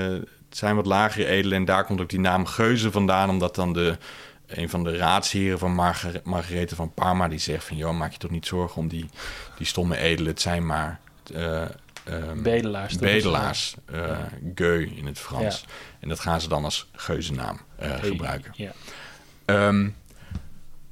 het 0.49 0.57
zijn 0.57 0.75
wat 0.75 0.85
lagere 0.85 1.25
edelen 1.25 1.57
en 1.57 1.65
daar 1.65 1.85
komt 1.85 2.01
ook 2.01 2.09
die 2.09 2.19
naam 2.19 2.45
Geuze 2.45 2.91
vandaan... 2.91 3.29
omdat 3.29 3.55
dan 3.55 3.73
de, 3.73 3.97
een 4.47 4.69
van 4.69 4.83
de 4.83 4.97
raadsheren 4.97 5.59
van 5.59 5.73
Margar 5.73 6.11
Margarethe 6.23 6.75
van 6.75 6.93
Parma... 6.93 7.27
die 7.27 7.39
zegt 7.39 7.63
van, 7.65 7.77
joh, 7.77 7.97
maak 7.97 8.11
je 8.11 8.17
toch 8.17 8.31
niet 8.31 8.45
zorgen 8.45 8.81
om 8.81 8.87
die, 8.87 9.05
die 9.57 9.67
stomme 9.67 9.97
edelen. 9.97 10.31
Het 10.31 10.41
zijn 10.41 10.65
maar... 10.65 10.99
eh, 11.33 11.61
ehm, 11.61 12.41
Bedelaars. 12.41 12.95
bedelaars, 12.95 13.75
eh 13.85 14.17
geu 14.55 14.91
in 14.95 15.05
het 15.05 15.19
Frans. 15.19 15.65
En 15.99 16.09
dat 16.09 16.19
gaan 16.19 16.41
ze 16.41 16.47
dan 16.47 16.63
als 16.63 16.87
geuzennaam 16.91 17.59
gebruiken. 17.79 18.51
Ja. 18.55 18.71
Ehm, 19.49 19.89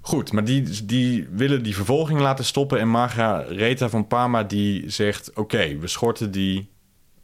goed, 0.01 0.31
maar 0.31 0.43
die, 0.43 0.85
die 0.85 1.27
willen 1.31 1.63
die 1.63 1.75
vervolging 1.75 2.19
laten 2.19 2.45
stoppen. 2.45 2.79
En 2.79 2.87
Margaretha 2.89 3.89
van 3.89 4.07
Parma 4.07 4.43
die 4.43 4.89
zegt... 4.89 5.31
oké, 5.33 5.77
we 5.77 5.87
schorten 5.87 6.31
die 6.31 6.69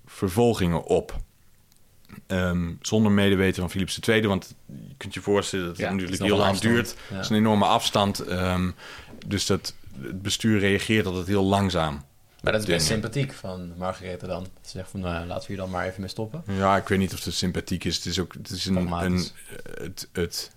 vervolgingen 0.06 0.84
op. 0.84 1.22
Ehm, 2.28 2.72
zonder 2.82 3.12
medeweten 3.12 3.62
van 3.62 3.70
Philips 3.70 4.00
II. 4.00 4.28
Want 4.28 4.56
je 4.66 4.94
kunt 4.98 5.14
je 5.14 5.22
voorstellen 5.22 5.66
dat 5.66 5.78
het 5.78 5.86
Ja, 5.86 5.92
natuurlijk 5.94 6.22
heel 6.22 6.38
lang 6.38 6.58
duurt. 6.58 6.96
Ja. 7.10 7.16
Het 7.16 7.24
is 7.24 7.30
een 7.30 7.36
enorme 7.38 7.66
afstand. 7.66 8.20
ehm, 8.20 8.72
dus 9.28 9.46
dat, 9.46 9.74
het 10.02 10.22
bestuur 10.22 10.60
reageert 10.60 11.06
altijd 11.06 11.28
heel 11.28 11.44
langzaam. 11.44 12.04
Maar 12.42 12.52
dat 12.52 12.62
is 12.62 12.68
best 12.68 12.88
Dingen. 12.88 13.02
sympathiek 13.04 13.34
van 13.34 13.74
Margarethe 13.78 14.28
dan. 14.28 14.44
Ze 14.62 14.70
zegt 14.70 14.90
van, 14.90 15.00
nou, 15.00 15.26
laten 15.26 15.42
we 15.42 15.48
hier 15.48 15.58
dan 15.58 15.70
maar 15.70 15.86
even 15.86 16.00
mee 16.02 16.10
stoppen. 16.10 16.44
Ja, 16.48 16.78
ik 16.78 16.88
weet 16.88 17.00
niet 17.00 17.14
of 17.14 17.24
het 17.24 17.34
sympathiek 17.34 17.84
is. 17.84 17.96
Het 17.96 18.06
is 18.06 18.20
ook 18.20 18.34
het 18.34 18.50
is 18.50 18.66
een, 18.66 18.76
een 18.76 18.86
Pragmatisch. 18.86 19.34
het, 19.80 20.10
het, 20.12 20.52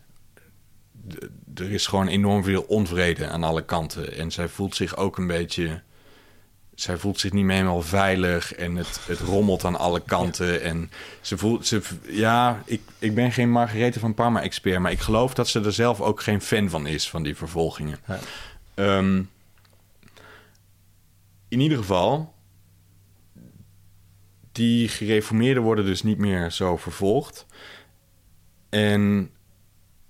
er 1.54 1.72
is 1.72 1.86
gewoon 1.86 2.08
enorm 2.08 2.44
veel 2.44 2.62
onvrede 2.62 3.28
aan 3.28 3.44
alle 3.44 3.64
kanten 3.64 4.16
en 4.16 4.30
zij 4.30 4.48
voelt 4.48 4.76
zich 4.76 4.96
ook 4.96 5.18
een 5.18 5.26
beetje 5.26 5.82
zij 6.76 6.96
voelt 6.96 7.20
zich 7.20 7.32
niet 7.32 7.44
meer 7.44 7.56
helemaal 7.56 7.82
veilig 7.82 8.54
en 8.54 8.76
het, 8.76 9.00
het 9.06 9.20
rommelt 9.20 9.64
aan 9.64 9.78
alle 9.78 10.00
kanten. 10.00 10.62
En 10.62 10.90
ze 11.20 11.38
voelt, 11.38 11.66
ze, 11.66 11.82
ja, 12.08 12.62
ik, 12.64 12.80
ik 12.98 13.14
ben 13.14 13.32
geen 13.32 13.50
Margarethe 13.50 13.98
van 13.98 14.14
Parma-expert, 14.14 14.78
maar 14.78 14.92
ik 14.92 15.00
geloof 15.00 15.34
dat 15.34 15.48
ze 15.48 15.60
er 15.60 15.72
zelf 15.72 16.00
ook 16.00 16.22
geen 16.22 16.40
fan 16.40 16.70
van 16.70 16.86
is, 16.86 17.10
van 17.10 17.22
die 17.22 17.36
vervolgingen. 17.36 17.98
Ja. 18.06 18.18
Ehm, 18.74 19.22
in 21.48 21.60
ieder 21.60 21.78
geval, 21.78 22.34
die 24.52 24.88
gereformeerden 24.88 25.62
worden 25.62 25.84
dus 25.84 26.02
niet 26.02 26.18
meer 26.18 26.50
zo 26.50 26.76
vervolgd. 26.76 27.46
En 28.68 29.30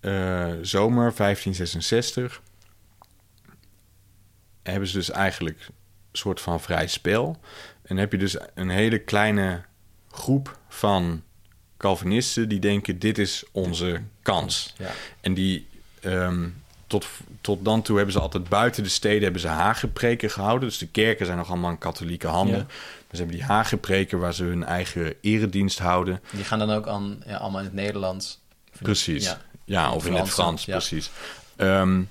eh, 0.00 0.52
zomer 0.62 1.12
1566 1.16 2.42
hebben 4.62 4.88
ze 4.88 4.96
dus 4.96 5.10
eigenlijk 5.10 5.58
een 5.60 6.18
soort 6.18 6.40
van 6.40 6.60
vrij 6.60 6.86
spel. 6.86 7.40
En 7.82 7.96
heb 7.96 8.12
je 8.12 8.18
dus 8.18 8.36
een 8.54 8.68
hele 8.68 8.98
kleine 8.98 9.62
groep 10.10 10.58
van 10.68 11.22
Calvinisten 11.76 12.48
die 12.48 12.58
denken: 12.60 12.98
dit 12.98 13.18
is 13.18 13.44
onze 13.52 14.02
kans. 14.22 14.74
Ja. 14.78 14.90
En 15.20 15.34
die 15.34 15.66
ehm, 16.00 16.48
tot, 16.86 17.06
tot 17.40 17.64
dan 17.64 17.82
toe 17.82 17.96
hebben 17.96 18.14
ze 18.14 18.20
altijd 18.20 18.48
buiten 18.48 18.82
de 18.82 18.88
steden 18.88 19.22
hebben 19.22 19.40
ze 19.40 19.48
hagepreken 19.48 20.30
gehouden. 20.30 20.68
Dus 20.68 20.78
de 20.78 20.88
kerken 20.88 21.26
zijn 21.26 21.38
nog 21.38 21.48
allemaal 21.48 21.70
in 21.70 21.78
katholieke 21.78 22.26
handen. 22.26 22.58
Ja. 22.58 22.64
Maar 22.64 23.06
ze 23.10 23.16
hebben 23.16 23.36
die 23.36 23.44
hagepreken 23.44 24.18
waar 24.18 24.34
ze 24.34 24.44
hun 24.44 24.64
eigen 24.64 25.14
eredienst 25.20 25.78
houden. 25.78 26.20
Die 26.30 26.44
gaan 26.44 26.58
dan 26.58 26.70
ook 26.70 26.86
aan, 26.86 27.22
ja, 27.26 27.36
allemaal 27.36 27.60
in 27.60 27.66
het 27.66 27.74
Nederlands. 27.74 28.40
Precies. 28.82 29.24
Ja. 29.24 29.40
Ja, 29.66 29.92
of 29.92 30.06
in 30.06 30.14
het 30.14 30.28
Frans, 30.28 30.64
ja. 30.64 30.72
precies. 30.76 31.10
Ehm, 31.56 32.02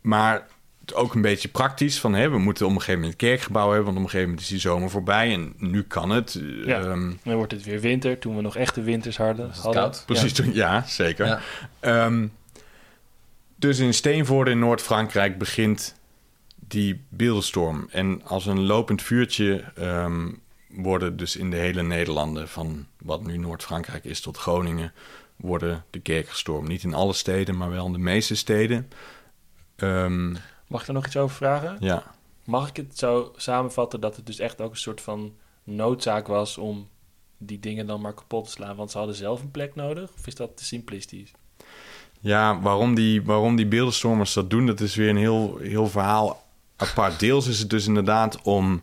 maar 0.00 0.46
het 0.80 0.94
ook 0.94 1.14
een 1.14 1.20
beetje 1.20 1.48
praktisch 1.48 2.00
van... 2.00 2.14
Hè, 2.14 2.30
we 2.30 2.38
moeten 2.38 2.66
op 2.66 2.72
een 2.72 2.78
gegeven 2.78 3.00
moment 3.00 3.20
een 3.22 3.28
kerkgebouw 3.28 3.66
hebben... 3.68 3.84
want 3.84 3.96
op 3.96 4.02
een 4.02 4.10
gegeven 4.10 4.28
moment 4.28 4.44
is 4.46 4.50
die 4.50 4.60
zomer 4.60 4.90
voorbij 4.90 5.32
en 5.32 5.54
nu 5.56 5.82
kan 5.82 6.10
het. 6.10 6.40
Ja. 6.64 6.80
Ehm, 6.80 7.12
Dan 7.24 7.34
wordt 7.34 7.52
het 7.52 7.64
weer 7.64 7.80
winter, 7.80 8.18
toen 8.18 8.36
we 8.36 8.42
nog 8.42 8.56
echte 8.56 8.82
winters 8.82 9.16
hadden. 9.16 9.50
koud. 9.70 10.02
precies, 10.06 10.32
toen, 10.32 10.54
ja, 10.54 10.84
zeker. 10.86 11.26
Ja. 11.26 11.40
Ehm, 11.80 12.26
dus 13.56 13.78
in 13.78 13.94
Steenvoorde 13.94 14.50
in 14.50 14.58
Noord-Frankrijk 14.58 15.38
begint 15.38 15.94
die 16.54 17.04
beeldenstorm. 17.08 17.88
En 17.90 18.22
als 18.24 18.46
een 18.46 18.60
lopend 18.60 19.02
vuurtje 19.02 19.64
ehm, 19.76 20.28
worden 20.68 21.16
dus 21.16 21.36
in 21.36 21.50
de 21.50 21.56
hele 21.56 21.82
Nederlanden... 21.82 22.48
van 22.48 22.86
wat 22.98 23.26
nu 23.26 23.36
Noord-Frankrijk 23.36 24.04
is 24.04 24.20
tot 24.20 24.36
Groningen... 24.36 24.92
worden 25.42 25.84
de 25.90 26.00
kerken 26.00 26.30
gestormd. 26.30 26.68
Niet 26.68 26.82
in 26.82 26.94
alle 26.94 27.12
steden, 27.12 27.56
maar 27.56 27.70
wel 27.70 27.86
in 27.86 27.92
de 27.92 27.98
meeste 27.98 28.34
steden. 28.36 28.88
Ehm, 29.76 30.30
Mag 30.66 30.80
ik 30.82 30.88
er 30.88 30.94
nog 30.94 31.06
iets 31.06 31.16
over 31.16 31.36
vragen? 31.36 31.76
ja, 31.80 32.02
Mag 32.44 32.68
ik 32.68 32.76
het 32.76 32.98
zo 32.98 33.32
samenvatten 33.36 34.00
dat 34.00 34.16
het 34.16 34.26
dus 34.26 34.38
echt 34.38 34.60
ook 34.60 34.70
een 34.70 34.76
soort 34.76 35.00
van 35.00 35.32
noodzaak 35.64 36.26
was 36.26 36.58
om 36.58 36.88
die 37.38 37.60
dingen 37.60 37.86
dan 37.86 38.00
maar 38.00 38.14
kapot 38.14 38.44
te 38.44 38.50
slaan? 38.50 38.76
Want 38.76 38.90
ze 38.90 38.98
hadden 38.98 39.16
zelf 39.16 39.42
een 39.42 39.50
plek 39.50 39.74
nodig? 39.74 40.10
Of 40.18 40.26
is 40.26 40.34
dat 40.34 40.56
te 40.56 40.64
simplistisch? 40.64 41.30
Ja, 42.20 42.60
waarom 42.60 42.94
die, 42.94 43.22
waarom 43.22 43.56
die 43.56 43.66
beeldenstormers 43.66 44.32
dat 44.32 44.50
doen, 44.50 44.66
dat 44.66 44.80
is 44.80 44.94
weer 44.94 45.08
een 45.08 45.16
heel, 45.16 45.56
heel 45.58 45.86
verhaal 45.88 46.46
apart. 46.76 47.20
Deels 47.20 47.46
is 47.46 47.58
het 47.58 47.70
dus 47.70 47.86
inderdaad 47.86 48.42
om 48.42 48.82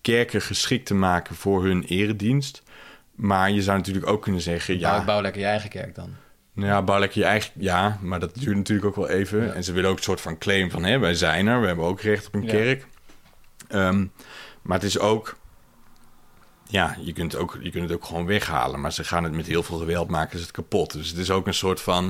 kerken 0.00 0.40
geschikt 0.42 0.86
te 0.86 0.94
maken 0.94 1.34
voor 1.34 1.64
hun 1.64 1.82
eredienst. 1.84 2.62
Maar 3.18 3.50
je 3.50 3.62
zou 3.62 3.76
natuurlijk 3.78 4.06
ook 4.06 4.22
kunnen 4.22 4.40
zeggen, 4.40 4.80
Bouw, 4.80 4.98
ja, 4.98 5.04
bouw 5.04 5.20
lekker 5.20 5.40
je 5.40 5.46
eigen 5.46 5.70
kerk 5.70 5.94
dan. 5.94 6.14
nou 6.52 6.68
ja, 6.68 6.82
bouw 6.82 6.98
lekker 6.98 7.18
je 7.20 7.26
eigen... 7.26 7.50
Ja, 7.54 7.98
maar 8.02 8.20
dat 8.20 8.34
duurt 8.34 8.56
natuurlijk 8.56 8.86
ook 8.86 8.96
wel 8.96 9.08
even. 9.08 9.44
Ja. 9.44 9.52
En 9.52 9.64
ze 9.64 9.72
willen 9.72 9.90
ook 9.90 9.96
een 9.96 10.02
soort 10.02 10.20
van 10.20 10.38
claim 10.38 10.70
van, 10.70 10.84
hè, 10.84 10.98
wij 10.98 11.14
zijn 11.14 11.46
er, 11.46 11.60
we 11.60 11.66
hebben 11.66 11.84
ook 11.84 12.00
recht 12.00 12.26
op 12.26 12.34
een 12.34 12.42
Ja. 12.42 12.50
kerk. 12.50 12.86
Ehm, 13.68 14.06
maar 14.62 14.76
het 14.76 14.86
is 14.86 14.98
ook... 14.98 15.36
Ja, 16.68 16.96
je 17.00 17.12
kunt, 17.12 17.36
ook, 17.36 17.58
je 17.60 17.70
kunt 17.70 17.82
het 17.88 17.92
ook 17.92 18.04
gewoon 18.04 18.26
weghalen. 18.26 18.80
Maar 18.80 18.92
ze 18.92 19.04
gaan 19.04 19.24
het 19.24 19.32
met 19.32 19.46
heel 19.46 19.62
veel 19.62 19.78
geweld 19.78 20.08
maken, 20.08 20.38
ze 20.38 20.44
het 20.44 20.52
kapot. 20.54 20.92
Dus 20.92 21.08
het 21.08 21.18
is 21.18 21.30
ook 21.30 21.46
een 21.46 21.54
soort 21.54 21.80
van... 21.80 22.04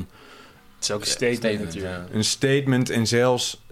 Het 0.75 0.85
is 0.85 0.91
ook 0.91 1.01
een 1.01 1.07
statement, 1.07 1.71
Statement, 1.71 1.75
ja. 1.75 2.07
een 2.13 2.25
statement 2.25 2.91
en 2.91 3.07
zelfs 3.07 3.63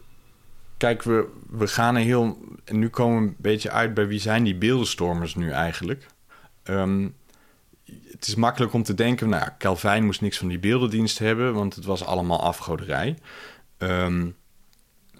kijk 0.77 1.03
we 1.03 1.29
we 1.51 1.69
gaan 1.69 1.97
er 1.97 2.03
heel 2.03 2.39
en 2.65 2.79
nu 2.79 2.89
komen 2.89 3.21
we 3.23 3.29
een 3.29 3.37
beetje 3.39 3.71
uit 3.71 3.95
bij 3.95 4.07
wie 4.07 4.21
zijn 4.21 4.45
die 4.45 4.55
beeldenstormers 4.57 5.35
nu 5.35 5.51
eigenlijk 5.51 6.07
Ehm, 6.67 7.09
het 8.17 8.27
is 8.27 8.35
makkelijk 8.35 8.73
om 8.73 8.83
te 8.83 8.95
denken 8.95 9.29
nou 9.29 9.51
ja, 9.69 10.01
moest 10.01 10.21
niks 10.21 10.39
van 10.39 10.49
die 10.49 10.59
beeldendienst 10.59 11.19
hebben 11.19 11.55
want 11.55 11.75
het 11.75 11.85
was 11.85 12.05
allemaal 12.05 12.43
afgoderij 12.43 13.17
Ehm, 13.79 14.31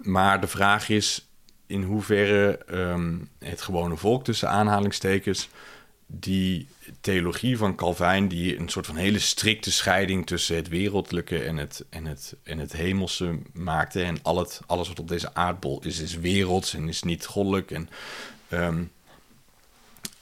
maar 0.01 0.41
de 0.41 0.47
vraag 0.47 0.89
is 0.89 1.29
in 1.65 1.83
hoeverre 1.83 2.57
ehm, 2.57 3.17
het 3.39 3.61
gewone 3.61 3.97
volk 3.97 4.23
tussen 4.23 4.49
aanhalingstekens 4.49 5.49
die 6.05 6.67
theologie 7.01 7.57
van 7.57 7.75
Calvijn, 7.75 8.27
die 8.27 8.59
een 8.59 8.69
soort 8.69 8.85
van 8.85 8.95
hele 8.95 9.19
strikte 9.19 9.71
scheiding 9.71 10.25
tussen 10.25 10.55
het 10.55 10.67
wereldlijke 10.67 11.43
en 11.43 11.57
het, 11.57 11.85
en 11.89 12.05
het, 12.05 12.35
en 12.43 12.59
het 12.59 12.71
hemelse 12.71 13.39
maakte. 13.53 14.03
En 14.03 14.19
al 14.21 14.37
het, 14.37 14.59
alles 14.65 14.87
wat 14.87 14.99
op 14.99 15.07
deze 15.07 15.33
aardbol 15.33 15.81
is, 15.83 15.99
is 15.99 16.15
werelds 16.15 16.73
en 16.73 16.87
is 16.87 17.03
niet 17.03 17.25
goddelijk. 17.25 17.71
En, 17.71 17.89
ehm, 18.49 18.83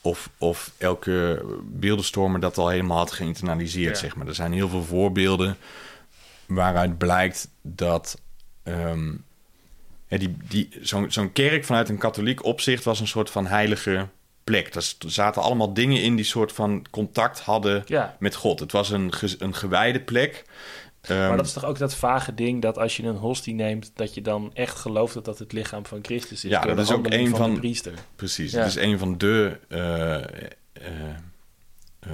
of, 0.06 0.30
of 0.38 0.72
elke 0.78 1.46
beeldenstormer 1.64 2.40
dat 2.40 2.58
al 2.58 2.70
helemaal 2.70 2.98
had 2.98 3.12
geïnternaliseerd, 3.12 3.94
Ja. 3.96 4.02
zeg 4.02 4.16
maar. 4.16 4.28
Er 4.28 4.36
zijn 4.36 4.54
heel 4.54 4.70
veel 4.70 4.84
voorbeelden 4.84 5.58
waaruit 6.46 6.98
blijkt 6.98 7.48
dat... 7.62 8.22
ehm, 8.64 9.12
ja, 10.08 10.18
die, 10.18 10.38
die, 10.48 10.70
zo'n 10.82 11.12
zo'n 11.12 11.32
kerk 11.32 11.64
vanuit 11.66 11.90
een 11.90 11.98
katholiek 11.98 12.44
opzicht 12.44 12.84
was 12.84 13.00
een 13.00 13.08
soort 13.08 13.30
van 13.30 13.46
heilige 13.48 14.08
plek. 14.44 14.76
Er 14.76 14.84
zaten 15.08 15.42
allemaal 15.42 15.74
dingen 15.74 16.02
in 16.02 16.16
die 16.16 16.26
soort 16.26 16.52
van 16.52 16.86
contact 16.92 17.40
hadden 17.40 17.84
Ja, 17.86 18.16
met 18.20 18.36
God. 18.36 18.60
Het 18.60 18.72
was 18.72 18.90
een, 18.90 19.14
een 19.40 19.56
gewijde 19.56 20.00
plek. 20.02 20.46
Ehm, 21.10 21.28
maar 21.28 21.38
dat 21.38 21.46
is 21.46 21.54
toch 21.54 21.66
ook 21.66 21.78
dat 21.78 21.96
vage 21.96 22.34
ding 22.34 22.62
dat 22.62 22.78
als 22.78 22.98
je 22.98 23.04
een 23.04 23.16
hostie 23.16 23.54
neemt, 23.54 23.92
dat 23.94 24.14
je 24.14 24.22
dan 24.22 24.52
echt 24.54 24.78
gelooft 24.78 25.14
dat 25.14 25.26
dat 25.26 25.40
het 25.40 25.52
lichaam 25.52 25.86
van 25.86 26.00
Christus 26.02 26.44
is. 26.44 26.52
Ja, 26.52 26.62
dat 26.62 26.80
is 26.80 26.92
ook 26.92 27.06
een 27.10 27.36
van- 27.36 27.54
de 27.54 27.60
priester. 27.60 27.94
Precies. 28.16 28.52
Ja. 28.52 28.58
Het 28.60 28.68
is 28.68 28.76
een 28.76 29.00
van 29.00 29.18
de 29.18 29.60
eh, 29.68 30.24
eh, 30.24 30.24
eh, 32.00 32.12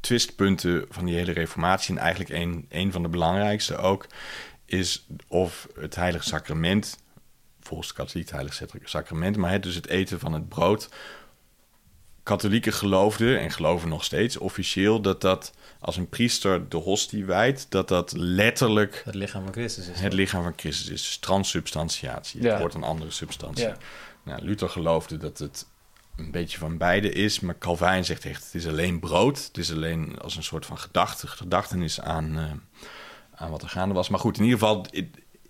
twistpunten 0.00 0.84
van 0.88 1.04
die 1.04 1.14
hele 1.14 1.32
reformatie. 1.32 1.94
En 1.94 2.00
eigenlijk 2.00 2.30
een, 2.30 2.66
een 2.68 2.92
van 2.92 3.02
de 3.02 3.08
belangrijkste 3.08 3.76
ook... 3.76 4.06
is 4.64 5.06
of 5.28 5.68
het 5.78 5.94
heilige 5.94 6.24
sacrament... 6.24 6.98
volgens 7.60 7.88
de 7.88 7.94
katholiek 7.94 8.26
het 8.26 8.34
heilige 8.34 8.68
sacrament... 8.84 9.36
maar 9.36 9.50
het, 9.50 9.62
dus 9.62 9.74
het 9.74 9.88
eten 9.88 10.18
van 10.18 10.32
het 10.32 10.48
brood... 10.48 10.88
Katholieken 12.22 12.72
geloofden 12.72 13.40
en 13.40 13.50
geloven 13.50 13.88
nog 13.88 14.04
steeds 14.04 14.36
officieel 14.36 15.00
dat 15.00 15.20
dat 15.20 15.52
als 15.80 15.96
een 15.96 16.08
priester 16.08 16.68
de 16.68 16.76
hostie 16.76 17.24
wijdt, 17.24 17.66
dat 17.68 17.88
dat 17.88 18.12
letterlijk 18.16 19.02
Het 19.04 19.14
lichaam 19.14 19.42
van 19.44 19.52
Christus 19.52 19.88
is. 19.88 20.00
het 20.00 20.12
lichaam 20.12 20.42
van 20.42 20.52
Christus 20.56 20.88
is. 20.88 21.02
Dus 21.02 21.16
transsubstantiatie. 21.16 22.42
Ja. 22.42 22.50
Het 22.50 22.58
wordt 22.58 22.74
een 22.74 22.82
andere 22.82 23.10
substantie. 23.10 23.66
Ja. 23.66 23.76
Nou, 24.22 24.42
Luther 24.42 24.68
geloofde 24.68 25.16
dat 25.16 25.38
het 25.38 25.66
een 26.16 26.30
beetje 26.30 26.58
van 26.58 26.76
beide 26.78 27.12
is, 27.12 27.40
maar 27.40 27.58
Calvijn 27.58 28.04
zegt 28.04 28.24
echt: 28.24 28.44
het 28.44 28.54
is 28.54 28.66
alleen 28.66 29.00
brood. 29.00 29.44
Het 29.46 29.58
is 29.58 29.72
alleen 29.72 30.18
als 30.18 30.36
een 30.36 30.42
soort 30.42 30.66
van 30.66 30.78
gedachte, 30.78 31.26
gedachtenis 31.26 32.00
aan, 32.00 32.38
eh, 32.38 32.44
aan 33.34 33.50
wat 33.50 33.62
er 33.62 33.68
gaande 33.68 33.94
was. 33.94 34.08
Maar 34.08 34.20
goed, 34.20 34.38
in 34.38 34.44
ieder 34.44 34.58
geval, 34.58 34.86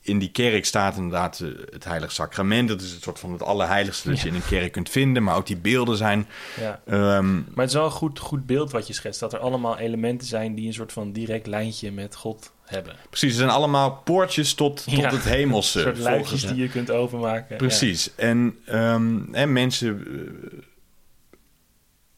in, 0.03 0.19
die 0.19 0.31
kerk 0.31 0.65
staat 0.65 0.97
inderdaad 0.97 1.41
eh, 1.41 1.49
het 1.73 1.85
Heilige 1.85 2.13
Sacrament. 2.15 2.69
Dat 2.69 2.81
is 2.81 2.91
het 2.91 3.03
soort 3.03 3.19
van 3.19 3.33
het 3.33 3.43
allerheiligste 3.43 4.09
dat 4.09 4.21
je 4.21 4.29
in 4.29 4.35
een 4.35 4.47
kerk 4.49 4.73
kunt 4.73 4.91
vinden. 4.91 5.23
Maar 5.23 5.37
ook 5.37 5.47
die 5.47 5.57
beelden 5.57 5.97
zijn. 5.97 6.27
Ja. 6.61 6.81
ehm, 6.87 7.35
Maar 7.35 7.45
het 7.57 7.69
is 7.69 7.75
wel 7.75 7.85
een 7.85 7.91
goed, 7.91 8.19
goed 8.19 8.47
beeld 8.47 8.71
wat 8.71 8.87
je 8.87 8.93
schetst. 8.93 9.21
Dat 9.21 9.33
er 9.33 9.39
allemaal 9.39 9.79
elementen 9.79 10.27
zijn 10.29 10.55
die 10.55 10.67
een 10.67 10.75
soort 10.75 10.93
van 10.93 11.13
direct 11.13 11.47
lijntje 11.47 11.93
met 11.93 12.15
God 12.15 12.53
hebben. 12.65 12.95
precies, 13.09 13.29
het 13.31 13.39
zijn 13.39 13.51
allemaal 13.51 14.01
poortjes 14.05 14.55
tot, 14.55 14.85
tot 14.85 14.95
Ja. 14.97 15.11
het 15.11 15.25
hemelse. 15.25 15.79
Een 15.79 15.85
soort 15.85 15.99
luikjes 15.99 16.43
die 16.43 16.57
je 16.57 16.69
kunt 16.69 16.91
openmaken. 16.91 17.57
Precies. 17.57 18.15
En, 18.15 18.59
ehm, 18.67 19.19
en 19.35 19.53
mensen 19.53 20.07
eh, 20.07 20.59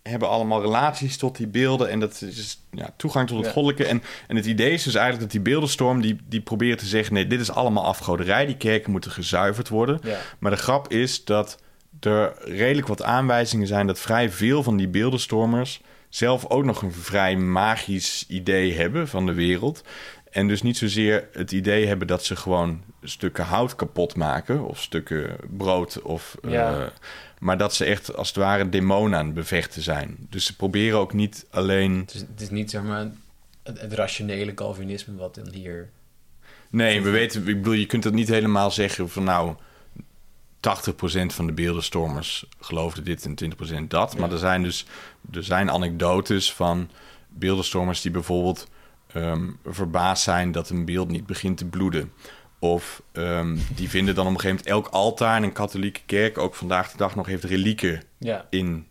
hebben 0.03 0.29
allemaal 0.29 0.61
relaties 0.61 1.17
tot 1.17 1.37
die 1.37 1.47
beelden. 1.47 1.89
En 1.91 2.01
dat 2.01 2.23
is 2.23 2.61
ja, 2.71 2.95
toegang 2.97 3.29
tot 3.29 3.37
het 3.37 3.47
Ja. 3.47 3.53
goddelijke. 3.53 3.85
En, 3.87 4.03
en 4.29 4.37
het 4.37 4.47
idee 4.47 4.73
is 4.73 4.83
dus 4.83 4.95
eigenlijk 4.95 5.23
dat 5.23 5.43
die 5.43 5.53
beeldenstorm... 5.53 6.01
Die, 6.01 6.17
die 6.29 6.41
probeert 6.41 6.79
te 6.79 6.87
zeggen... 6.87 7.15
nee, 7.15 7.27
dit 7.27 7.41
is 7.41 7.51
allemaal 7.51 7.85
afgoderij. 7.85 8.47
Die 8.47 8.57
kerken 8.57 8.91
moeten 8.91 9.11
gezuiverd 9.11 9.69
worden. 9.69 10.01
Ja. 10.03 10.19
Maar 10.39 10.51
de 10.51 10.57
grap 10.57 10.93
is 10.93 11.25
dat 11.25 11.59
er 12.01 12.35
redelijk 12.45 12.87
wat 12.87 13.03
aanwijzingen 13.03 13.67
zijn... 13.67 13.87
dat 13.87 13.99
vrij 13.99 14.31
veel 14.31 14.63
van 14.63 14.77
die 14.77 14.89
beeldenstormers... 14.89 15.81
zelf 16.09 16.47
ook 16.49 16.65
nog 16.65 16.83
een 16.83 16.93
vrij 16.93 17.37
magisch 17.37 18.25
idee 18.29 18.75
hebben 18.75 19.09
van 19.09 19.27
de 19.27 19.33
wereld... 19.35 19.83
En 20.31 20.49
dus 20.49 20.63
niet 20.63 20.77
zozeer 20.77 21.29
het 21.33 21.53
idee 21.53 21.87
hebben 21.87 22.07
dat 22.07 22.25
ze 22.25 22.37
gewoon 22.37 22.83
stukken 23.03 23.45
hout 23.45 23.75
kapot 23.77 24.17
maken... 24.17 24.65
of 24.65 24.81
stukken 24.81 25.37
brood, 25.51 26.03
of, 26.03 26.37
Ja. 26.49 26.81
eh, 26.81 26.87
maar 27.43 27.59
dat 27.59 27.75
ze 27.75 27.85
echt 27.85 28.17
als 28.17 28.29
het 28.29 28.37
ware 28.37 28.69
demonen 28.69 29.19
aan 29.19 29.25
het 29.25 29.35
bevechten 29.35 29.83
zijn. 29.83 30.17
Dus 30.31 30.47
ze 30.47 30.57
proberen 30.57 30.99
ook 30.99 31.13
niet 31.13 31.47
alleen... 31.51 31.99
Het 31.99 32.15
is, 32.15 32.21
het 32.21 32.41
is 32.41 32.51
niet 32.51 32.71
zeg 32.71 32.83
maar 32.83 33.11
het, 33.63 33.81
het 33.81 33.93
rationele 33.93 34.55
Calvinisme 34.55 35.17
wat 35.17 35.35
dan 35.35 35.49
hier... 35.53 35.91
Nee, 36.71 37.03
we 37.03 37.11
weten, 37.11 37.49
ik 37.49 37.57
bedoel, 37.57 37.73
je 37.73 37.87
kunt 37.87 38.05
het 38.05 38.15
niet 38.15 38.29
helemaal 38.29 38.71
zeggen 38.71 39.09
van 39.09 39.25
nou... 39.25 39.55
80% 39.55 41.27
van 41.27 41.47
de 41.47 41.53
beeldenstormers 41.53 42.47
geloofde 42.61 43.03
dit 43.03 43.25
en 43.25 43.55
20% 43.85 43.87
dat. 43.89 44.13
Ja. 44.13 44.21
Maar 44.21 44.33
er 44.33 44.39
zijn 44.39 44.63
dus 44.63 44.87
er 45.33 45.45
zijn 45.45 45.71
anekdotes 45.71 46.53
van 46.53 46.91
beeldenstormers 47.29 48.01
die 48.01 48.11
bijvoorbeeld 48.11 48.69
ehm, 49.13 49.51
verbaasd 49.65 50.23
zijn 50.23 50.53
dat 50.53 50.71
een 50.71 50.85
beeld 50.85 51.09
niet 51.09 51.27
begint 51.27 51.59
te 51.59 51.65
bloeden. 51.65 52.13
Of 52.63 53.03
ehm, 53.13 53.59
die 53.75 53.89
vinden 53.89 54.15
dan 54.15 54.27
op 54.27 54.33
een 54.33 54.41
gegeven 54.41 54.65
moment 54.65 54.85
elk 54.85 54.95
altaar 54.95 55.37
in 55.37 55.43
een 55.43 55.53
katholieke 55.53 56.01
kerk 56.07 56.39
ook 56.39 56.55
vandaag 56.55 56.91
de 56.91 56.97
dag 56.97 57.15
nog 57.15 57.27
heeft 57.27 57.45
relieken 57.45 58.03
Ja. 58.19 58.47
in, 58.51 58.87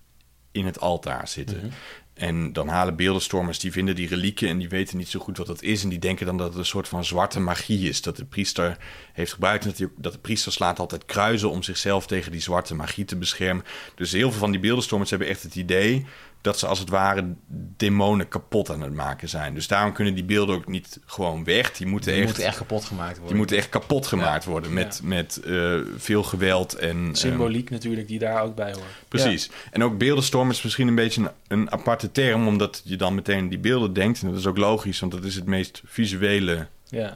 in 0.52 0.66
het 0.66 0.80
altaar 0.80 1.28
zitten. 1.28 1.58
Mhm. 1.58 1.68
En 2.14 2.54
dan 2.54 2.68
halen 2.68 2.96
beeldenstormers, 2.96 3.60
die 3.60 3.72
vinden 3.72 3.96
die 3.96 4.08
relieken 4.08 4.48
en 4.50 4.58
die 4.58 4.70
weten 4.70 4.98
niet 4.98 5.10
zo 5.10 5.20
goed 5.20 5.38
wat 5.38 5.48
dat 5.48 5.62
is. 5.62 5.84
En 5.84 5.90
die 5.90 6.00
denken 6.00 6.26
dan 6.26 6.38
dat 6.38 6.48
het 6.48 6.58
een 6.58 6.66
soort 6.66 6.88
van 6.88 7.06
zwarte 7.06 7.40
magie 7.40 7.90
is. 7.90 8.02
Dat 8.02 8.16
de 8.16 8.26
priester 8.26 8.78
heeft 9.14 9.34
gebruikt. 9.34 9.64
En 9.64 9.70
dat, 9.70 9.78
die 9.78 9.88
dat 9.98 10.14
de 10.14 10.20
priester 10.20 10.52
slaat 10.52 10.80
altijd 10.80 11.06
kruisen 11.06 11.50
om 11.50 11.64
zichzelf 11.64 12.08
tegen 12.08 12.32
die 12.32 12.42
zwarte 12.42 12.76
magie 12.76 13.06
te 13.06 13.16
beschermen. 13.18 13.66
Dus 13.96 14.12
heel 14.12 14.30
veel 14.32 14.40
van 14.40 14.52
die 14.52 14.60
beeldenstormers 14.60 15.10
hebben 15.10 15.28
echt 15.28 15.44
het 15.44 15.56
idee 15.56 16.06
dat 16.42 16.60
ze 16.60 16.68
als 16.68 16.80
het 16.80 16.90
ware 16.90 17.34
demonen 17.78 18.28
kapot 18.28 18.70
aan 18.70 18.82
het 18.82 18.94
maken 18.94 19.30
zijn. 19.30 19.54
Dus 19.54 19.68
daarom 19.68 19.94
kunnen 19.94 20.14
die 20.14 20.24
beelden 20.24 20.56
ook 20.56 20.68
niet 20.68 21.00
gewoon 21.06 21.44
weg. 21.44 21.72
Die 21.72 21.88
moeten, 21.88 22.12
Die 22.12 22.20
echt, 22.20 22.28
moeten 22.28 22.46
echt 22.46 22.58
kapot 22.58 22.86
gemaakt 22.86 23.12
worden. 23.12 23.28
die 23.28 23.38
moeten 23.38 23.58
echt 23.58 23.70
kapot 23.70 24.08
gemaakt 24.08 24.46
worden 24.46 24.74
met, 24.74 25.00
met 25.04 25.40
eh, 25.46 25.80
veel 25.98 26.24
geweld 26.24 26.76
en... 26.76 26.98
ehm, 26.98 27.14
Symboliek 27.14 27.70
natuurlijk, 27.70 28.08
die 28.08 28.20
daar 28.20 28.42
ook 28.44 28.56
bij 28.56 28.72
hoort. 28.74 28.86
Precies. 29.08 29.50
En 29.72 29.84
ook 29.84 29.98
beeldenstorm 29.98 30.50
is 30.50 30.62
misschien 30.62 30.88
een 30.88 30.96
beetje 30.96 31.22
een, 31.22 31.30
een 31.48 31.72
aparte 31.72 32.12
term, 32.12 32.48
omdat 32.48 32.82
je 32.84 32.96
dan 32.96 33.16
meteen 33.16 33.50
die 33.50 33.60
beelden 33.60 33.94
denkt. 33.94 34.22
En 34.22 34.30
dat 34.30 34.40
is 34.40 34.46
ook 34.46 34.58
logisch, 34.58 35.00
want 35.00 35.12
dat 35.12 35.24
is 35.24 35.36
het 35.36 35.46
meest 35.46 35.82
visuele 35.86 36.68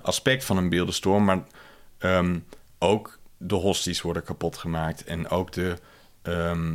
aspect 0.02 0.44
van 0.46 0.58
een 0.58 0.70
beeldenstorm. 0.70 1.24
Maar 1.24 1.44
ehm, 1.98 2.40
ook 2.80 3.20
de 3.38 3.56
hosties 3.56 4.02
worden 4.02 4.24
kapot 4.24 4.58
gemaakt. 4.58 5.04
En 5.04 5.30
ook 5.30 5.52
de 5.52 5.74
ehm, 6.22 6.74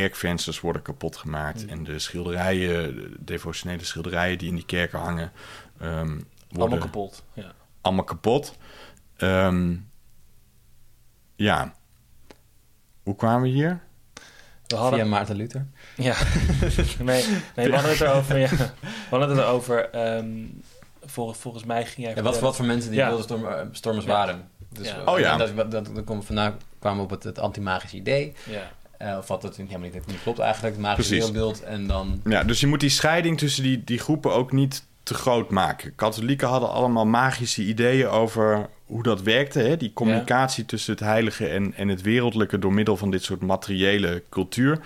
kerkvensters 0.00 0.60
worden 0.60 0.82
kapot 0.82 1.16
gemaakt. 1.16 1.66
En 1.66 1.84
de 1.84 1.98
schilderijen, 1.98 2.94
de 2.94 3.10
devotionele 3.18 3.84
schilderijen 3.84 4.38
die 4.38 4.48
in 4.48 4.54
die 4.54 4.64
kerken 4.64 4.98
hangen, 4.98 5.32
ehm, 5.80 6.08
worden 6.08 6.24
Allemaal 6.58 6.78
kapot. 6.78 7.22
Ja. 7.32 7.52
allemaal 7.80 8.04
kapot. 8.04 8.56
Ehm, 9.16 9.74
ja. 11.36 11.74
Hoe 13.02 13.16
kwamen 13.16 13.42
we 13.42 13.48
hier? 13.48 13.80
We 14.66 14.76
hadden, 14.76 14.98
Via 15.00 15.08
Maarten 15.08 15.36
Luther. 15.36 15.66
Ja. 15.96 16.14
nee, 16.98 17.24
nee, 17.56 17.66
we 17.68 17.72
hadden 17.74 17.90
het 17.90 18.00
erover. 18.00 18.38
Ja. 18.38 18.48
We 18.48 18.70
hadden 19.10 19.28
het 19.28 19.38
erover. 19.38 19.90
ehm, 19.90 20.44
vol- 21.04 21.32
volgens 21.32 21.64
mij 21.64 21.86
ging 21.86 22.06
jij. 22.06 22.14
En 22.16 22.24
wat, 22.24 22.40
wat 22.40 22.56
voor 22.56 22.64
mensen 22.64 22.90
die 22.90 22.98
Ja. 23.00 23.06
beeldenstormers 23.08 24.04
Ja. 24.04 24.10
waren. 24.12 24.48
Dus, 24.68 24.86
Ja. 24.88 24.96
eh, 25.00 25.06
Oh 25.12 25.18
ja. 25.18 25.32
en 25.32 25.38
Dat, 25.38 25.56
dat, 25.56 25.70
dat, 25.70 25.88
we 25.88 26.22
vandaan 26.22 26.56
kwamen 26.78 26.98
we 26.98 27.04
op 27.04 27.10
het, 27.10 27.22
het 27.24 27.38
anti-magische 27.38 27.96
idee. 27.96 28.34
Ja. 28.48 28.70
Eh, 29.02 29.16
of 29.16 29.28
wat 29.28 29.42
dat 29.42 29.56
helemaal 29.56 29.78
niet, 29.80 30.06
niet 30.06 30.22
klopt 30.22 30.38
eigenlijk. 30.38 30.74
Het 30.74 30.84
magische 30.84 31.10
Precies. 31.14 31.30
wereldbeeld. 31.30 31.62
En 31.62 31.86
dan... 31.86 32.20
Ja, 32.24 32.44
dus 32.44 32.60
je 32.60 32.66
moet 32.66 32.80
die 32.80 32.90
scheiding 32.90 33.38
tussen 33.38 33.62
die, 33.62 33.84
die 33.84 33.98
groepen 33.98 34.32
ook 34.34 34.52
niet 34.52 34.86
te 35.02 35.14
groot 35.14 35.50
maken. 35.50 35.94
Katholieken 35.94 36.48
hadden 36.48 36.70
allemaal 36.70 37.06
magische 37.06 37.62
ideeën 37.62 38.08
over 38.08 38.68
hoe 38.86 39.02
dat 39.02 39.22
werkte. 39.22 39.58
Hè? 39.58 39.76
Die 39.76 39.92
communicatie 39.92 40.64
tussen 40.64 40.92
het 40.92 41.02
heilige 41.02 41.48
en, 41.48 41.74
en 41.74 41.88
het 41.88 42.02
wereldlijke 42.02 42.58
door 42.58 42.72
middel 42.72 42.96
van 42.96 43.10
dit 43.10 43.22
soort 43.22 43.40
materiële 43.40 44.22
cultuur. 44.30 44.78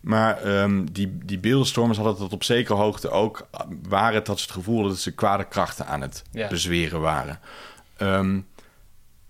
Maar 0.00 0.42
ehm, 0.42 0.84
die, 0.92 1.18
die 1.24 1.38
beeldenstormers 1.38 1.98
hadden 1.98 2.18
dat 2.18 2.32
op 2.32 2.44
zekere 2.44 2.78
hoogte 2.78 3.10
ook. 3.10 3.46
Waren 3.88 4.14
het 4.14 4.26
dat 4.26 4.38
ze 4.38 4.44
het 4.44 4.54
gevoel 4.54 4.88
dat 4.88 4.98
ze 4.98 5.14
kwade 5.14 5.44
krachten 5.48 5.86
aan 5.86 6.00
het 6.00 6.22
Ja. 6.32 6.48
bezweren 6.48 7.00
waren. 7.00 7.40
Ehm, 7.96 8.38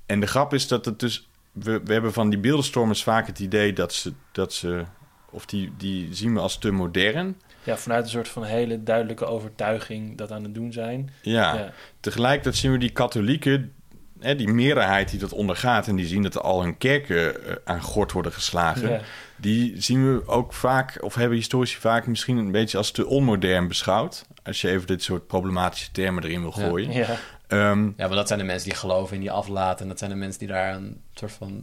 en 0.06 0.20
de 0.20 0.26
grap 0.26 0.54
is 0.54 0.68
dat 0.68 0.84
het 0.84 1.00
dus. 1.00 1.28
We, 1.54 1.80
we 1.84 1.92
hebben 1.92 2.12
van 2.12 2.30
die 2.30 2.38
beeldenstormers 2.38 3.02
vaak 3.02 3.26
het 3.26 3.38
idee 3.38 3.72
dat 3.72 3.92
ze. 3.92 4.12
Dat 4.32 4.52
ze 4.52 4.84
of 5.30 5.46
die, 5.46 5.72
die 5.76 6.14
zien 6.14 6.34
we 6.34 6.40
als 6.40 6.58
te 6.58 6.70
modern. 6.70 7.36
ja, 7.64 7.76
vanuit 7.76 8.04
een 8.04 8.10
soort 8.10 8.28
van 8.28 8.44
hele 8.44 8.82
duidelijke 8.82 9.24
overtuiging 9.24 10.16
dat 10.18 10.32
aan 10.32 10.42
het 10.42 10.54
doen 10.54 10.72
zijn. 10.72 11.10
Ja. 11.22 11.54
Ja. 11.54 11.72
Tegelijkertijd 12.00 12.56
zien 12.56 12.72
we 12.72 12.78
die 12.78 12.90
katholieken, 12.90 13.72
hè, 14.20 14.36
die 14.36 14.48
meerderheid 14.48 15.10
die 15.10 15.18
dat 15.18 15.32
ondergaat 15.32 15.88
en 15.88 15.96
die 15.96 16.06
zien 16.06 16.22
dat 16.22 16.34
er 16.34 16.40
al 16.40 16.62
hun 16.62 16.78
kerken 16.78 17.44
eh, 17.46 17.54
aan 17.64 17.82
gort 17.82 18.12
worden 18.12 18.32
geslagen, 18.32 18.90
Ja. 18.90 19.00
die 19.36 19.82
zien 19.82 20.14
we 20.14 20.26
ook 20.28 20.52
vaak, 20.52 20.98
of 21.02 21.14
hebben 21.14 21.36
historici 21.38 21.76
vaak 21.80 22.06
misschien 22.06 22.36
een 22.36 22.52
beetje 22.52 22.78
als 22.78 22.90
te 22.90 23.06
onmodern 23.06 23.68
beschouwd. 23.68 24.26
Als 24.42 24.60
je 24.60 24.68
even 24.70 24.86
dit 24.86 25.02
soort 25.02 25.26
problematische 25.26 25.90
termen 25.90 26.24
erin 26.24 26.40
wil 26.40 26.52
gooien. 26.52 26.92
Ja. 26.92 27.16
Ehm, 27.54 27.84
Ja, 27.84 28.06
maar 28.06 28.16
dat 28.16 28.26
zijn 28.26 28.38
de 28.38 28.44
mensen 28.44 28.68
die 28.68 28.78
geloven 28.78 29.14
in 29.14 29.20
die 29.20 29.30
aflaten. 29.30 29.82
En 29.82 29.88
dat 29.88 29.98
zijn 29.98 30.10
de 30.10 30.16
mensen 30.16 30.38
die 30.38 30.48
daar 30.48 30.74
een 30.74 31.00
soort 31.14 31.32
van... 31.32 31.62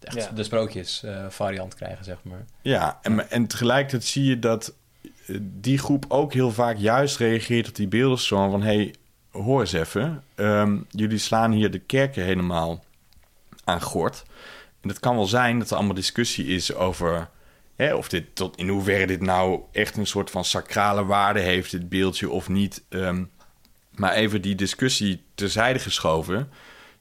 Echt 0.00 0.16
Ja. 0.16 0.30
de 0.30 0.42
sprookjes 0.42 1.02
eh, 1.02 1.26
variant 1.28 1.74
krijgen, 1.74 2.04
zeg 2.04 2.16
maar. 2.22 2.44
Ja, 2.62 2.98
en, 3.02 3.30
en 3.30 3.46
tegelijkertijd 3.46 4.04
zie 4.04 4.24
je 4.24 4.38
dat 4.38 4.74
eh, 5.26 5.36
die 5.40 5.78
groep 5.78 6.04
ook 6.08 6.32
heel 6.32 6.50
vaak 6.52 6.76
juist 6.76 7.16
reageert 7.16 7.68
op 7.68 7.74
die 7.74 7.88
beeldenstorm 7.88 8.50
van... 8.50 8.62
hey, 8.62 8.94
hoor 9.30 9.60
eens 9.60 9.72
even, 9.72 10.22
ehm, 10.34 10.78
jullie 10.90 11.18
slaan 11.18 11.52
hier 11.52 11.70
de 11.70 11.78
kerken 11.78 12.24
helemaal 12.24 12.84
aan 13.64 13.80
gort. 13.82 14.22
En 14.80 14.88
het 14.88 15.00
kan 15.00 15.14
wel 15.16 15.26
zijn 15.26 15.58
dat 15.58 15.70
er 15.70 15.76
allemaal 15.76 15.94
discussie 15.94 16.46
is 16.46 16.74
over... 16.74 17.28
Hè, 17.76 17.94
of 17.94 18.08
dit 18.08 18.34
tot 18.34 18.56
in 18.56 18.68
hoeverre 18.68 19.06
dit 19.06 19.20
nou 19.20 19.60
echt 19.72 19.96
een 19.96 20.06
soort 20.06 20.30
van 20.30 20.44
sacrale 20.44 21.04
waarde 21.04 21.40
heeft, 21.40 21.70
dit 21.70 21.88
beeldje, 21.88 22.30
of 22.30 22.48
niet. 22.48 22.82
Ehm, 22.88 23.24
maar 24.00 24.12
even 24.12 24.42
die 24.42 24.54
discussie 24.54 25.22
terzijde 25.34 25.78
geschoven... 25.78 26.48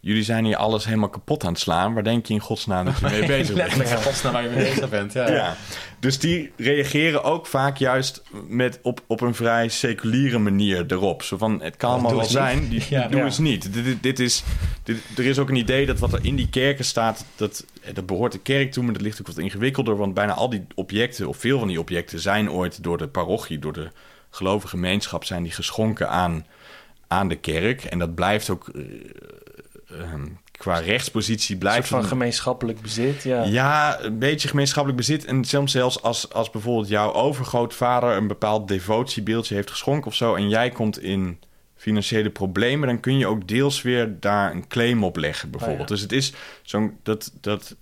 Jullie 0.02 0.24
zijn 0.24 0.46
hier 0.46 0.56
alles 0.56 0.86
helemaal 0.86 1.10
kapot 1.10 1.44
aan 1.44 1.52
het 1.52 1.62
slaan. 1.62 1.94
Waar 1.94 2.04
denk 2.04 2.26
je 2.26 2.34
in 2.34 2.40
godsnaam 2.40 2.86
dat 2.86 3.00
je 3.00 3.06
mee 3.10 3.26
bezig 3.38 3.56
bent? 3.56 3.76
Letterlijk, 3.76 4.04
godsnaam 4.04 4.34
waar 4.34 4.44
je 4.44 4.50
mee 4.50 4.64
bezig 4.70 4.90
bent. 4.90 5.14
Ja. 5.14 5.30
Ja. 5.30 5.56
Dus 6.00 6.20
die 6.20 6.52
reageren 6.58 7.24
ook 7.24 7.48
vaak 7.48 7.78
juist 7.78 8.24
met 8.48 8.80
op, 8.82 9.02
op 9.08 9.22
een 9.22 9.36
vrij 9.36 9.68
seculiere 9.70 10.38
manier 10.38 10.86
erop. 10.88 11.24
Zo 11.24 11.38
van, 11.38 11.62
het 11.62 11.78
kan 11.78 11.92
allemaal 11.92 12.16
wel 12.16 12.26
zijn, 12.26 12.70
die, 12.70 12.84
Ja. 12.90 13.08
doe 13.08 13.20
Ja. 13.20 13.26
eens 13.26 13.38
niet. 13.38 13.74
Dit, 13.74 13.84
dit, 13.84 14.04
dit 14.04 14.20
is, 14.20 14.44
dit, 14.84 14.98
er 15.18 15.26
is 15.26 15.40
ook 15.40 15.50
een 15.50 15.56
idee 15.56 15.86
dat 15.86 16.00
wat 16.00 16.14
er 16.14 16.26
in 16.26 16.36
die 16.36 16.50
kerken 16.50 16.86
staat, 16.86 17.26
dat, 17.36 17.66
eh, 17.82 17.94
dat 17.94 18.06
behoort 18.06 18.32
de 18.32 18.40
kerk 18.40 18.72
toe, 18.72 18.84
maar 18.84 18.94
dat 18.94 19.02
ligt 19.02 19.20
ook 19.20 19.28
wat 19.28 19.38
ingewikkelder. 19.38 19.98
Want 19.98 20.14
bijna 20.14 20.34
al 20.34 20.50
die 20.50 20.68
objecten, 20.76 21.28
of 21.28 21.38
veel 21.38 21.60
van 21.60 21.68
die 21.68 21.80
objecten, 21.80 22.20
zijn 22.20 22.52
ooit 22.52 22.84
door 22.84 22.98
de 22.98 23.08
parochie, 23.08 23.60
door 23.60 23.74
de 23.74 23.92
gelovige 24.30 24.68
gemeenschap, 24.68 25.24
zijn 25.24 25.44
die 25.44 25.52
geschonken 25.52 26.10
aan, 26.10 26.46
aan 27.10 27.28
de 27.28 27.36
kerk. 27.36 27.84
En 27.84 28.00
dat 28.00 28.16
blijft 28.16 28.50
ook... 28.50 28.68
eh, 28.68 28.82
ehm, 30.02 30.28
qua 30.52 30.78
rechtspositie 30.80 31.54
Een 31.54 31.60
blijft 31.60 31.88
soort 31.88 32.00
van 32.02 32.10
gemeenschappelijk 32.10 32.82
bezit. 32.82 33.24
Ja. 33.24 33.44
ja, 33.44 34.00
een 34.02 34.20
beetje 34.20 34.48
gemeenschappelijk 34.48 34.98
bezit. 35.02 35.26
En 35.26 35.44
soms 35.44 35.72
zelfs 35.72 36.02
als, 36.02 36.34
als 36.34 36.50
bijvoorbeeld 36.50 36.88
jouw 36.88 37.14
overgrootvader 37.14 38.10
een 38.18 38.28
bepaald 38.28 38.68
devotiebeeldje 38.68 39.56
heeft 39.56 39.70
geschonken 39.72 40.08
of 40.08 40.16
zo. 40.16 40.36
En 40.36 40.50
jij 40.50 40.70
komt 40.70 41.02
in 41.02 41.40
financiële 41.76 42.30
problemen, 42.30 42.88
dan 42.88 43.00
kun 43.00 43.18
je 43.18 43.28
ook 43.28 43.48
deels 43.48 43.82
weer 43.82 44.20
daar 44.20 44.52
een 44.52 44.68
claim 44.68 45.04
op 45.04 45.16
leggen, 45.18 45.50
bijvoorbeeld. 45.50 45.82
Oh 45.82 45.88
ja. 45.88 45.94
Dus 45.94 46.02
het 46.02 46.12
is 46.12 46.34
zo'n 46.62 46.98
dat, 47.04 47.32
dat 47.42 47.76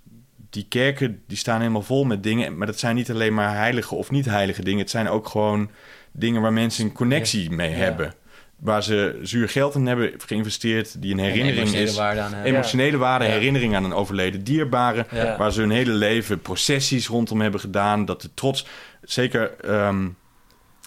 die 0.50 0.66
kerken 0.70 1.22
die 1.28 1.38
staan 1.38 1.60
helemaal 1.60 1.82
vol 1.82 2.04
met 2.04 2.24
dingen. 2.24 2.58
Maar 2.58 2.68
dat 2.68 2.80
zijn 2.80 2.96
niet 2.96 3.12
alleen 3.12 3.34
maar 3.34 3.56
heilige 3.56 3.96
of 3.96 4.12
niet 4.12 4.26
heilige 4.26 4.64
dingen. 4.64 4.80
Het 4.80 4.90
zijn 4.90 5.10
ook 5.10 5.28
gewoon 5.28 5.70
dingen 6.12 6.42
waar 6.42 6.54
mensen 6.54 6.86
een 6.86 6.92
connectie 6.94 7.50
mee 7.52 7.70
Ja. 7.70 7.76
hebben. 7.76 8.14
Waar 8.58 8.84
ze 8.84 9.20
zuur 9.22 9.50
geld 9.50 9.76
in 9.76 9.86
hebben 9.86 10.14
geïnvesteerd, 10.18 11.02
die 11.02 11.12
een 11.14 11.20
En 11.20 11.26
herinnering 11.26 11.58
emotionele 11.60 11.90
is 11.90 11.96
waarde 11.96 12.20
aan 12.22 12.34
hebben. 12.34 12.52
emotionele 12.54 12.98
waarde, 12.98 13.26
Ja. 13.26 13.32
herinnering 13.32 13.76
aan 13.76 13.84
een 13.84 13.94
overleden 13.94 14.44
dierbare, 14.44 15.06
Ja. 15.12 15.38
waar 15.38 15.52
ze 15.52 15.60
hun 15.62 15.70
hele 15.72 15.92
leven 15.92 16.42
processies 16.42 17.08
rondom 17.08 17.42
hebben 17.42 17.60
gedaan. 17.60 18.06
Dat 18.06 18.22
de 18.22 18.34
trots, 18.34 18.66
zeker 19.02 19.52
ehm, 19.60 20.08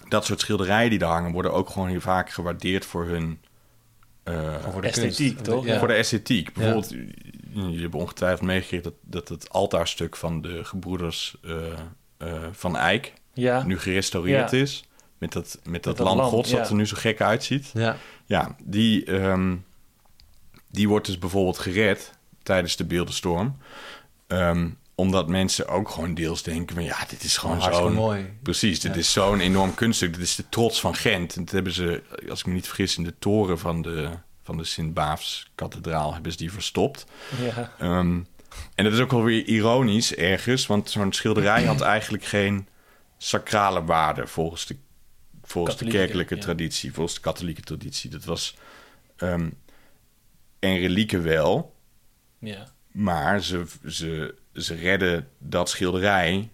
dat 0.07 0.25
soort 0.25 0.39
schilderijen 0.39 0.89
die 0.89 0.99
daar 0.99 1.11
hangen, 1.11 1.31
worden 1.31 1.53
ook 1.53 1.69
gewoon 1.69 1.87
heel 1.89 1.99
vaak 2.01 2.29
gewaardeerd 2.29 2.85
voor 2.85 3.05
hun. 3.05 3.39
eh, 4.23 4.55
voor 4.71 4.81
de 4.81 4.87
Esthetiek, 4.87 5.35
kunst. 5.35 5.43
toch? 5.51 5.65
Ja. 5.65 5.79
Voor 5.79 5.87
de 5.87 5.93
esthetiek. 5.93 6.53
Bijvoorbeeld, 6.53 6.89
jullie 7.53 7.81
hebben 7.81 7.99
ongetwijfeld 7.99 8.41
meegekregen 8.41 8.83
dat, 8.83 8.93
dat 9.01 9.27
het 9.29 9.49
altaarstuk 9.49 10.15
van 10.15 10.41
de 10.41 10.63
gebroeders 10.63 11.37
eh, 11.43 11.51
eh, 12.17 12.27
van 12.51 12.77
Ja. 13.33 13.63
nu 13.63 13.79
gerestaureerd 13.79 14.51
Ja. 14.51 14.57
is. 14.57 14.83
Met 15.21 15.31
dat, 15.31 15.59
met 15.63 15.83
dat 15.83 15.97
dat 15.97 16.07
lam 16.07 16.17
lam, 16.17 16.29
gods 16.29 16.49
ja. 16.49 16.57
dat 16.57 16.69
er 16.69 16.75
nu 16.75 16.85
zo 16.85 16.95
gek 16.97 17.21
uitziet. 17.21 17.71
Ja. 17.73 17.97
Ja, 18.25 18.55
die, 18.63 19.05
ehm, 19.05 19.55
die 20.71 20.87
wordt 20.87 21.05
dus 21.05 21.17
bijvoorbeeld 21.19 21.57
gered 21.57 22.13
tijdens 22.43 22.75
de 22.75 22.85
beeldenstorm. 22.85 23.57
Ehm, 24.27 24.69
omdat 24.95 25.27
mensen 25.27 25.67
ook 25.67 25.89
gewoon 25.89 26.13
deels 26.13 26.43
denken 26.43 26.75
van 26.75 26.83
ja, 26.83 26.97
dit 27.09 27.23
is 27.23 27.37
gewoon 27.37 27.59
hartstikke 27.59 27.91
zo'n... 27.91 28.01
mooi. 28.01 28.33
Precies, 28.43 28.79
dit 28.79 28.93
Ja. 28.93 28.99
is 28.99 29.11
zo'n 29.11 29.39
enorm 29.39 29.73
kunststuk. 29.73 30.13
Dit 30.13 30.21
is 30.23 30.35
de 30.35 30.49
trots 30.49 30.79
van 30.79 30.95
Gent. 30.95 31.35
En 31.35 31.45
dat 31.45 31.53
hebben 31.53 31.73
ze, 31.73 32.03
als 32.29 32.39
ik 32.39 32.45
me 32.45 32.53
niet 32.53 32.67
vergis, 32.67 32.97
in 32.97 33.03
de 33.03 33.13
toren 33.19 33.59
van 33.59 33.81
de, 33.81 34.09
van 34.43 34.57
de 34.57 34.63
Sint-Baafs-kathedraal 34.63 36.13
hebben 36.13 36.31
ze 36.31 36.37
die 36.37 36.51
verstopt. 36.51 37.05
Ja. 37.41 37.71
Ehm, 37.79 38.19
en 38.75 38.83
dat 38.83 38.93
is 38.93 38.99
ook 38.99 39.11
wel 39.11 39.23
weer 39.23 39.45
ironisch 39.45 40.15
ergens, 40.15 40.67
want 40.67 40.89
zo'n 40.89 41.13
schilderij 41.13 41.63
had 41.63 41.81
eigenlijk 41.97 42.23
geen 42.25 42.67
sacrale 43.17 43.83
waarde 43.83 44.27
volgens 44.27 44.65
de, 44.65 44.75
volgens 45.43 45.77
de 45.77 45.85
kerkelijke 45.87 46.35
ja. 46.35 46.41
traditie, 46.41 46.93
volgens 46.93 47.15
de 47.15 47.21
katholieke 47.21 47.61
traditie. 47.61 48.09
Dat 48.09 48.23
was 48.23 48.55
ehm 49.15 49.49
en 50.59 50.77
relieken 50.77 51.23
wel, 51.23 51.75
ja. 52.39 52.67
maar 52.91 53.43
ze, 53.43 53.65
ze 53.87 54.35
ze 54.53 54.75
redden 54.75 55.27
dat 55.37 55.69
schilderij. 55.69 56.49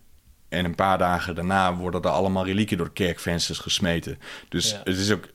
En 0.49 0.65
een 0.65 0.75
paar 0.75 0.97
dagen 0.97 1.35
daarna 1.35 1.75
worden 1.75 2.01
er 2.01 2.09
allemaal 2.09 2.45
relieken 2.45 2.77
door 2.77 2.93
kerkvensters 2.93 3.59
gesmeten. 3.59 4.19
Dus 4.49 4.71
Ja. 4.71 4.81
het 4.83 4.97
is 4.97 5.11
ook. 5.11 5.27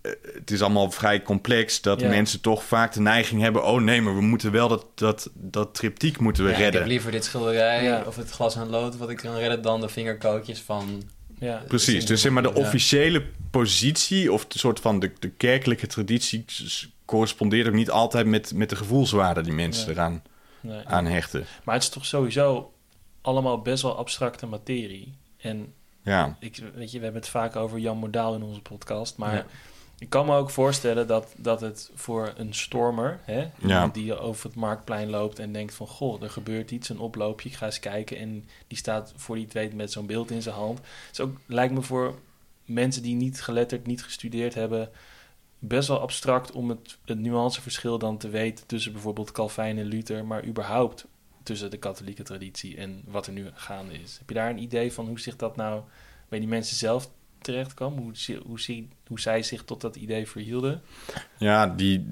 eh, 0.00 0.12
Het 0.34 0.50
is 0.50 0.62
allemaal 0.62 0.90
vrij 0.90 1.22
complex 1.22 1.80
dat 1.80 2.00
Ja. 2.00 2.08
mensen 2.08 2.40
toch 2.40 2.64
vaak 2.64 2.92
de 2.92 3.00
neiging 3.00 3.40
hebben: 3.40 3.64
oh 3.64 3.80
nee, 3.80 4.00
maar 4.02 4.14
we 4.14 4.20
moeten 4.20 4.52
wel 4.52 4.68
dat, 4.68 4.86
dat, 4.94 5.30
dat 5.34 5.74
triptiek 5.74 6.18
moeten 6.18 6.42
we 6.44 6.48
Ja, 6.50 6.54
ik 6.56 6.62
redden. 6.62 6.80
heb 6.80 6.90
liever 6.90 7.10
dit 7.12 7.24
schilderij 7.24 7.82
Ja. 7.84 8.02
of 8.06 8.16
het 8.16 8.30
glas 8.30 8.56
en 8.56 8.68
lood 8.68 8.96
wat 8.96 9.10
ik 9.10 9.16
kan 9.16 9.34
redden 9.36 9.62
dan 9.62 9.80
de 9.80 9.88
vingerkootjes 9.88 10.60
van... 10.60 11.02
Ja. 11.40 11.62
Precies, 11.68 12.06
dus 12.06 12.20
zeg 12.20 12.32
maar 12.32 12.42
de 12.42 12.54
officiële 12.54 13.24
positie 13.50 14.32
of 14.32 14.46
de 14.46 14.58
soort 14.58 14.80
van 14.80 14.98
de, 15.00 15.12
de 15.18 15.28
kerkelijke 15.30 15.86
traditie 15.86 16.44
correspondeert 17.04 17.66
ook 17.68 17.74
niet 17.74 17.90
altijd 17.90 18.26
met, 18.26 18.54
met 18.54 18.70
de 18.70 18.76
gevoelswaarde 18.76 19.40
die 19.42 19.52
mensen 19.52 19.86
Nee. 19.86 19.94
eraan 19.96 20.22
Nee. 20.60 20.86
aan 20.86 21.06
hechten. 21.06 21.44
Maar 21.64 21.74
het 21.74 21.84
is 21.84 21.88
toch 21.90 22.06
sowieso 22.06 22.72
allemaal 23.20 23.60
best 23.62 23.82
wel 23.82 23.96
abstracte 23.96 24.46
materie. 24.46 25.14
En 25.40 25.72
Ja, 26.02 26.36
ik, 26.40 26.56
weet 26.74 26.90
je, 26.90 26.98
we 26.98 27.04
hebben 27.04 27.20
het 27.22 27.30
vaak 27.30 27.56
over 27.56 27.78
Jan 27.78 27.96
Modaal 27.98 28.34
in 28.34 28.42
onze 28.42 28.60
podcast. 28.60 29.16
Maar 29.16 29.34
Ja. 29.34 29.46
Ik 30.00 30.08
kan 30.08 30.26
me 30.26 30.36
ook 30.36 30.50
voorstellen 30.50 31.06
dat, 31.06 31.34
dat 31.36 31.60
het 31.60 31.90
voor 31.94 32.32
een 32.36 32.54
stormer, 32.54 33.20
hè, 33.22 33.48
die 33.92 34.18
over 34.18 34.46
het 34.46 34.54
marktplein 34.54 35.10
loopt 35.10 35.38
en 35.38 35.52
denkt 35.52 35.74
van 35.74 35.86
goh, 35.86 36.22
er 36.22 36.30
gebeurt 36.30 36.70
iets, 36.70 36.88
een 36.88 36.98
oploopje, 36.98 37.48
ik 37.48 37.54
ga 37.54 37.66
eens 37.66 37.80
kijken. 37.80 38.18
En 38.18 38.44
die 38.66 38.78
staat 38.78 39.12
voor 39.16 39.36
die 39.36 39.48
weet 39.52 39.74
met 39.74 39.92
zo'n 39.92 40.06
beeld 40.06 40.30
in 40.30 40.42
zijn 40.42 40.54
hand. 40.54 40.78
Het 40.78 41.12
is 41.12 41.20
ook, 41.20 41.36
lijkt 41.46 41.74
me 41.74 41.82
voor 41.82 42.18
mensen 42.64 43.02
die 43.02 43.14
niet 43.14 43.42
geletterd, 43.42 43.86
niet 43.86 44.02
gestudeerd 44.02 44.54
hebben, 44.54 44.90
best 45.58 45.88
wel 45.88 46.00
abstract 46.00 46.52
om 46.52 46.68
het, 46.68 46.98
het 47.04 47.18
nuanceverschil 47.18 47.98
dan 47.98 48.18
te 48.18 48.28
weten 48.28 48.66
tussen 48.66 48.92
bijvoorbeeld 48.92 49.32
Calvijn 49.32 49.78
en 49.78 49.86
Luther, 49.86 50.24
maar 50.24 50.44
überhaupt 50.44 51.06
tussen 51.42 51.70
de 51.70 51.78
katholieke 51.78 52.22
traditie 52.22 52.76
en 52.76 53.02
wat 53.06 53.26
er 53.26 53.32
nu 53.32 53.50
gaande 53.54 53.92
is. 53.92 54.18
Heb 54.18 54.28
je 54.28 54.34
daar 54.34 54.50
een 54.50 54.62
idee 54.62 54.92
van 54.92 55.06
hoe 55.06 55.20
zich 55.20 55.36
dat 55.36 55.56
nou 55.56 55.82
bij 56.28 56.38
die 56.38 56.48
mensen 56.48 56.76
zelf 56.76 57.10
terecht 57.42 57.74
kwam? 57.74 57.92
Hoe, 57.98 58.12
hoe, 58.46 58.60
zie- 58.60 58.88
hoe 59.06 59.20
zij 59.20 59.42
zich 59.42 59.64
tot 59.64 59.80
dat 59.80 59.96
idee 59.96 60.26
verhielden? 60.28 60.82
ja 61.38 61.66
die, 61.66 62.06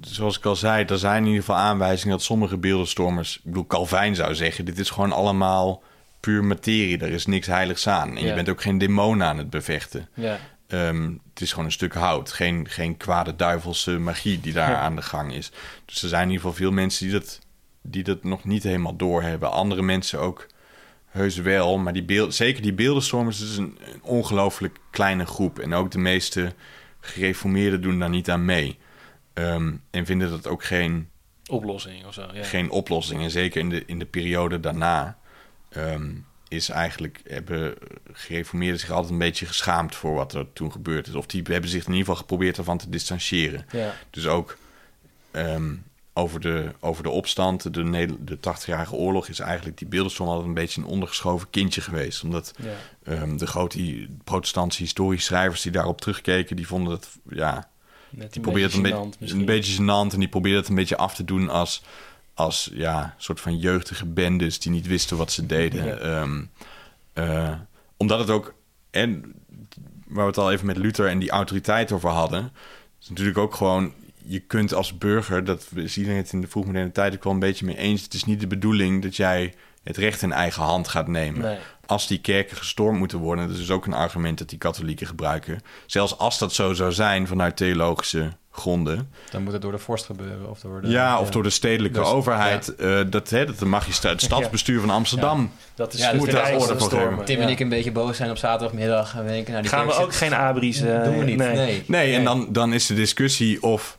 zoals 0.00 0.36
ik 0.38 0.44
al 0.44 0.56
zei, 0.56 0.84
er 0.84 0.98
zijn 0.98 1.20
in 1.22 1.26
ieder 1.28 1.40
geval 1.40 1.56
aanwijzingen 1.56 2.16
dat 2.16 2.26
sommige 2.26 2.56
beeldenstormers, 2.58 3.36
ik 3.36 3.44
bedoel, 3.44 3.66
Calvijn 3.66 4.14
zou 4.14 4.34
zeggen, 4.34 4.64
dit 4.64 4.78
is 4.78 4.90
gewoon 4.90 5.12
allemaal 5.12 5.82
puur 6.20 6.44
materie, 6.44 6.98
er 6.98 7.10
is 7.12 7.26
niks 7.26 7.46
heiligs 7.46 7.86
aan. 7.88 8.16
En 8.16 8.24
je 8.26 8.34
bent 8.34 8.48
ook 8.48 8.62
geen 8.62 8.78
demon 8.78 9.22
aan 9.22 9.38
het 9.38 9.50
bevechten. 9.50 10.08
Ja, 10.14 10.38
Ehm, 10.66 11.12
het 11.32 11.40
is 11.40 11.50
gewoon 11.50 11.64
een 11.64 11.72
stuk 11.72 11.94
hout. 11.94 12.32
Geen, 12.32 12.68
geen 12.68 12.96
kwade 12.96 13.36
duivelse 13.36 13.98
magie 13.98 14.40
die 14.40 14.52
daar 14.52 14.70
Ja. 14.70 14.78
aan 14.78 14.96
de 14.96 15.02
gang 15.02 15.34
is. 15.34 15.52
Dus 15.84 16.02
er 16.02 16.08
zijn 16.08 16.22
in 16.22 16.28
ieder 16.30 16.42
geval 16.44 16.56
veel 16.58 16.70
mensen 16.72 17.04
die 17.08 17.14
dat, 17.18 17.38
die 17.82 18.02
dat 18.02 18.24
nog 18.24 18.44
niet 18.44 18.62
helemaal 18.62 18.96
doorhebben. 18.96 19.52
Andere 19.52 19.82
mensen 19.82 20.20
ook 20.20 20.46
heus 21.14 21.36
wel. 21.36 21.78
Maar 21.78 21.92
die 21.92 22.04
beeld, 22.04 22.34
zeker 22.34 22.62
die 22.62 22.72
beeldenstormers 22.72 23.40
is 23.40 23.56
een, 23.56 23.78
een 23.92 24.02
ongelooflijk 24.02 24.78
kleine 24.90 25.26
groep. 25.26 25.58
En 25.58 25.72
ook 25.74 25.90
de 25.90 25.98
meeste 25.98 26.52
gereformeerden 27.00 27.82
doen 27.82 27.98
daar 27.98 28.10
niet 28.10 28.30
aan 28.30 28.44
mee. 28.44 28.78
Ehm, 29.32 29.72
en 29.90 30.06
vinden 30.06 30.30
dat 30.30 30.46
ook 30.46 30.64
geen, 30.64 31.08
oplossing 31.50 32.06
of 32.06 32.14
zo. 32.14 32.28
Ja. 32.32 32.44
geen 32.44 32.70
oplossing. 32.70 33.22
En 33.22 33.30
zeker 33.30 33.60
in 33.60 33.68
de, 33.68 33.82
in 33.86 33.98
de 33.98 34.04
periode 34.04 34.60
daarna 34.60 35.18
ehm, 35.68 36.10
is 36.48 36.68
eigenlijk 36.68 37.20
hebben 37.26 37.74
gereformeerden 38.12 38.80
zich 38.80 38.90
altijd 38.90 39.12
een 39.12 39.18
beetje 39.18 39.46
geschaamd 39.46 39.94
voor 39.94 40.14
wat 40.14 40.34
er 40.34 40.52
toen 40.52 40.72
gebeurd 40.72 41.06
is. 41.06 41.14
Of 41.14 41.26
die 41.26 41.42
hebben 41.42 41.70
zich 41.70 41.82
in 41.82 41.90
ieder 41.90 42.04
geval 42.04 42.20
geprobeerd 42.20 42.56
ervan 42.56 42.78
te 42.78 42.90
distancieren. 42.90 43.66
Ja, 43.70 43.94
Dus 44.10 44.26
ook 44.26 44.58
ehm, 45.30 45.74
over, 46.14 46.40
de, 46.40 46.72
over 46.80 47.02
de 47.02 47.10
opstand, 47.10 47.74
de, 47.74 48.16
de 48.24 48.36
80-jarige 48.36 48.94
oorlog, 48.94 49.28
is 49.28 49.38
eigenlijk 49.38 49.78
die 49.78 49.88
beeldenstorm 49.88 50.28
altijd 50.28 50.48
een 50.48 50.54
beetje 50.54 50.80
een 50.80 50.86
ondergeschoven 50.86 51.50
kindje 51.50 51.80
geweest. 51.80 52.22
Omdat 52.22 52.54
ja, 52.62 52.72
ehm, 53.02 53.36
de 53.36 53.46
grote 53.46 54.08
protestantse 54.24 54.82
historisch 54.82 55.24
schrijvers 55.24 55.62
die 55.62 55.72
daarop 55.72 56.00
terugkeken, 56.00 56.56
die 56.56 56.66
vonden 56.66 56.90
dat 56.90 57.08
ja, 57.28 57.68
net 58.10 58.32
die 58.32 58.42
probeert 58.42 58.72
het 58.72 58.84
een, 58.84 59.14
misschien. 59.18 59.40
een 59.40 59.46
beetje 59.46 59.82
gênant 59.82 60.12
en 60.12 60.18
die 60.18 60.28
probeert 60.28 60.56
het 60.56 60.68
een 60.68 60.74
beetje 60.74 60.96
af 60.96 61.14
te 61.14 61.24
doen 61.24 61.48
als, 61.48 61.82
als 62.34 62.70
ja, 62.72 63.14
soort 63.18 63.40
van 63.40 63.58
jeugdige 63.58 64.06
bendes 64.06 64.58
die 64.58 64.72
niet 64.72 64.86
wisten 64.86 65.16
wat 65.16 65.32
ze 65.32 65.46
deden. 65.46 65.84
Ja. 65.84 65.96
Ehm, 65.96 66.44
eh, 67.12 67.54
omdat 67.96 68.18
het 68.18 68.30
ook, 68.30 68.54
en 68.90 69.34
waar 70.06 70.24
we 70.24 70.30
het 70.30 70.38
al 70.38 70.52
even 70.52 70.66
met 70.66 70.76
Luther 70.76 71.08
en 71.08 71.18
die 71.18 71.30
autoriteit 71.30 71.92
over 71.92 72.10
hadden, 72.10 72.52
is 73.00 73.08
natuurlijk 73.08 73.38
ook 73.38 73.54
gewoon, 73.54 73.92
je 74.24 74.38
kunt 74.40 74.74
als 74.74 74.98
burger, 74.98 75.44
dat 75.44 75.66
is 75.74 75.96
iedereen 75.96 76.18
het 76.18 76.32
in 76.32 76.40
de 76.40 76.48
vroegmoderne 76.48 76.92
tijd 76.92 77.14
ook 77.14 77.24
wel 77.24 77.32
een 77.32 77.38
beetje 77.38 77.64
mee 77.66 77.76
eens, 77.76 78.02
het 78.02 78.14
is 78.14 78.24
niet 78.24 78.40
de 78.40 78.46
bedoeling 78.46 79.02
dat 79.02 79.16
jij 79.16 79.54
het 79.82 79.96
recht 79.96 80.22
in 80.22 80.32
eigen 80.32 80.62
hand 80.62 80.88
gaat 80.88 81.08
nemen 81.08 81.40
Nee, 81.40 81.56
als 81.86 82.06
die 82.06 82.18
kerken 82.20 82.56
gestormd 82.56 82.98
moeten 82.98 83.18
worden, 83.18 83.48
dat 83.48 83.56
is 83.58 83.70
ook 83.70 83.86
een 83.86 83.92
argument 83.94 84.38
dat 84.38 84.48
die 84.48 84.58
katholieken 84.58 85.06
gebruiken. 85.06 85.60
Zelfs 85.86 86.18
als 86.18 86.38
dat 86.38 86.52
zo 86.52 86.72
zou 86.74 86.92
zijn 86.92 87.26
vanuit 87.26 87.56
theologische 87.56 88.32
gronden. 88.50 89.10
Dan 89.30 89.42
moet 89.42 89.52
het 89.52 89.62
door 89.62 89.72
de 89.72 89.78
vorst 89.78 90.04
gebeuren 90.04 90.50
of 90.50 90.60
door 90.60 90.80
de... 90.80 90.88
ja, 90.88 91.20
of 91.20 91.30
door 91.30 91.42
de 91.42 91.50
stedelijke 91.50 91.98
Dus, 91.98 92.08
overheid. 92.08 92.74
eh, 92.76 93.00
dat, 93.10 93.30
hè, 93.30 93.46
dat 93.46 93.58
de 93.58 93.64
magistraat, 93.64 94.12
het 94.12 94.22
stadsbestuur 94.30 94.80
van 94.80 94.90
Amsterdam. 94.90 95.52
dat 95.74 95.92
is 95.94 96.00
Ja, 96.00 96.12
moet 96.14 96.30
daar 96.30 96.54
orde 96.56 96.78
voor 96.78 96.98
hebben. 96.98 97.24
Tim 97.24 97.40
en 97.40 97.48
ik 97.48 97.60
een 97.60 97.68
beetje 97.68 97.92
boos 97.92 98.16
zijn 98.16 98.30
op 98.30 98.36
zaterdagmiddag 98.36 99.16
en 99.16 99.26
denken... 99.26 99.50
Nou, 99.50 99.62
die 99.62 99.72
Gaan 99.72 99.86
we 99.86 99.92
ook 99.94 100.12
zit- 100.12 100.20
geen 100.20 100.34
abris... 100.34 100.78
Doen 100.80 101.18
we 101.18 101.24
niet, 101.24 101.36
nee. 101.36 101.54
nee. 101.56 101.82
Nee, 101.86 102.14
en 102.14 102.24
dan, 102.24 102.46
dan 102.52 102.72
is 102.72 102.86
de 102.86 102.94
discussie 102.94 103.62
of, 103.62 103.98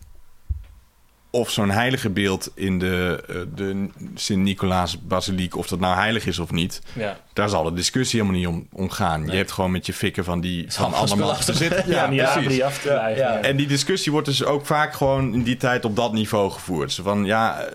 of 1.36 1.49
zo'n 1.51 1.69
heilige 1.69 2.09
beeld 2.09 2.51
in 2.53 2.79
de, 2.79 3.23
eh, 3.27 3.36
de 3.55 3.88
Sint-Nicolaas-basiliek... 4.15 5.55
of 5.55 5.67
dat 5.67 5.79
nou 5.79 5.95
heilig 5.95 6.25
is 6.25 6.39
of 6.39 6.51
niet. 6.51 6.81
Ja. 6.93 7.17
Daar 7.33 7.49
zal 7.49 7.63
de 7.63 7.73
discussie 7.73 8.21
helemaal 8.21 8.39
niet 8.39 8.49
om, 8.49 8.67
om 8.71 8.89
gaan. 8.89 9.19
Nee. 9.19 9.31
Je 9.31 9.38
hebt 9.38 9.51
gewoon 9.51 9.71
met 9.71 9.86
je 9.86 9.93
fikken 9.93 10.23
van 10.23 10.41
die... 10.41 10.65
Van 10.67 10.93
allemaal 10.93 11.27
lastig. 11.27 11.57
bezit. 11.57 11.83
Ja, 11.86 12.07
precies. 12.07 12.61
af 12.61 12.77
te 12.77 12.89
Ja. 13.15 13.41
En 13.41 13.57
die 13.57 13.67
discussie 13.67 14.11
wordt 14.11 14.27
dus 14.27 14.43
ook 14.43 14.65
vaak 14.65 14.93
gewoon 14.93 15.33
in 15.33 15.43
die 15.43 15.57
tijd 15.57 15.86
op 15.86 15.95
dat 15.95 16.13
niveau 16.13 16.51
gevoerd. 16.51 16.91
Zo 16.91 17.03
van 17.03 17.25
ja, 17.25 17.59
eh, 17.59 17.71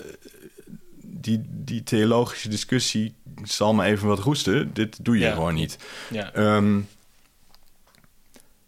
die, 1.03 1.43
die 1.49 1.83
theologische 1.83 2.49
discussie 2.49 3.15
zal 3.43 3.75
me 3.75 3.85
even 3.85 4.09
wat 4.09 4.19
roesten. 4.19 4.71
Dit 4.73 5.05
doe 5.05 5.19
je 5.19 5.31
gewoon 5.31 5.55
niet. 5.55 5.79
Ja. 6.11 6.33
Ehm, 6.33 6.79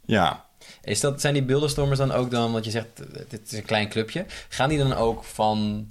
ja, 0.04 0.41
Is 0.84 1.00
dat, 1.00 1.20
zijn 1.20 1.34
die 1.34 1.42
beeldenstormers 1.42 1.98
dan 1.98 2.12
ook 2.12 2.30
dan, 2.30 2.52
want 2.52 2.64
je 2.64 2.70
zegt, 2.70 2.86
eh, 3.00 3.22
dit 3.28 3.40
is 3.52 3.58
een 3.58 3.64
klein 3.64 3.88
clubje. 3.88 4.24
Gaan 4.48 4.68
die 4.68 4.78
dan 4.78 4.92
ook 4.94 5.24
van 5.24 5.88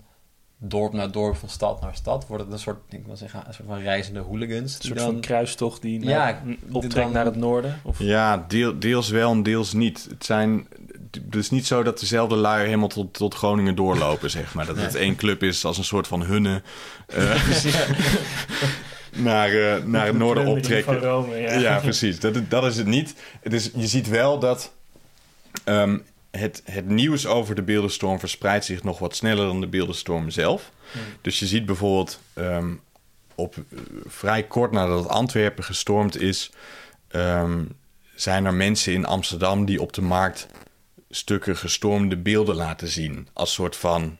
dorp 0.58 0.94
naar 0.94 1.12
dorp, 1.12 1.36
van 1.36 1.50
stad 1.50 1.82
naar 1.82 1.96
stad? 1.96 2.28
Wordt 2.28 2.44
het 2.44 2.54
een 2.54 2.60
soort, 2.60 2.78
ik 2.90 3.06
wil 3.06 3.16
zeggen, 3.18 3.44
een 3.48 3.54
soort 3.54 3.68
van 3.68 3.80
reizende 3.80 4.20
hooligans? 4.20 4.76
Een 4.76 4.82
soort 4.86 4.98
dan, 5.00 5.12
van 5.12 5.22
kruistocht 5.22 5.82
die 5.82 6.00
Ja, 6.06 6.08
naar, 6.18 6.42
optrekt 6.72 6.96
dan- 6.96 7.12
naar 7.12 7.26
het 7.26 7.36
noorden. 7.36 7.80
Of, 7.84 8.00
ja 8.00 8.46
deel, 8.48 8.80
deels 8.80 9.10
wel 9.10 9.32
en 9.32 9.44
deels 9.44 9.74
niet. 9.74 10.08
Het 10.10 10.26
zijn 10.26 10.68
het 11.12 11.36
is 11.36 11.50
niet 11.50 11.68
zo 11.68 11.84
dat 11.84 12.00
dezelfde 12.00 12.36
lui 12.36 12.66
helemaal 12.66 12.88
tot, 12.88 13.14
tot 13.14 13.34
Groningen 13.36 13.76
doorlopen, 13.76 14.30
zeg 14.40 14.54
maar. 14.54 14.66
Dat 14.66 14.78
het 14.78 14.96
één 14.96 15.16
club 15.16 15.44
is 15.44 15.66
als 15.66 15.78
een 15.78 15.84
soort 15.84 16.08
van 16.08 16.22
hunne 16.24 16.62
eh, 17.08 17.44
naar, 19.16 19.50
eh, 19.50 19.84
naar 19.84 20.06
het 20.06 20.18
noorden 20.18 20.44
Van 20.44 20.54
optrekken. 20.54 21.00
Rome, 21.00 21.36
ja. 21.38 21.54
Ja, 21.54 21.80
precies. 21.80 22.20
Dat, 22.20 22.34
dat 22.50 22.64
is 22.66 22.78
het 22.78 22.88
niet. 22.88 23.16
Het 23.42 23.54
is, 23.54 23.72
je 23.76 23.88
ziet 23.88 24.08
wel 24.10 24.40
dat 24.40 24.72
ehm, 25.64 25.98
het, 26.32 26.62
het 26.66 26.88
nieuws 26.88 27.26
over 27.26 27.56
de 27.56 27.62
beeldenstorm 27.62 28.20
verspreidt 28.20 28.66
zich 28.66 28.84
nog 28.84 29.00
wat 29.00 29.16
sneller 29.16 29.46
dan 29.46 29.62
de 29.62 29.68
beeldenstorm 29.68 30.30
zelf. 30.30 30.72
Hmm. 30.92 31.02
Dus 31.22 31.40
je 31.40 31.46
ziet 31.46 31.66
bijvoorbeeld 31.66 32.20
ehm, 32.34 32.74
op 33.36 33.56
eh, 33.56 33.80
vrij 34.06 34.44
kort 34.44 34.72
nadat 34.72 35.08
Antwerpen 35.08 35.64
gestormd 35.64 36.22
is, 36.22 36.52
ehm, 37.08 37.64
zijn 38.16 38.46
er 38.46 38.54
mensen 38.54 38.94
in 38.94 39.06
Amsterdam 39.06 39.66
die 39.66 39.82
op 39.82 39.94
de 39.94 40.02
markt 40.02 40.48
stukken 41.10 41.58
gestormde 41.58 42.18
beelden 42.18 42.56
laten 42.56 42.88
zien. 42.88 43.28
Als 43.34 43.54
soort 43.54 43.76
van. 43.76 44.18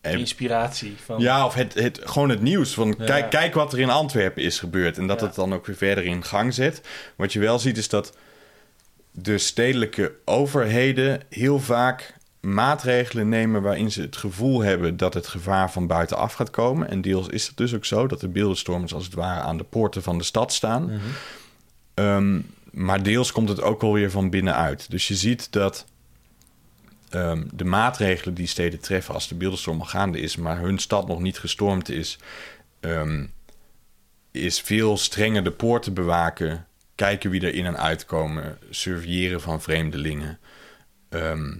eh, 0.00 0.12
Inspiratie. 0.12 0.94
Van, 1.04 1.20
ja, 1.20 1.44
of 1.46 1.54
het, 1.54 1.74
het, 1.74 2.00
gewoon 2.04 2.28
het 2.28 2.40
nieuws. 2.40 2.74
Van, 2.74 2.94
Ja. 2.98 3.04
kijk, 3.04 3.30
kijk 3.30 3.54
wat 3.54 3.72
er 3.72 3.78
in 3.78 3.90
Antwerpen 3.90 4.42
is 4.42 4.58
gebeurd. 4.58 4.98
En 4.98 5.06
dat 5.06 5.20
Ja. 5.20 5.26
het 5.26 5.34
dan 5.34 5.54
ook 5.54 5.66
weer 5.66 5.76
verder 5.76 6.04
in 6.04 6.24
gang 6.24 6.54
zet. 6.54 6.80
Wat 7.16 7.32
je 7.32 7.40
wel 7.40 7.58
ziet 7.58 7.76
is 7.78 7.88
dat 7.88 8.16
de 9.18 9.38
stedelijke 9.38 10.12
overheden 10.24 11.20
heel 11.28 11.58
vaak 11.58 12.14
maatregelen 12.40 13.28
nemen 13.28 13.62
waarin 13.62 13.92
ze 13.92 14.00
het 14.00 14.16
gevoel 14.16 14.62
hebben 14.62 14.96
dat 14.96 15.14
het 15.14 15.26
gevaar 15.26 15.72
van 15.72 15.86
buitenaf 15.86 16.32
gaat 16.32 16.50
komen. 16.50 16.88
En 16.88 17.00
deels 17.00 17.28
is 17.28 17.46
het 17.46 17.56
dus 17.56 17.74
ook 17.74 17.84
zo 17.84 18.06
dat 18.06 18.20
de 18.20 18.28
beeldenstormers 18.28 18.94
als 18.94 19.04
het 19.04 19.14
ware 19.14 19.40
aan 19.40 19.56
de 19.56 19.64
poorten 19.64 20.02
van 20.02 20.18
de 20.18 20.24
stad 20.24 20.52
staan. 20.52 20.84
Mhm. 20.84 20.98
Ehm, 21.94 22.40
maar 22.70 23.02
deels 23.02 23.32
komt 23.32 23.48
het 23.48 23.62
ook 23.62 23.80
wel 23.80 23.92
weer 23.92 24.10
van 24.10 24.30
binnenuit. 24.30 24.90
Dus 24.90 25.08
je 25.08 25.14
ziet 25.14 25.52
dat 25.52 25.84
ehm, 27.10 27.44
de 27.54 27.64
maatregelen 27.64 28.34
die 28.34 28.46
steden 28.46 28.80
treffen 28.80 29.14
als 29.14 29.28
de 29.28 29.34
beeldenstorm 29.34 29.80
al 29.80 29.86
gaande 29.86 30.20
is, 30.20 30.36
maar 30.36 30.58
hun 30.58 30.78
stad 30.78 31.08
nog 31.08 31.20
niet 31.20 31.38
gestormd 31.38 31.88
is, 31.88 32.18
ehm, 32.80 33.26
is 34.30 34.60
veel 34.60 34.96
strenger 34.96 35.44
de 35.44 35.50
poorten 35.50 35.94
bewaken, 35.94 36.65
kijken 36.96 37.30
wie 37.30 37.40
er 37.40 37.54
in 37.54 37.66
en 37.66 37.78
uitkomen, 37.78 38.58
surveilleren 38.70 39.40
van 39.40 39.62
vreemdelingen. 39.62 40.38
Ehm, 41.08 41.52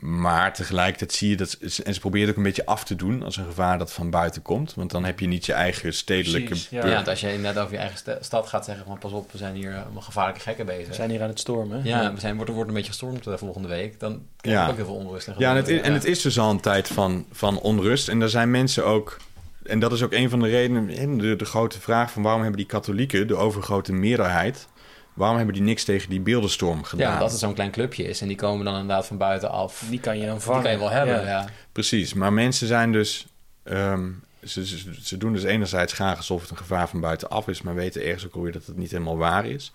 maar 0.00 0.54
tegelijkertijd 0.54 1.12
zie 1.12 1.28
je 1.28 1.36
dat... 1.36 1.52
En 1.84 1.94
ze 1.94 2.00
proberen 2.00 2.20
het 2.28 2.30
ook 2.30 2.36
een 2.36 2.48
beetje 2.50 2.66
af 2.66 2.84
te 2.84 2.96
doen 2.96 3.22
als 3.22 3.36
een 3.36 3.44
gevaar 3.44 3.78
dat 3.78 3.92
van 3.92 4.10
buiten 4.10 4.42
komt. 4.42 4.74
Want 4.74 4.90
dan 4.90 5.04
heb 5.04 5.20
je 5.20 5.26
niet 5.26 5.46
je 5.46 5.52
eigen 5.52 5.94
stedelijke... 5.94 6.48
Precies, 6.48 6.68
ja. 6.68 6.88
Want 6.88 7.08
als 7.08 7.20
je 7.20 7.32
inderdaad 7.32 7.62
over 7.62 7.72
je 7.74 7.80
eigen 7.80 7.98
sta- 7.98 8.18
stad 8.20 8.48
gaat 8.48 8.64
zeggen 8.64 8.86
van 8.86 8.98
pas 8.98 9.12
op, 9.12 9.32
we 9.32 9.38
zijn 9.38 9.54
hier 9.54 9.74
allemaal 9.82 10.02
gevaarlijke 10.02 10.40
gekken 10.40 10.66
bezig. 10.66 10.88
We 10.88 10.94
zijn 10.94 11.10
hier 11.10 11.22
aan 11.22 11.28
het 11.28 11.40
stormen. 11.40 11.80
ja, 11.84 12.12
we 12.14 12.20
zijn, 12.20 12.36
wordt, 12.36 12.50
wordt 12.50 12.68
een 12.68 12.74
beetje 12.74 12.90
gestormd 12.90 13.24
de 13.24 13.38
volgende 13.38 13.68
week. 13.68 14.00
Dan 14.00 14.26
krijg 14.36 14.56
je 14.58 14.62
Ja. 14.64 14.68
ook 14.70 14.76
heel 14.76 14.84
veel 14.84 14.94
onrust. 14.94 15.28
En 15.28 15.34
Ja, 15.38 15.50
en 15.50 15.56
het, 15.56 15.68
is, 15.68 15.80
en 15.80 15.92
het 15.92 16.04
is 16.04 16.22
dus 16.22 16.38
al 16.38 16.50
een 16.50 16.60
tijd 16.60 16.88
van, 16.88 17.26
van 17.32 17.58
onrust. 17.60 18.08
En 18.08 18.18
daar 18.20 18.28
zijn 18.28 18.50
mensen 18.50 18.86
ook... 18.86 19.16
En 19.64 19.78
dat 19.78 19.92
is 19.92 20.02
ook 20.02 20.12
een 20.12 20.30
van 20.30 20.40
de 20.40 20.48
redenen... 20.48 20.88
en 20.88 21.18
De, 21.18 21.36
de 21.36 21.44
grote 21.44 21.80
vraag 21.80 22.10
van 22.12 22.22
waarom 22.22 22.40
hebben 22.42 22.58
die 22.60 22.68
katholieken... 22.68 23.26
de 23.26 23.36
overgrote 23.36 23.92
meerderheid... 23.92 24.68
waarom 25.14 25.36
hebben 25.36 25.54
die 25.54 25.62
niks 25.64 25.84
tegen 25.84 26.10
die 26.10 26.20
beeldenstorm 26.20 26.82
gedaan? 26.84 27.06
Ja, 27.06 27.12
omdat 27.12 27.30
het 27.30 27.40
zo'n 27.40 27.54
klein 27.54 27.70
clubje 27.70 28.04
is. 28.04 28.20
En 28.20 28.28
die 28.28 28.36
komen 28.36 28.64
dan 28.64 28.74
inderdaad 28.74 29.06
van 29.06 29.16
buitenaf. 29.16 29.84
Die 29.90 30.00
kan 30.00 30.18
je 30.18 30.24
dan 30.26 30.34
Die 30.34 30.44
vangen. 30.44 30.62
kan 30.62 30.70
je 30.72 30.78
wel 30.78 30.90
hebben, 30.90 31.20
Ja. 31.20 31.26
ja. 31.26 31.48
Precies, 31.72 32.14
maar 32.14 32.32
mensen 32.32 32.66
zijn 32.66 32.92
dus... 32.92 33.26
ehm, 33.62 34.10
ze, 34.44 34.66
ze, 34.66 34.94
ze 35.02 35.16
doen 35.16 35.32
dus 35.32 35.42
enerzijds 35.42 35.92
graag 35.92 36.16
alsof 36.16 36.40
het 36.40 36.50
een 36.50 36.56
gevaar 36.56 36.88
van 36.88 37.00
buitenaf 37.00 37.48
is... 37.48 37.62
maar 37.62 37.74
weten 37.74 38.02
ergens 38.02 38.26
ook 38.26 38.34
alweer 38.34 38.52
dat 38.52 38.66
het 38.66 38.76
niet 38.76 38.90
helemaal 38.90 39.16
waar 39.16 39.46
is. 39.46 39.72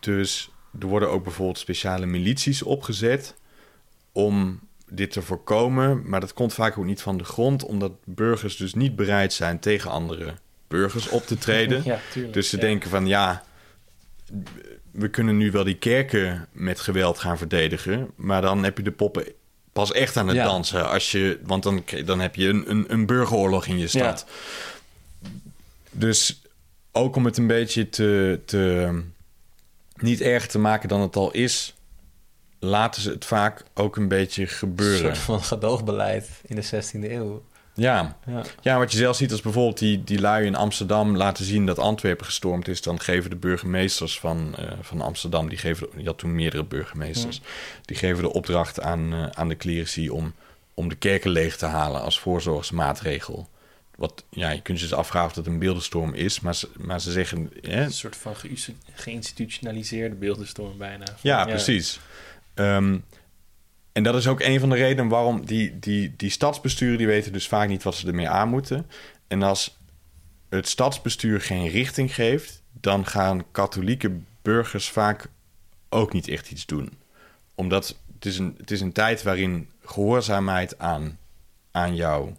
Dus 0.00 0.50
er 0.80 0.86
worden 0.86 1.10
ook 1.10 1.22
bijvoorbeeld 1.24 1.58
speciale 1.58 2.06
milities 2.06 2.62
opgezet... 2.62 3.34
om 4.12 4.60
dit 4.90 5.10
te 5.12 5.22
voorkomen. 5.22 6.02
Maar 6.08 6.20
dat 6.20 6.32
komt 6.32 6.54
vaak 6.54 6.78
ook 6.78 6.84
niet 6.84 7.02
van 7.02 7.16
de 7.18 7.24
grond... 7.24 7.64
omdat 7.64 7.92
burgers 8.04 8.56
dus 8.56 8.74
niet 8.74 8.96
bereid 8.96 9.32
zijn 9.32 9.58
tegen 9.58 9.90
andere 9.90 10.34
burgers 10.68 11.08
op 11.08 11.26
te 11.26 11.38
treden. 11.46 11.82
Ja, 11.84 11.98
tuurlijk. 12.12 12.34
Dus 12.34 12.48
ze 12.48 12.56
Ja. 12.56 12.62
denken 12.62 12.90
van 12.90 13.06
ja, 13.06 13.44
we 14.90 15.08
kunnen 15.08 15.36
nu 15.36 15.50
wel 15.50 15.64
die 15.64 15.76
kerken 15.76 16.46
met 16.52 16.80
geweld 16.80 17.18
gaan 17.18 17.38
verdedigen, 17.38 18.10
maar 18.16 18.42
dan 18.42 18.64
heb 18.64 18.76
je 18.76 18.82
de 18.82 18.90
poppen 18.92 19.24
pas 19.72 19.92
echt 19.92 20.16
aan 20.16 20.28
het 20.28 20.36
Ja. 20.36 20.44
dansen. 20.44 20.88
Als 20.88 21.10
je, 21.10 21.38
want 21.42 21.62
dan, 21.62 21.84
dan 22.04 22.20
heb 22.20 22.34
je 22.34 22.48
een, 22.48 22.70
een, 22.70 22.84
een 22.92 23.06
burgeroorlog 23.06 23.66
in 23.66 23.78
je 23.78 23.88
stad. 23.88 24.26
Dus 25.90 26.40
ook 26.92 27.16
om 27.16 27.24
het 27.24 27.36
een 27.36 27.46
beetje 27.46 27.88
te, 27.88 28.40
te 28.44 28.92
niet 29.96 30.20
erger 30.20 30.48
te 30.48 30.58
maken 30.58 30.88
dan 30.88 31.00
het 31.00 31.16
al 31.16 31.30
is, 31.32 31.74
laten 32.58 33.02
ze 33.02 33.10
het 33.10 33.24
vaak 33.24 33.64
ook 33.74 33.96
een 33.96 34.08
beetje 34.08 34.42
Een 34.42 34.48
gebeuren. 34.48 34.98
soort 34.98 35.18
van 35.18 35.42
gedoogbeleid 35.42 36.30
in 36.46 36.56
de 36.56 36.62
16e 36.64 37.10
eeuw. 37.10 37.42
Ja, 37.74 38.16
Ja. 38.26 38.42
ja, 38.60 38.78
wat 38.78 38.92
je 38.92 38.98
zelf 38.98 39.16
ziet 39.16 39.30
als 39.30 39.40
bijvoorbeeld 39.40 39.78
die, 39.78 40.04
die 40.04 40.20
lui 40.20 40.46
in 40.46 40.54
Amsterdam 40.54 41.16
laten 41.16 41.44
zien 41.44 41.66
dat 41.66 41.78
Antwerpen 41.78 42.26
gestormd 42.26 42.68
is, 42.68 42.82
dan 42.82 43.00
geven 43.00 43.30
de 43.30 43.36
burgemeesters 43.36 44.18
van, 44.20 44.54
eh, 44.56 44.64
van 44.80 45.00
Amsterdam, 45.00 45.48
die 45.48 45.58
geven, 45.58 45.88
je 45.96 46.04
had 46.06 46.18
toen 46.18 46.34
meerdere 46.34 46.64
burgemeesters, 46.64 47.40
die 47.84 47.96
geven 47.96 48.22
de 48.22 48.32
opdracht 48.32 48.80
aan, 48.80 49.12
eh, 49.12 49.26
aan 49.32 49.48
de 49.48 49.56
clerici 49.56 50.10
om, 50.10 50.34
om 50.74 50.88
de 50.88 50.94
kerken 50.96 51.30
leeg 51.30 51.56
te 51.56 51.66
halen 51.66 52.00
als 52.00 52.20
voorzorgsmaatregel. 52.20 53.48
Wat, 53.96 54.24
ja, 54.30 54.50
je 54.50 54.62
kunt 54.62 54.78
je 54.80 54.84
dus 54.86 54.94
afvragen 54.94 55.28
of 55.28 55.34
dat 55.34 55.46
een 55.46 55.58
beeldenstorm 55.58 56.14
is, 56.14 56.40
maar 56.40 56.54
ze, 56.54 56.68
maar 56.76 57.00
ze 57.00 57.12
zeggen, 57.12 57.50
hè, 57.60 57.82
Een 57.84 57.92
soort 57.92 58.16
van 58.16 58.36
ge- 58.36 58.72
geïnstitutionaliseerde 58.92 60.14
beeldenstorm 60.14 60.78
bijna. 60.78 61.04
Ja, 61.20 61.44
precies. 61.44 62.00
Ehm, 62.56 62.98
en 63.92 64.02
dat 64.02 64.14
is 64.14 64.26
ook 64.26 64.40
een 64.40 64.60
van 64.60 64.68
de 64.68 64.76
redenen 64.76 65.08
waarom 65.08 65.46
die, 65.46 65.78
die, 65.78 66.14
die 66.16 66.30
stadsbesturen... 66.30 66.98
die 66.98 67.06
weten 67.06 67.32
dus 67.32 67.48
vaak 67.48 67.68
niet 67.68 67.82
wat 67.82 67.94
ze 67.94 68.06
ermee 68.06 68.28
aan 68.28 68.48
moeten. 68.48 68.90
En 69.28 69.42
als 69.42 69.78
het 70.48 70.68
stadsbestuur 70.68 71.40
geen 71.40 71.68
richting 71.68 72.14
geeft... 72.14 72.62
dan 72.72 73.06
gaan 73.06 73.50
katholieke 73.50 74.18
burgers 74.42 74.90
vaak 74.90 75.26
ook 75.88 76.12
niet 76.12 76.28
echt 76.28 76.50
iets 76.50 76.66
doen. 76.66 76.98
Omdat 77.54 77.98
het 78.14 78.24
is 78.24 78.38
een, 78.38 78.54
het 78.58 78.70
is 78.70 78.80
een 78.80 78.92
tijd 78.92 79.22
waarin 79.22 79.70
gehoorzaamheid 79.84 80.78
aan, 80.78 81.18
aan 81.70 81.94
jouw 81.94 82.36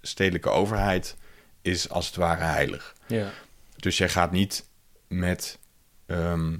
stedelijke 0.00 0.50
overheid... 0.50 1.16
is 1.62 1.88
als 1.88 2.06
het 2.06 2.16
ware 2.16 2.44
heilig. 2.44 2.94
Ja. 3.06 3.30
Dus 3.76 3.98
jij 3.98 4.08
gaat 4.08 4.30
niet 4.30 4.64
met, 5.08 5.58
ehm, 6.06 6.54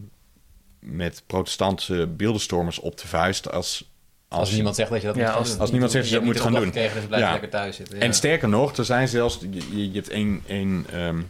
met 0.90 1.22
protestantse 1.26 2.06
beeldenstormers 2.06 2.78
op 2.78 2.98
de 2.98 3.06
vuist 3.08 3.50
als... 3.50 3.90
als, 4.28 4.40
Als 4.40 4.50
niemand 4.50 4.74
zegt 4.76 4.90
dat 4.90 5.00
je 5.00 5.06
dat 5.06 5.16
Ja, 5.16 5.22
moet 5.22 5.30
gaan 5.30 5.38
als- 5.40 5.50
doen. 5.50 5.60
als 5.60 5.70
niemand 5.70 5.92
zegt 5.92 6.04
dat 6.04 6.12
je 6.12 6.18
dat 6.18 6.28
moet 6.28 6.40
gaan 6.40 6.54
doen. 6.54 6.64
Gekregen, 6.64 6.94
dus 6.96 7.06
blijf 7.06 7.22
Ja. 7.22 7.30
lekker 7.30 7.50
thuis 7.50 7.76
zitten. 7.76 8.00
En 8.00 8.06
ja. 8.06 8.12
sterker 8.12 8.48
nog, 8.48 8.76
er 8.76 8.84
zijn 8.84 9.08
zelfs... 9.08 9.38
Je, 9.70 9.90
hebt 9.92 10.08
één, 10.08 10.42
één 10.46 10.86
ehm, 10.92 11.20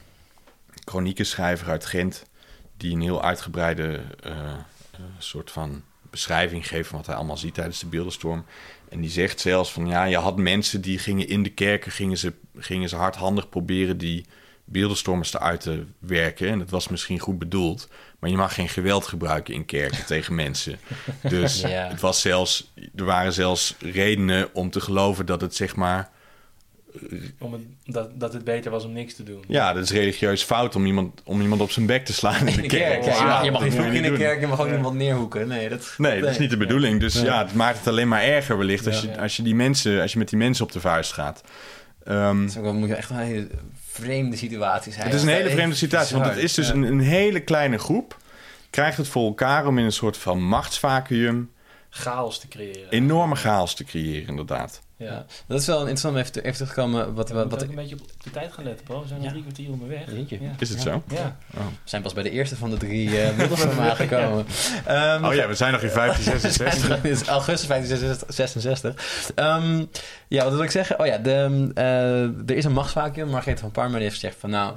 chroniekenschrijver 0.84 1.68
uit 1.68 1.86
Gent... 1.86 2.24
die 2.76 2.92
een 2.94 3.00
heel 3.00 3.22
uitgebreide 3.22 4.00
eh, 4.22 4.32
eh, 4.32 5.00
soort 5.18 5.50
van 5.50 5.82
beschrijving 6.10 6.68
geeft... 6.68 6.88
van 6.88 6.98
wat 6.98 7.06
hij 7.06 7.16
allemaal 7.16 7.36
ziet 7.36 7.54
tijdens 7.54 7.78
de 7.78 7.86
beeldenstorm. 7.86 8.44
En 8.88 9.00
die 9.00 9.10
zegt 9.10 9.40
zelfs 9.40 9.72
van... 9.72 9.86
ja, 9.86 10.04
je 10.04 10.16
had 10.16 10.36
mensen 10.36 10.80
die 10.80 10.98
gingen 10.98 11.28
in 11.28 11.42
de 11.42 11.50
kerken... 11.50 11.92
gingen 11.92 12.18
ze, 12.18 12.32
gingen 12.56 12.88
ze 12.88 12.96
hardhandig 12.96 13.48
proberen 13.48 13.98
die 13.98 14.26
beeldenstormers 14.64 15.34
eruit 15.34 15.60
te 15.60 15.84
werken. 15.98 16.48
En 16.48 16.58
dat 16.58 16.70
was 16.70 16.88
misschien 16.88 17.18
goed 17.18 17.38
bedoeld... 17.38 17.88
maar 18.18 18.30
je 18.30 18.36
mag 18.36 18.54
geen 18.54 18.68
geweld 18.68 19.06
gebruiken 19.06 19.54
in 19.54 19.64
kerken 19.64 20.06
tegen 20.14 20.34
mensen. 20.34 20.78
Dus 21.22 21.60
Ja. 21.60 21.68
het 21.88 22.00
was 22.00 22.20
zelfs... 22.20 22.72
er 22.96 23.04
waren 23.04 23.32
zelfs 23.32 23.74
redenen 23.80 24.54
om 24.54 24.70
te 24.70 24.80
geloven 24.80 25.26
dat 25.26 25.40
het 25.40 25.54
zeg 25.54 25.76
maar... 25.76 26.10
Om 27.38 27.52
het, 27.52 27.62
dat, 27.84 28.20
dat 28.20 28.32
het 28.32 28.44
beter 28.44 28.70
was 28.70 28.84
om 28.84 28.92
niks 28.92 29.14
te 29.14 29.22
doen. 29.22 29.44
Ja, 29.48 29.72
dat 29.72 29.82
is 29.84 29.90
religieus 29.90 30.42
fout 30.42 30.76
om 30.76 30.86
iemand, 30.86 31.20
om 31.24 31.40
iemand 31.40 31.60
op 31.60 31.70
zijn 31.70 31.86
bek 31.86 32.04
te 32.04 32.12
slaan 32.12 32.48
in 32.48 32.56
de 32.62 32.66
kerk. 32.68 33.04
ja, 33.04 33.14
je 33.20 33.24
mag, 33.26 33.44
je 33.44 33.50
mag 33.50 33.60
dat 33.60 33.68
niet 33.70 33.78
vloeken 33.78 34.04
in 34.04 34.12
de 34.12 34.18
kerk, 34.18 34.40
je 34.40 34.46
mag 34.46 34.60
ook 34.60 34.70
niemand 34.70 34.94
neerhoeken. 34.96 35.48
Nee, 35.48 35.68
dat, 35.68 35.94
Nee, 35.96 36.20
dat 36.20 36.30
is 36.30 36.38
niet 36.38 36.50
de 36.50 36.56
bedoeling. 36.56 37.00
Dus 37.00 37.20
ja, 37.20 37.38
het 37.44 37.54
maakt 37.54 37.78
het 37.78 37.86
alleen 37.86 38.08
maar 38.08 38.22
erger 38.22 38.58
wellicht 38.58 38.86
als, 38.86 39.00
je, 39.00 39.18
als, 39.20 39.36
je 39.36 39.42
die 39.42 39.54
mensen, 39.54 40.00
als 40.00 40.12
je 40.12 40.18
met 40.18 40.28
die 40.28 40.38
mensen 40.38 40.64
op 40.64 40.72
de 40.72 40.80
vuist 40.80 41.12
gaat. 41.12 41.42
Ehm, 42.04 42.40
Dat 42.40 42.50
is 42.50 42.56
ook 42.56 42.62
wel- 42.62 42.74
moet 42.74 42.88
je 42.88 42.94
echt 42.94 43.10
een 43.10 43.16
hele 43.16 43.48
vreemde 44.00 44.36
situatie 44.36 44.92
zijn. 44.92 45.06
het 45.06 45.14
is 45.14 45.22
een 45.22 45.28
hele 45.28 45.50
vreemde 45.50 45.74
situatie, 45.74 46.16
want 46.16 46.28
het 46.28 46.38
is 46.38 46.54
dus 46.54 46.68
een 46.68 47.00
hele 47.00 47.40
kleine 47.40 47.78
groep. 47.78 48.16
Krijgt 48.70 48.96
het 48.96 49.08
voor 49.08 49.26
elkaar 49.26 49.66
om 49.66 49.78
in 49.78 49.84
een 49.84 49.92
soort 49.92 50.16
van 50.16 50.42
machtsvacuum 50.42 51.50
Chaos 51.98 52.38
te 52.38 52.48
creëren. 52.48 52.90
enorme 52.90 53.34
chaos 53.34 53.74
te 53.74 53.84
creëren, 53.84 54.28
inderdaad. 54.28 54.80
Ja. 54.96 55.24
Dat 55.46 55.60
is 55.60 55.66
wel 55.66 55.78
interessant 55.78 56.14
om 56.14 56.20
even, 56.20 56.32
te- 56.32 56.42
even 56.42 56.52
terug 56.56 56.68
te 56.74 56.80
komen. 56.80 57.14
Wat, 57.14 57.28
We 57.28 57.34
wat, 57.34 57.42
moeten 57.42 57.50
wat, 57.50 57.62
ook 57.62 57.68
een 57.68 57.82
beetje 57.88 57.96
op 58.04 58.22
de 58.22 58.30
tijd 58.30 58.52
gaan 58.52 58.64
letten, 58.64 58.86
Paul. 58.86 59.02
We 59.02 59.08
zijn 59.08 59.22
Ja. 59.22 59.28
drie 59.30 59.42
kwartier 59.42 59.70
onderweg. 59.70 60.12
Jeetje. 60.12 60.38
Ja. 60.42 60.50
Is 60.58 60.68
het 60.68 60.82
Ja. 60.82 60.84
zo? 60.92 61.02
Ja. 61.08 61.36
Oh. 61.56 61.66
we 61.66 61.72
zijn 61.84 62.02
pas 62.02 62.12
bij 62.12 62.22
de 62.22 62.30
eerste 62.30 62.56
van 62.56 62.70
de 62.70 62.76
drie 62.76 63.08
uh, 63.08 63.36
middels 63.36 63.66
aangekomen. 63.78 64.46
Ehm, 64.86 65.24
oh 65.24 65.34
ja, 65.34 65.46
we 65.48 65.54
zijn 65.54 65.72
nog 65.72 65.82
in 65.82 65.90
1566. 65.94 67.00
Dit 67.00 67.12
is 67.20 67.26
augustus 67.28 67.68
1566. 67.68 69.32
Ehm, 69.34 69.84
ja, 70.28 70.44
wat 70.44 70.52
wil 70.52 70.62
ik 70.62 70.70
zeggen? 70.70 71.00
Oh 71.00 71.06
ja, 71.06 71.18
de, 71.18 71.70
eh, 71.74 72.22
er 72.22 72.56
is 72.56 72.64
een 72.64 72.72
machtsvacuum. 72.72 73.28
Margrethe 73.28 73.60
van 73.60 73.70
Parma 73.70 73.98
heeft 73.98 74.14
gezegd 74.14 74.36
van... 74.38 74.50
nou, 74.50 74.74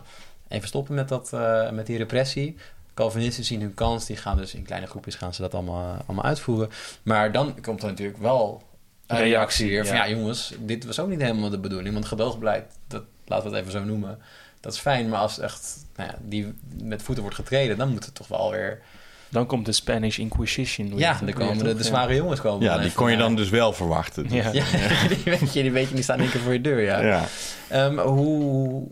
even 0.47 0.67
stoppen 0.67 0.95
met, 0.95 1.07
dat, 1.09 1.33
eh, 1.33 1.69
met 1.69 1.85
die 1.85 1.97
repressie. 1.97 2.55
Calvinisten 2.93 3.43
zien 3.43 3.61
hun 3.61 3.73
kans. 3.73 4.05
Die 4.05 4.15
gaan 4.17 4.37
dus 4.37 4.53
in 4.53 4.63
kleine 4.63 4.87
groepjes 4.87 5.15
gaan 5.15 5.33
ze 5.33 5.41
dat 5.41 5.53
allemaal, 5.53 5.97
allemaal 6.05 6.25
uitvoeren. 6.25 6.69
Maar 7.03 7.31
dan 7.31 7.61
komt 7.61 7.81
er 7.83 7.89
natuurlijk 7.89 8.17
wel 8.19 8.63
een 9.07 9.17
reactie 9.17 9.35
Reactie, 9.37 9.69
weer 9.69 9.85
van... 9.85 9.95
ja. 9.95 10.05
ja 10.05 10.15
jongens, 10.15 10.53
dit 10.59 10.85
was 10.85 10.99
ook 10.99 11.09
niet 11.09 11.21
helemaal 11.21 11.49
de 11.49 11.59
bedoeling. 11.59 11.93
Want 11.93 12.05
gedoogbeleid, 12.05 12.65
dat, 12.87 13.03
laten 13.25 13.49
we 13.49 13.55
het 13.55 13.65
even 13.67 13.79
zo 13.79 13.85
noemen... 13.85 14.19
dat 14.59 14.73
is 14.73 14.79
fijn. 14.79 15.09
Maar 15.09 15.19
als 15.19 15.39
echt 15.39 15.85
nou 15.95 16.09
ja, 16.09 16.17
die 16.21 16.53
met 16.83 17.01
voeten 17.01 17.23
wordt 17.23 17.37
getreden... 17.37 17.77
dan 17.77 17.89
moet 17.89 18.05
het 18.05 18.15
toch 18.15 18.27
wel 18.27 18.51
weer... 18.51 18.81
Dan 19.29 19.45
komt 19.45 19.65
de 19.65 19.71
Spanish 19.71 20.17
Inquisition. 20.17 20.89
weer- 20.89 20.99
Ja, 20.99 21.13
dan 21.13 21.25
weer 21.25 21.33
komen 21.35 21.57
de, 21.63 21.75
de 21.75 21.83
zware 21.83 22.15
jongens 22.15 22.41
komen. 22.41 22.63
Ja, 22.63 22.77
die 22.77 22.91
kon 22.91 23.11
je 23.11 23.17
dan 23.17 23.35
dus 23.35 23.49
wel 23.49 23.73
verwachten. 23.73 24.27
Dus- 24.27 24.33
Ja. 24.33 24.51
ja, 24.61 25.07
die 25.07 25.23
weet 25.23 25.53
je, 25.53 25.61
die 25.61 25.71
weet 25.71 25.87
je, 25.89 25.93
die 25.95 26.03
staan 26.03 26.19
één 26.19 26.29
keer 26.29 26.41
voor 26.41 26.53
je 26.53 26.61
deur, 26.61 26.81
ja. 26.81 26.99
ja. 26.99 27.25
Ehm, 27.67 27.97
hoe 27.97 28.87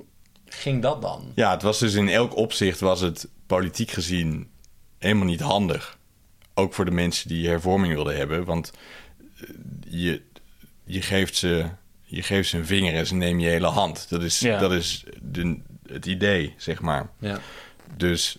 ging 0.49 0.81
dat 0.81 1.01
dan? 1.01 1.31
Ja, 1.35 1.51
het 1.51 1.61
was 1.61 1.79
dus 1.79 1.93
in 1.93 2.09
elk 2.09 2.35
opzicht 2.35 2.79
was 2.79 3.01
het 3.01 3.27
politiek 3.45 3.91
gezien 3.91 4.49
helemaal 4.97 5.25
niet 5.25 5.39
handig. 5.41 5.97
Ook 6.53 6.73
voor 6.73 6.85
de 6.85 6.91
mensen 6.91 7.27
die 7.27 7.47
hervorming 7.47 7.93
wilden 7.93 8.17
hebben. 8.17 8.45
Want 8.45 8.71
eh, 9.37 9.49
je, 9.89 10.21
je, 10.83 11.01
geeft 11.01 11.35
ze, 11.35 11.65
je 12.03 12.23
geeft 12.23 12.49
ze 12.49 12.57
een 12.57 12.65
vinger 12.65 12.93
en 12.93 13.07
ze 13.07 13.15
nemen 13.15 13.41
je 13.41 13.49
hele 13.49 13.67
hand. 13.67 14.09
Dat 14.09 14.23
is, 14.23 14.39
Ja. 14.39 14.59
dat 14.59 14.71
is 14.71 15.03
de, 15.21 15.57
het 15.87 16.05
idee, 16.05 16.53
zeg 16.57 16.81
maar. 16.81 17.09
Ja. 17.19 17.39
Dus 17.97 18.37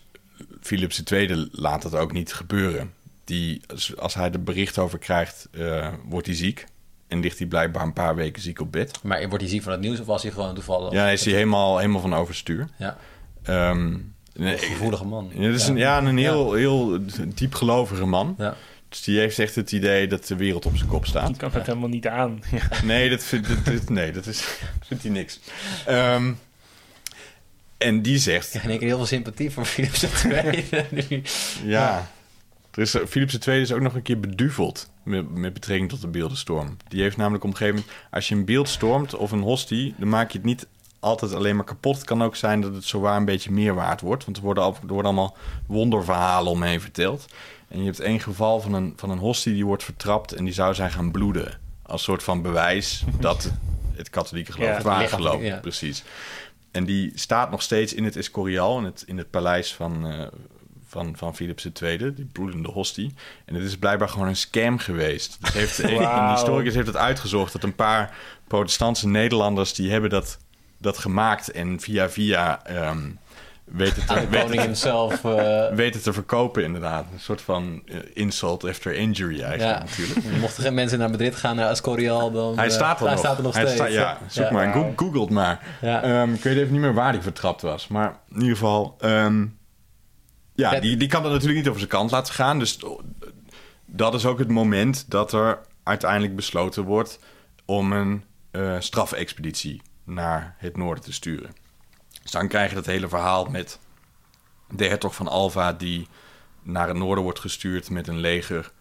Philips 0.61 1.03
II 1.03 1.49
laat 1.53 1.83
dat 1.83 1.95
ook 1.95 2.13
niet 2.13 2.33
gebeuren. 2.33 2.93
Die, 3.25 3.61
als, 3.69 3.97
als 3.97 4.15
hij 4.15 4.31
er 4.33 4.43
bericht 4.43 4.79
over 4.79 4.99
krijgt, 4.99 5.49
eh, 5.53 5.95
wordt 6.05 6.27
hij 6.27 6.37
ziek. 6.37 6.67
En 7.11 7.21
ligt 7.21 7.39
hij 7.39 7.47
blijkbaar 7.47 7.83
een 7.83 7.93
paar 7.93 8.15
weken 8.15 8.43
ziek 8.43 8.61
op 8.61 8.73
bed. 8.73 8.99
Maar 9.03 9.19
wordt 9.29 9.41
hij 9.43 9.51
ziek 9.53 9.63
van 9.63 9.73
het 9.73 9.81
nieuws 9.81 10.01
of 10.01 10.07
was 10.07 10.23
hij 10.23 10.33
gewoon 10.33 10.55
toevallig? 10.55 10.93
Ja, 10.93 11.09
is 11.09 11.25
hij 11.25 11.35
helemaal, 11.35 11.79
helemaal 11.79 12.01
van 12.01 12.15
overstuur. 12.15 12.69
Ja, 12.77 12.97
Ehm, 13.43 13.95
een 14.33 14.59
gevoelige 14.59 15.05
man. 15.05 15.31
Ja, 15.35 15.47
dat 15.51 15.61
is 15.61 15.67
een, 15.69 15.77
ja, 15.77 15.99
een 16.03 16.19
heel, 16.19 16.53
heel 16.53 16.99
diepgelovige 17.35 18.05
man. 18.07 18.35
Ja. 18.39 18.55
Dus 18.89 19.03
die 19.03 19.19
heeft 19.19 19.39
echt 19.39 19.55
het 19.55 19.73
idee 19.73 20.07
dat 20.07 20.27
de 20.27 20.37
wereld 20.37 20.67
op 20.67 20.77
zijn 20.77 20.89
kop 20.89 21.01
Die 21.03 21.11
staat. 21.11 21.37
kan 21.37 21.51
het 21.53 21.67
helemaal 21.67 21.89
niet 21.89 22.07
aan. 22.09 22.43
Ja. 22.51 22.83
Nee, 22.85 23.11
dat, 23.11 23.23
vindt, 23.25 23.49
dat, 23.49 23.65
dat- 23.65 23.89
nee, 23.89 24.13
dat 24.13 24.27
is, 24.27 24.41
vindt 24.87 25.03
hij 25.03 25.13
niks. 25.13 25.41
Ehm, 25.87 26.33
en 27.79 28.03
die 28.03 28.19
zegt, 28.19 28.47
Ik 28.47 28.53
heb 28.53 28.63
in 28.63 28.71
één 28.71 28.79
keer 28.79 28.89
heel 28.89 28.97
veel 28.97 29.07
sympathie 29.07 29.51
voor 29.51 29.65
Philips 29.65 30.25
II. 30.25 30.65
Ja, 31.65 32.11
Er 32.71 32.79
is, 32.83 32.97
Philips 33.09 33.39
II 33.47 33.61
is 33.61 33.73
ook 33.73 33.81
nog 33.81 33.95
een 33.95 34.03
keer 34.03 34.21
beduveld 34.21 34.91
met, 35.03 35.35
met 35.35 35.53
betrekking 35.53 35.89
tot 35.89 36.01
de 36.01 36.09
beeldenstorm. 36.09 36.77
Die 36.89 37.03
heeft 37.03 37.16
namelijk 37.16 37.45
op 37.45 37.51
een 37.51 37.57
gegeven 37.57 37.81
moment... 37.81 37.97
Als 38.11 38.29
je 38.29 38.35
een 38.35 38.45
beeld 38.45 38.68
stormt 38.68 39.14
of 39.14 39.33
een 39.33 39.41
hostie... 39.43 39.95
dan 39.99 40.09
maak 40.09 40.31
je 40.31 40.39
het 40.39 40.47
niet 40.47 40.66
altijd 41.01 41.35
alleen 41.35 41.57
maar 41.57 41.64
kapot. 41.64 41.97
Het 41.97 42.05
kan 42.05 42.23
ook 42.23 42.37
zijn 42.37 42.61
dat 42.61 42.75
het 42.75 42.85
zowaar 42.85 43.16
een 43.16 43.25
beetje 43.25 43.51
meer 43.51 43.75
waard 43.75 44.01
wordt. 44.01 44.25
Want 44.25 44.37
er 44.37 44.43
worden, 44.43 44.62
al, 44.62 44.73
er 44.73 44.87
worden 44.87 45.05
allemaal 45.05 45.37
wonderverhalen 45.66 46.53
omheen 46.53 46.81
verteld. 46.81 47.27
En 47.68 47.79
je 47.79 47.85
hebt 47.85 48.01
één 48.01 48.21
geval 48.21 48.61
van 48.61 48.75
een, 48.75 48.93
van 48.97 49.11
een 49.11 49.18
hostie 49.18 49.53
die 49.53 49.66
wordt 49.66 49.85
vertrapt... 49.85 50.33
en 50.33 50.45
die 50.45 50.55
zou 50.55 50.75
zijn 50.75 50.91
gaan 50.91 51.11
bloeden. 51.11 51.59
Als 51.83 52.03
soort 52.03 52.23
van 52.23 52.43
bewijs 52.43 53.05
dat 53.21 53.53
het 53.93 54.11
katholieke 54.11 54.53
geloof 54.53 54.68
Ja, 54.68 54.75
het 54.75 54.83
waar 54.83 55.09
geloof. 55.09 55.43
ja. 55.43 55.57
Precies. 55.57 56.05
En 56.71 56.85
die 56.85 57.12
staat 57.14 57.51
nog 57.51 57.62
steeds 57.62 57.95
in 57.95 58.05
het 58.05 58.16
Escorial, 58.16 58.79
in 58.79 58.85
het, 58.85 59.03
in 59.07 59.18
het 59.18 59.31
paleis 59.31 59.75
van, 59.75 60.07
eh, 60.07 60.27
van, 60.91 61.12
van 61.16 61.34
Philips 61.34 61.68
II, 61.82 62.14
die 62.14 62.28
bloedende 62.32 62.68
hostie. 62.70 63.14
En 63.45 63.55
het 63.55 63.64
is 63.64 63.76
blijkbaar 63.78 64.09
gewoon 64.09 64.28
een 64.28 64.36
scam 64.36 64.78
geweest. 64.78 65.36
Dus 65.41 65.53
heeft, 65.53 65.78
een, 65.82 66.30
historicus 66.30 66.74
heeft 66.74 66.86
het 66.86 66.97
uitgezocht 66.97 67.53
dat 67.53 67.62
een 67.62 67.74
paar 67.74 68.14
protestantse 68.49 69.09
Nederlanders... 69.09 69.74
die 69.74 69.91
hebben 69.91 70.11
dat, 70.11 70.38
dat 70.78 70.99
gemaakt 70.99 71.51
en 71.51 71.80
via 71.80 72.11
via 72.11 72.64
ehm, 72.64 72.99
weten, 73.64 74.07
te, 74.07 74.61
himself. 74.61 75.24
eh, 75.24 75.74
weten 75.84 76.03
te 76.03 76.12
verkopen 76.12 76.64
inderdaad. 76.64 77.05
Een 77.12 77.20
soort 77.20 77.41
van 77.43 77.82
eh, 77.86 77.97
insult 78.14 78.64
after 78.64 78.95
injury 78.95 79.41
eigenlijk 79.43 79.78
Ja. 79.78 79.84
natuurlijk. 79.84 80.36
mochten 80.41 80.62
geen 80.62 80.74
mensen 80.74 80.99
naar 80.99 81.11
Madrid 81.11 81.36
gaan, 81.36 81.57
naar 81.57 81.70
Escorial, 81.70 82.30
dan... 82.30 82.57
Hij 82.57 82.66
eh, 82.66 82.72
staat 82.72 82.99
er 83.01 83.05
hij 83.05 83.11
nog. 83.14 83.24
staat 83.24 83.36
er 83.36 83.43
nog 83.43 83.55
Hij 83.55 83.62
steeds. 83.66 83.76
sta- 83.80 83.86
ja, 83.86 84.18
zoek 84.26 84.45
Ja. 84.45 84.53
maar. 84.53 84.72
Go- 84.72 84.93
Google 84.97 85.20
het 85.20 85.30
maar. 85.30 85.61
Ja. 85.80 86.03
Ehm, 86.03 86.32
ik 86.34 86.43
weet 86.43 86.57
even 86.57 86.72
niet 86.72 86.80
meer 86.80 86.95
waar 86.95 87.12
die 87.12 87.20
vertrapt 87.20 87.62
was. 87.62 87.88
Maar 87.88 88.16
in 88.30 88.41
ieder 88.41 88.57
geval... 88.57 88.97
ehm, 89.01 89.45
ja, 90.61 90.81
die, 90.81 90.97
die 90.97 91.09
kan 91.09 91.23
dat 91.23 91.33
natuurlijk 91.33 91.59
niet 91.59 91.69
over 91.69 91.81
zijn 91.81 91.93
kant 91.93 92.11
laten 92.11 92.35
gaan. 92.35 92.59
Dus 92.59 92.79
dat 93.87 94.15
is 94.15 94.27
ook 94.27 94.39
het 94.39 94.49
moment 94.49 95.11
dat 95.11 95.33
er 95.33 95.61
uiteindelijk 95.83 96.37
besloten 96.37 96.85
wordt... 96.85 97.19
om 97.65 97.93
een 97.93 98.25
eh, 98.51 98.77
strafexpeditie 98.79 99.83
naar 100.05 100.55
het 100.59 100.77
noorden 100.77 101.05
te 101.05 101.13
sturen. 101.13 101.51
Dus 102.23 102.31
dan 102.31 102.49
krijg 102.49 102.69
je 102.69 102.75
dat 102.75 102.87
hele 102.87 103.09
verhaal 103.09 103.45
met 103.45 103.79
de 104.71 104.85
hertog 104.87 105.15
van 105.15 105.29
Alva... 105.29 105.73
die 105.73 106.09
naar 106.63 106.89
het 106.89 106.97
noorden 106.97 107.25
wordt 107.25 107.41
gestuurd 107.41 107.91
met 107.91 108.09
een 108.09 108.19
leger... 108.19 108.73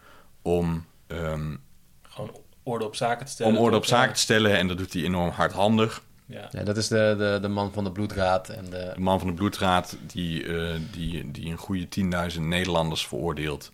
om 0.41 0.85
ehm, 1.07 1.55
Gewoon 2.01 2.31
orde 2.63 2.85
op 2.85 2.95
zaken 2.95 3.25
te 3.25 3.31
stellen. 3.31 3.57
om 3.57 3.63
orde 3.63 3.77
op 3.77 3.85
zaken 3.85 4.13
te 4.13 4.19
stellen. 4.19 4.57
En 4.57 4.67
dat 4.67 4.77
doet 4.77 4.93
hij 4.93 5.03
enorm 5.03 5.29
hardhandig. 5.29 6.03
Ja. 6.29 6.47
Ja, 6.51 6.63
dat 6.63 6.77
is 6.77 6.87
de, 6.87 7.15
de, 7.17 7.37
de 7.41 7.47
man 7.47 7.73
van 7.73 7.83
de 7.83 7.91
bloedraad 7.91 8.49
en 8.49 8.65
de... 8.65 8.91
De 8.93 8.99
man 8.99 9.19
van 9.19 9.27
de 9.27 9.33
bloedraad 9.33 9.97
die, 10.07 10.45
eh, 10.45 10.79
die, 10.91 11.31
die 11.31 11.51
een 11.51 11.57
goede 11.57 11.87
10.000 12.33 12.41
Nederlanders 12.41 13.07
veroordeelt. 13.07 13.71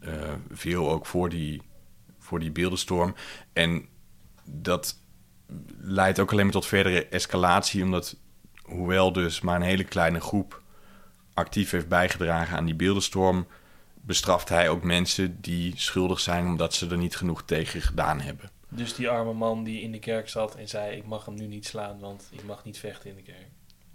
Eh, 0.00 0.12
veel 0.50 0.90
ook 0.90 1.06
voor 1.06 1.28
die, 1.28 1.62
voor 2.18 2.40
die 2.40 2.50
beeldenstorm. 2.50 3.14
En 3.52 3.86
dat 4.44 4.96
leidt 5.80 6.18
ook 6.18 6.32
alleen 6.32 6.44
maar 6.44 6.52
tot 6.52 6.66
verdere 6.66 7.06
escalatie. 7.06 7.82
Omdat, 7.82 8.16
hoewel 8.62 9.12
dus 9.12 9.40
maar 9.40 9.56
een 9.56 9.62
hele 9.62 9.84
kleine 9.84 10.20
groep 10.20 10.62
actief 11.34 11.70
heeft 11.70 11.88
bijgedragen 11.88 12.56
aan 12.56 12.64
die 12.64 12.74
beeldenstorm... 12.74 13.46
bestraft 13.94 14.48
hij 14.48 14.68
ook 14.68 14.82
mensen 14.82 15.40
die 15.40 15.72
schuldig 15.76 16.20
zijn 16.20 16.46
omdat 16.46 16.74
ze 16.74 16.88
er 16.88 16.98
niet 16.98 17.16
genoeg 17.16 17.42
tegen 17.44 17.80
gedaan 17.80 18.20
hebben. 18.20 18.50
Dus 18.68 18.94
die 18.94 19.08
arme 19.08 19.32
man 19.32 19.64
die 19.64 19.80
in 19.82 19.92
de 19.92 19.98
kerk 19.98 20.28
zat 20.28 20.54
en 20.54 20.68
zei: 20.68 20.96
Ik 20.96 21.06
mag 21.06 21.24
hem 21.24 21.34
nu 21.34 21.46
niet 21.46 21.66
slaan, 21.66 21.98
want 22.00 22.28
ik 22.30 22.44
mag 22.44 22.64
niet 22.64 22.78
vechten 22.78 23.10
in 23.10 23.16
de 23.16 23.22
kerk. 23.22 23.46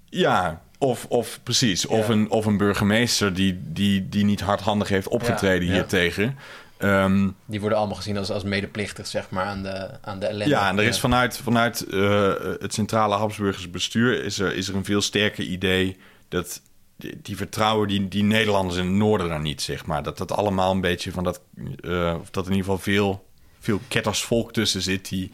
Ja, 0.09 0.61
of, 0.78 1.05
of 1.09 1.39
precies. 1.43 1.86
Of, 1.86 2.07
een, 2.07 2.30
of 2.30 2.45
een 2.45 2.57
burgemeester 2.57 3.34
die, 3.34 3.59
die, 3.63 4.09
die 4.09 4.26
niet 4.26 4.41
hardhandig 4.41 4.88
heeft 4.89 5.07
opgetreden 5.07 5.67
Ja. 5.67 5.74
hiertegen. 5.74 6.38
Ehm, 6.78 7.30
Die 7.45 7.59
worden 7.59 7.78
allemaal 7.78 7.95
gezien 7.95 8.17
als, 8.17 8.30
als 8.32 8.43
medeplichtig, 8.43 9.07
zeg 9.07 9.30
maar, 9.30 9.45
aan 9.45 9.63
de, 9.63 9.89
aan 10.01 10.19
de 10.19 10.26
ellende. 10.26 10.49
ja, 10.53 10.69
en 10.69 10.78
er 10.80 10.84
is 10.86 10.99
vanuit, 10.99 11.38
vanuit 11.38 11.86
eh, 11.88 12.34
het 12.59 12.74
centrale 12.74 13.15
Habsburgers 13.15 13.69
bestuur... 13.69 14.24
Is 14.24 14.39
er, 14.39 14.55
is 14.55 14.67
er 14.67 14.76
een 14.76 14.86
veel 14.86 15.01
sterker 15.01 15.43
idee 15.43 15.97
dat 16.28 16.61
die, 16.97 17.19
die 17.21 17.38
vertrouwen 17.38 17.88
die, 17.88 18.07
die 18.07 18.24
Nederlanders 18.24 18.78
in 18.80 18.86
het 18.86 18.93
noorden 18.95 19.30
daar 19.30 19.41
niet, 19.41 19.61
zeg 19.61 19.86
maar. 19.86 20.03
Dat 20.03 20.17
dat 20.17 20.32
allemaal 20.32 20.71
een 20.71 20.82
beetje 20.82 21.11
van 21.11 21.24
dat... 21.24 21.41
eh, 21.82 22.15
of 22.21 22.30
dat 22.30 22.45
in 22.45 22.51
ieder 22.51 22.65
geval 22.65 22.78
veel, 22.84 23.28
veel 23.64 23.80
kettersvolk 23.88 24.53
tussen 24.53 24.82
zit 24.82 25.09
die, 25.09 25.32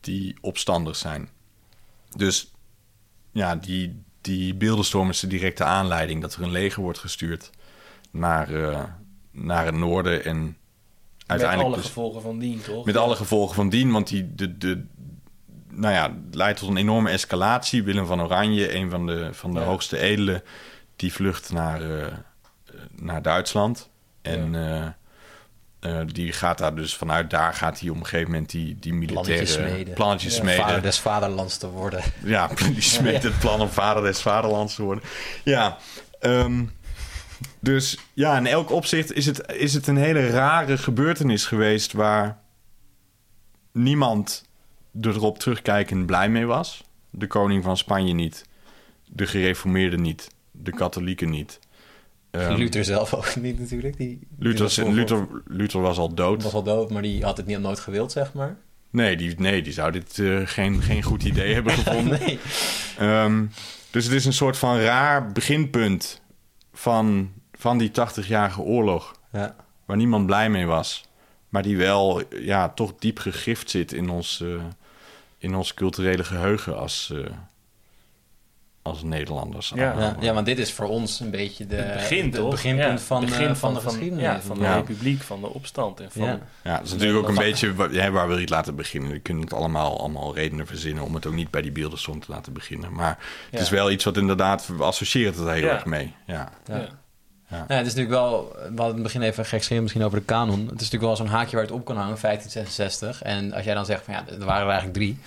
die 0.00 0.36
opstandig 0.40 0.96
zijn. 0.96 1.28
Dus 2.16 2.50
ja, 3.32 3.56
die, 3.56 4.02
die 4.20 4.54
beeldenstorm 4.54 5.08
is 5.08 5.20
de 5.20 5.26
directe 5.26 5.64
aanleiding 5.64 6.20
dat 6.20 6.34
er 6.34 6.42
een 6.42 6.50
leger 6.50 6.82
wordt 6.82 6.98
gestuurd 6.98 7.50
naar, 8.10 8.54
eh, 8.54 8.82
naar 9.30 9.64
het 9.64 9.74
noorden. 9.74 10.24
En 10.24 10.56
uiteindelijk 11.26 11.56
Met 11.56 11.64
alle 11.66 11.76
dus- 11.76 11.86
gevolgen 11.86 12.22
van 12.22 12.38
dien, 12.38 12.62
toch? 12.62 12.84
met 12.84 12.96
alle 12.96 13.16
gevolgen 13.16 13.54
van 13.54 13.68
dien, 13.68 13.92
want 13.92 14.08
die 14.08 14.34
de, 14.34 14.58
de, 14.58 14.84
nou 15.70 15.94
ja, 15.94 16.16
leidt 16.30 16.58
tot 16.58 16.68
een 16.68 16.76
enorme 16.76 17.10
escalatie. 17.10 17.82
Willem 17.82 18.06
van 18.06 18.22
Oranje, 18.22 18.74
een 18.74 18.90
van 18.90 19.06
de, 19.06 19.28
van 19.32 19.54
de 19.54 19.60
Ja. 19.60 19.66
hoogste 19.66 19.98
edelen, 19.98 20.42
die 20.96 21.12
vlucht 21.12 21.52
naar, 21.52 21.98
eh, 22.00 22.12
naar 22.90 23.22
Duitsland. 23.22 23.90
En 24.22 24.54
eh, 24.54 24.88
eh, 25.82 26.00
die 26.06 26.32
gaat 26.32 26.58
daar 26.58 26.74
dus 26.74 26.94
vanuit 26.96 27.30
daar 27.30 27.54
gaat 27.54 27.80
hij 27.80 27.88
op 27.88 27.96
een 27.96 28.04
gegeven 28.06 28.30
moment 28.30 28.50
die, 28.50 28.76
die 28.78 28.92
militaire 28.92 29.22
Plannetjes 29.32 29.52
smeden. 29.52 29.94
plannetjes 29.94 30.34
Ja. 30.36 30.40
smeden. 30.40 30.64
Vader 30.64 30.82
des 30.82 30.98
vaderlands 30.98 31.56
te 31.56 31.68
worden. 31.70 32.02
Ja, 32.24 32.46
die 32.72 32.80
smeet 32.80 33.22
het 33.22 33.38
plan 33.38 33.60
om 33.60 33.68
vader 33.68 34.02
des 34.02 34.20
vaderlands 34.20 34.74
te 34.74 34.82
worden. 34.82 35.04
Ja, 35.44 35.78
ehm, 36.20 36.64
dus 37.60 37.98
ja, 38.12 38.36
in 38.36 38.46
elk 38.46 38.70
opzicht 38.70 39.12
is 39.12 39.26
het, 39.26 39.52
is 39.52 39.74
het 39.74 39.86
een 39.86 39.96
hele 39.96 40.26
rare 40.30 40.78
gebeurtenis 40.78 41.46
geweest... 41.46 41.92
waar 41.92 42.38
niemand 43.72 44.44
erop 45.00 45.38
terugkijkend 45.38 46.06
blij 46.06 46.28
mee 46.28 46.46
was. 46.46 46.84
De 47.10 47.26
koning 47.26 47.64
van 47.64 47.76
Spanje 47.76 48.12
niet. 48.14 48.44
De 49.06 49.26
gereformeerden 49.26 50.00
niet. 50.00 50.28
De 50.50 50.70
katholieken 50.72 51.30
niet. 51.30 51.58
Ehm, 52.32 52.54
Luther 52.54 52.84
zelf 52.84 53.14
ook 53.14 53.36
niet 53.46 53.58
natuurlijk. 53.58 53.96
Die, 53.96 54.08
die 54.08 54.28
Luther, 54.38 54.62
was 54.62 54.76
Luther, 54.76 55.28
Luther 55.46 55.80
was 55.80 55.98
al 55.98 56.14
dood. 56.14 56.42
was 56.42 56.52
al 56.52 56.62
dood, 56.62 56.90
maar 56.90 57.02
die 57.02 57.24
had 57.24 57.36
het 57.36 57.46
niet, 57.46 57.58
nooit 57.58 57.80
gewild, 57.80 58.12
zeg 58.12 58.32
maar. 58.32 58.56
Nee, 58.90 59.16
die, 59.16 59.34
nee, 59.38 59.62
die 59.62 59.72
zou 59.72 59.92
dit 59.92 60.18
eh, 60.18 60.40
geen, 60.44 60.82
geen 60.82 61.02
goed 61.02 61.24
idee 61.24 61.54
hebben 61.54 61.72
gevonden. 61.72 62.20
Nee. 62.20 62.38
Ehm, 62.98 63.44
dus 63.90 64.04
het 64.04 64.14
is 64.14 64.24
een 64.24 64.32
soort 64.32 64.58
van 64.58 64.78
raar 64.78 65.32
beginpunt 65.32 66.20
van, 66.72 67.32
van 67.52 67.78
die 67.78 67.90
80-jarige 67.90 68.60
oorlog. 68.60 69.14
Ja. 69.32 69.56
Waar 69.84 69.96
niemand 69.96 70.26
blij 70.26 70.50
mee 70.50 70.66
was. 70.66 71.08
Maar 71.48 71.62
die 71.62 71.76
wel 71.76 72.22
ja, 72.36 72.68
toch 72.68 72.92
diep 72.98 73.18
gegrift 73.18 73.70
zit 73.70 73.92
in 73.92 74.08
ons, 74.08 74.40
eh, 74.40 74.62
in 75.38 75.54
ons 75.54 75.74
culturele 75.74 76.24
geheugen 76.24 76.78
als, 76.78 77.12
eh, 77.14 77.30
als 78.82 79.02
Nederlanders. 79.02 79.72
Ja. 79.74 79.94
Ja, 79.98 80.16
ja, 80.20 80.32
want 80.32 80.46
dit 80.46 80.58
is 80.58 80.72
voor 80.72 80.86
ons 80.88 81.20
een 81.20 81.30
beetje 81.30 81.66
de, 81.66 81.76
het 81.76 81.92
begin, 81.94 82.30
de 82.30 82.42
beginpunt 82.42 82.98
Ja, 83.00 83.06
van, 83.06 83.24
begin 83.24 83.48
eh, 83.48 83.54
van, 83.54 83.74
de 83.74 83.80
geschiedenis. 83.80 84.22
Ja, 84.24 84.40
van 84.40 84.58
de 84.58 84.62
Ja. 84.64 84.74
republiek, 84.74 85.22
van 85.22 85.40
de 85.40 85.48
opstand. 85.48 86.00
En 86.00 86.10
van, 86.10 86.22
Ja. 86.22 86.38
Ja, 86.64 86.76
het 86.76 86.86
is 86.86 86.92
natuurlijk 86.92 87.18
ook 87.18 87.28
een 87.28 87.34
Van- 87.34 87.44
beetje... 87.44 87.74
waar 88.10 88.26
wil 88.26 88.36
je 88.36 88.40
het 88.40 88.50
laten 88.50 88.76
beginnen? 88.76 89.10
We 89.10 89.18
kunnen 89.18 89.42
het 89.44 89.52
allemaal, 89.52 89.98
allemaal 90.00 90.34
redenen 90.34 90.66
verzinnen... 90.66 91.04
om 91.04 91.14
het 91.14 91.26
ook 91.26 91.34
niet 91.34 91.50
bij 91.50 91.62
die 91.62 91.72
beeldensom 91.72 92.20
te 92.20 92.30
laten 92.30 92.52
beginnen. 92.52 92.92
Maar 92.92 93.08
het 93.18 93.18
Ja. 93.50 93.58
is 93.60 93.70
wel 93.70 93.90
iets 93.90 94.04
wat 94.04 94.16
inderdaad... 94.16 94.66
We 94.66 94.82
associëren 94.82 95.32
het 95.32 95.40
er 95.46 95.52
heel 95.52 95.64
Ja. 95.66 95.72
erg 95.72 95.84
mee. 95.84 96.14
Ja. 96.26 96.52
Ja. 96.66 96.76
Ja. 96.76 97.64
Ja, 97.68 97.76
het 97.76 97.86
is 97.86 97.94
natuurlijk 97.94 98.10
wel, 98.22 98.48
we 98.52 98.62
hadden 98.64 98.86
in 98.88 98.92
het 98.94 99.02
begin 99.02 99.22
even 99.22 99.44
gek 99.44 99.62
schreeuwen 99.62 99.82
misschien 99.82 100.04
over 100.04 100.18
de 100.18 100.24
kanon. 100.24 100.58
Het 100.60 100.64
is 100.80 100.90
natuurlijk 100.90 101.02
wel 101.02 101.16
zo'n 101.16 101.26
haakje 101.26 101.56
waar 101.56 101.64
het 101.64 101.74
op 101.74 101.84
kan 101.84 101.96
hangen, 101.96 102.16
1566. 102.20 103.22
En 103.22 103.52
als 103.52 103.64
jij 103.64 103.74
dan 103.74 103.84
zegt 103.84 104.04
van 104.04 104.14
ja, 104.14 104.24
er 104.28 104.44
waren 104.44 104.62
er 104.62 104.68
eigenlijk 104.68 104.94
drie, 104.94 105.18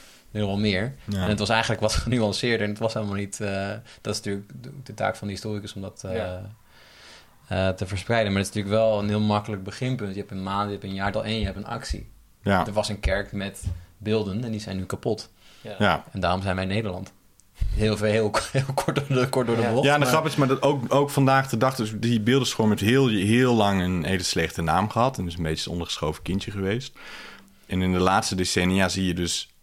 wel 0.44 0.58
meer. 0.58 0.96
Ja. 1.06 1.22
En 1.24 1.30
het 1.30 1.40
was 1.40 1.50
eigenlijk 1.50 1.82
wat 1.82 1.94
genuanceerder 2.06 2.62
en 2.66 2.70
het 2.70 2.80
was 2.80 2.94
helemaal 2.94 3.16
niet, 3.16 3.40
eh, 3.42 3.70
dat 4.02 4.14
is 4.14 4.22
natuurlijk 4.22 4.52
de, 4.84 4.94
taak 4.94 5.16
van 5.16 5.28
de 5.28 5.34
historicus 5.34 5.74
om 5.74 5.82
dat 5.82 6.04
eh, 6.06 6.16
Ja. 6.16 6.42
eh, 7.48 7.70
te 7.70 7.88
verspreiden. 7.88 8.32
Maar 8.34 8.42
het 8.42 8.50
is 8.50 8.56
natuurlijk 8.56 8.84
wel 8.84 9.00
een 9.00 9.08
heel 9.10 9.20
makkelijk 9.20 9.64
beginpunt. 9.64 10.14
Je 10.14 10.20
hebt 10.20 10.32
een 10.32 10.44
maand, 10.44 10.66
je 10.66 10.72
hebt 10.72 10.84
een 10.84 10.94
jaartal 10.94 11.24
en 11.26 11.40
je 11.40 11.46
hebt 11.46 11.58
een 11.58 11.66
actie. 11.66 12.10
Ja. 12.42 12.66
Er 12.66 12.74
was 12.74 12.90
een 12.90 13.00
kerk 13.00 13.32
met 13.32 13.64
beelden 13.98 14.44
en 14.44 14.52
die 14.52 14.60
zijn 14.60 14.78
nu 14.78 14.86
kapot. 14.86 15.30
Ja. 15.62 15.76
ja. 15.80 16.04
En 16.12 16.20
daarom 16.20 16.42
zijn 16.42 16.56
wij 16.56 16.64
in 16.64 16.70
Nederland. 16.70 17.14
Heel, 17.74 17.98
veel, 17.98 18.12
heel, 18.12 18.32
heel 18.52 18.74
kort 18.74 18.96
door 18.96 19.18
de, 19.20 19.30
kort 19.30 19.48
door 19.48 19.56
de 19.56 19.62
Ja. 19.62 19.72
bocht. 19.72 19.86
Ja, 19.86 19.94
en 19.94 20.00
de 20.00 20.06
maar- 20.06 20.14
grap 20.14 20.26
is, 20.26 20.36
maar 20.36 20.48
dat 20.48 20.62
ook, 20.62 20.94
ook 20.94 21.10
vandaag 21.10 21.50
de 21.50 21.58
dag, 21.58 21.76
dus 21.76 21.94
die 21.96 22.22
beeldenstorm 22.22 22.70
heeft 22.70 22.82
heel, 22.82 23.08
heel 23.08 23.54
lang 23.56 23.82
een 23.82 24.04
hele 24.04 24.24
slechte 24.24 24.62
naam 24.62 24.90
gehad. 24.90 25.18
En 25.18 25.28
is 25.28 25.36
een 25.38 25.44
beetje 25.44 25.66
een 25.66 25.72
ondergeschoven 25.72 26.24
kindje 26.24 26.52
geweest. 26.52 26.98
En 27.66 27.82
in 27.82 27.92
de 27.92 28.00
laatste 28.00 28.36
decennia 28.36 28.90
zie 28.90 29.06
je 29.06 29.14
dus 29.14 29.54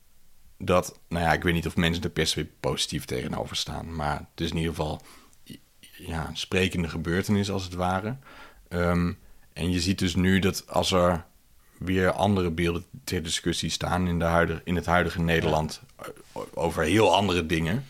dat, 0.65 1.01
nou 1.09 1.25
ja, 1.25 1.33
ik 1.33 1.43
weet 1.43 1.55
niet 1.55 1.67
of 1.67 1.77
mensen 1.77 2.03
er 2.03 2.11
per 2.11 2.27
se 2.27 2.47
positief 2.61 3.05
tegenover 3.05 3.57
staan. 3.57 3.95
Maar 3.95 4.19
het 4.19 4.41
is 4.41 4.51
in 4.51 4.57
ieder 4.57 4.75
geval 4.75 5.01
ja, 5.97 6.29
een 6.29 6.37
sprekende 6.37 6.89
gebeurtenis 6.89 7.51
als 7.51 7.65
het 7.65 7.75
ware. 7.75 8.17
Ehm, 8.69 9.13
en 9.53 9.71
je 9.71 9.81
ziet 9.81 9.99
dus 9.99 10.15
nu 10.15 10.39
dat 10.39 10.65
als 10.69 10.93
er 10.93 11.25
weer 11.79 12.11
andere 12.11 12.51
beelden 12.51 12.85
ter 13.05 13.23
discussie 13.23 13.71
staan 13.71 14.09
in, 14.09 14.19
de 14.19 14.25
huidige, 14.25 14.61
in 14.65 14.77
het 14.77 14.87
huidige 14.87 15.21
Nederland 15.21 15.83
eh, 15.97 16.07
over 16.55 16.83
heel 16.83 17.15
andere 17.15 17.47
dingen. 17.47 17.87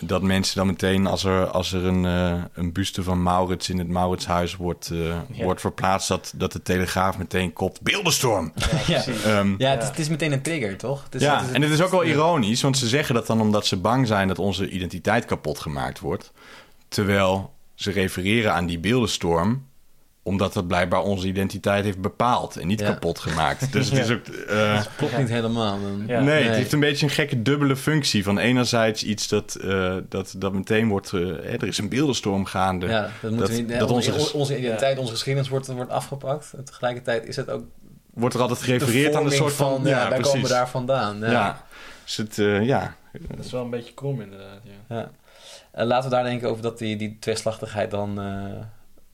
Dat 0.00 0.22
mensen 0.22 0.56
dan 0.56 0.66
meteen, 0.66 1.06
als 1.06 1.24
er, 1.24 1.46
als 1.46 1.72
er 1.72 1.84
een, 1.84 2.04
uh, 2.04 2.42
een 2.52 2.72
buste 2.72 3.02
van 3.02 3.22
Maurits 3.22 3.68
in 3.68 3.78
het 3.78 3.88
Mauritshuis 3.88 4.56
wordt, 4.56 4.90
uh, 4.92 5.16
ja. 5.32 5.44
wordt 5.44 5.60
verplaatst, 5.60 6.08
dat, 6.08 6.32
dat 6.36 6.52
de 6.52 6.62
Telegraaf 6.62 7.18
meteen 7.18 7.52
kopt 7.52 7.80
beeldenstorm. 7.80 8.52
Ja, 8.86 9.04
ja. 9.24 9.38
Um, 9.38 9.54
ja 9.58 9.70
het, 9.70 9.82
is, 9.82 9.88
het, 9.88 9.98
is, 9.98 10.08
meteen 10.08 10.32
een 10.32 10.42
trigger, 10.42 10.76
toch? 10.76 11.04
Het 11.04 11.14
is, 11.14 11.22
ja, 11.22 11.38
het 11.38 11.48
is, 11.48 11.54
en 11.54 11.62
het 11.62 11.70
is 11.70 11.80
ook 11.80 11.90
wel 11.90 12.04
ironisch, 12.04 12.62
want 12.62 12.78
ze 12.78 12.88
zeggen 12.88 13.14
dat 13.14 13.26
dan 13.26 13.40
omdat 13.40 13.66
ze 13.66 13.76
bang 13.76 14.06
zijn 14.06 14.28
dat 14.28 14.38
onze 14.38 14.68
identiteit 14.68 15.24
kapot 15.24 15.58
gemaakt 15.58 16.00
wordt. 16.00 16.32
Terwijl 16.88 17.52
ze 17.74 17.90
refereren 17.90 18.54
aan 18.54 18.66
die 18.66 18.78
beeldenstorm 18.78 19.67
omdat 20.28 20.52
dat 20.52 20.66
blijkbaar 20.66 21.02
onze 21.02 21.26
identiteit 21.26 21.84
heeft 21.84 22.00
bepaald 22.00 22.56
en 22.56 22.66
niet 22.66 22.82
kapot 22.82 23.18
gemaakt. 23.18 23.66
Dus 23.72 23.90
het 23.90 23.98
is 23.98 24.10
ook. 24.10 24.26
Uh, 24.26 24.76
dat 24.76 24.88
klopt 24.96 25.18
niet 25.18 25.28
helemaal. 25.28 25.78
Nee, 25.78 26.18
nee, 26.20 26.44
het 26.44 26.54
heeft 26.54 26.72
een 26.72 26.80
beetje 26.80 27.06
een 27.06 27.12
gekke 27.12 27.42
dubbele 27.42 27.76
functie. 27.76 28.24
Van 28.24 28.38
enerzijds 28.38 29.04
iets 29.04 29.28
dat, 29.28 29.58
uh, 29.60 29.96
dat, 30.08 30.34
dat 30.36 30.52
meteen 30.52 30.88
wordt. 30.88 31.12
Uh, 31.12 31.52
er 31.52 31.66
is 31.66 31.78
een 31.78 31.88
beeldenstorm 31.88 32.44
gaande. 32.44 32.86
Ja, 32.86 33.10
dat, 33.20 33.38
dat, 33.38 33.50
we, 33.50 33.66
dat 33.66 33.90
onze, 33.90 34.32
onze 34.32 34.58
identiteit, 34.58 34.98
onze 34.98 35.12
geschiedenis 35.12 35.48
wordt, 35.48 35.66
wordt 35.66 35.90
afgepakt. 35.90 36.52
En 36.56 36.64
tegelijkertijd 36.64 37.26
is 37.26 37.36
het 37.36 37.50
ook. 37.50 37.64
Wordt 38.14 38.34
er 38.34 38.40
altijd 38.40 38.62
gerefereerd 38.62 39.14
aan 39.14 39.24
een 39.24 39.32
soort 39.32 39.52
van. 39.52 39.74
van 39.74 39.90
ja, 39.90 40.08
wij 40.08 40.20
komen 40.20 40.48
daar 40.48 40.68
vandaan. 40.68 41.18
Ja, 41.18 41.30
ja. 41.30 41.64
Dus 42.04 42.16
het, 42.16 42.36
ja. 42.66 42.94
Dat 43.36 43.44
is 43.44 43.52
wel 43.52 43.64
een 43.64 43.70
beetje 43.70 43.94
krom, 43.94 44.20
inderdaad. 44.20 44.60
Ja. 44.88 45.10
ja. 45.74 45.84
laten 45.84 46.10
we 46.10 46.14
daar 46.14 46.24
denken 46.24 46.48
over 46.48 46.62
dat 46.62 46.78
die, 46.78 46.96
die 46.96 47.16
tweeslachtigheid 47.20 47.90
dan 47.90 48.18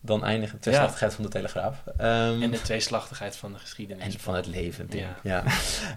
dan 0.04 0.24
eindigen. 0.24 0.56
De 0.56 0.62
tweeslachtigheid 0.62 1.14
van 1.14 1.24
de 1.24 1.30
Telegraaf. 1.30 1.82
Um, 1.86 2.42
en 2.42 2.50
de 2.50 2.62
tweeslachtigheid 2.62 3.36
van 3.36 3.52
de 3.52 3.58
geschiedenis. 3.58 4.04
En 4.04 4.20
van 4.20 4.34
het 4.34 4.46
leven. 4.46 4.88
Ja. 4.90 5.44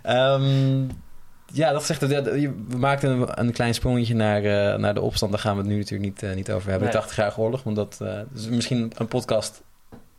Ja. 0.03 0.35
um, 0.35 0.89
ja, 1.53 1.71
dat 1.71 1.85
zegt 1.85 2.01
We 2.01 2.53
maakten 2.77 3.09
een, 3.09 3.39
een 3.39 3.51
klein 3.51 3.73
sprongetje 3.73 4.15
naar, 4.15 4.43
uh, 4.43 4.75
naar 4.75 4.93
de 4.93 5.01
opstand. 5.01 5.31
Daar 5.31 5.41
gaan 5.41 5.55
we 5.55 5.61
het 5.61 5.69
nu 5.69 5.77
natuurlijk 5.77 6.09
niet, 6.09 6.23
uh, 6.23 6.35
niet 6.35 6.51
over 6.51 6.69
hebben. 6.69 6.87
Nee. 6.87 7.01
De 7.01 7.07
80 7.07 7.39
oorlog. 7.39 7.63
Want 7.63 7.75
dat 7.75 7.99
uh, 8.01 8.19
is 8.35 8.47
misschien 8.47 8.91
een 8.95 9.07
podcast 9.07 9.63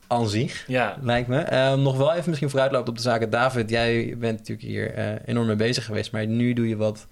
aan 0.07 0.28
zich, 0.28 0.64
ja. 0.66 0.97
lijkt 1.01 1.28
me. 1.28 1.70
Um, 1.70 1.82
nog 1.82 1.97
wel 1.97 2.12
even 2.12 2.28
misschien 2.28 2.51
vooruitlopen 2.51 2.89
op 2.89 2.97
de 2.97 3.03
zaken. 3.03 3.30
David, 3.30 3.70
jij 3.70 4.14
bent 4.18 4.39
natuurlijk 4.39 4.68
hier 4.68 5.18
enorm 5.24 5.47
mee 5.47 5.57
bezig 5.57 5.84
geweest. 5.84 6.12
Maar 6.12 6.26
nu 6.26 6.53
doe 6.53 6.68
je 6.68 6.76
wat 6.76 7.07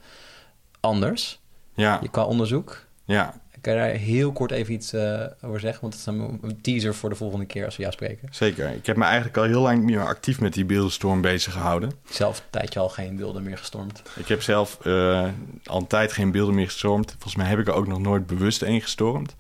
anders. 0.80 1.40
Ja. 1.74 1.98
Je 2.02 2.08
qua 2.08 2.24
onderzoek. 2.24 2.86
Ja, 3.04 3.34
kan 3.66 3.74
je 3.74 3.80
daar 3.80 4.00
heel 4.00 4.32
kort 4.32 4.50
even 4.50 4.74
iets 4.74 4.94
uh, 4.94 5.24
over 5.42 5.60
zeggen? 5.60 5.80
Want 5.80 5.92
het 5.92 6.02
is 6.02 6.06
een, 6.06 6.60
teaser 6.60 6.94
voor 6.94 7.08
de 7.08 7.14
volgende 7.14 7.46
keer 7.46 7.64
als 7.64 7.76
we 7.76 7.82
jou 7.82 7.94
spreken. 7.94 8.28
Zeker. 8.30 8.70
Ik 8.70 8.86
heb 8.86 8.96
me 8.96 9.04
eigenlijk 9.04 9.36
al 9.36 9.42
heel 9.42 9.60
lang 9.60 9.78
niet 9.78 9.96
meer 9.96 10.06
actief 10.06 10.40
met 10.40 10.52
die 10.52 10.64
beeldenstorm 10.64 11.20
bezig 11.20 11.52
gehouden. 11.52 11.92
Zelf 12.10 12.38
een 12.38 12.44
tijdje 12.50 12.80
al 12.80 12.88
geen 12.88 13.16
beelden 13.16 13.42
meer 13.42 13.58
gestormd. 13.58 14.02
Ik 14.16 14.28
heb 14.28 14.42
zelf 14.42 14.78
uh, 14.84 15.28
al 15.64 15.78
een 15.78 15.86
tijd 15.86 16.12
geen 16.12 16.30
beelden 16.30 16.54
meer 16.54 16.66
gestormd. 16.66 17.10
Volgens 17.10 17.36
mij 17.36 17.46
heb 17.46 17.58
ik 17.58 17.66
er 17.66 17.74
ook 17.74 17.86
nog 17.86 18.00
nooit 18.00 18.26
bewust 18.26 18.62
één 18.62 18.80
gestormd. 18.80 19.34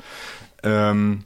Um, 0.60 1.24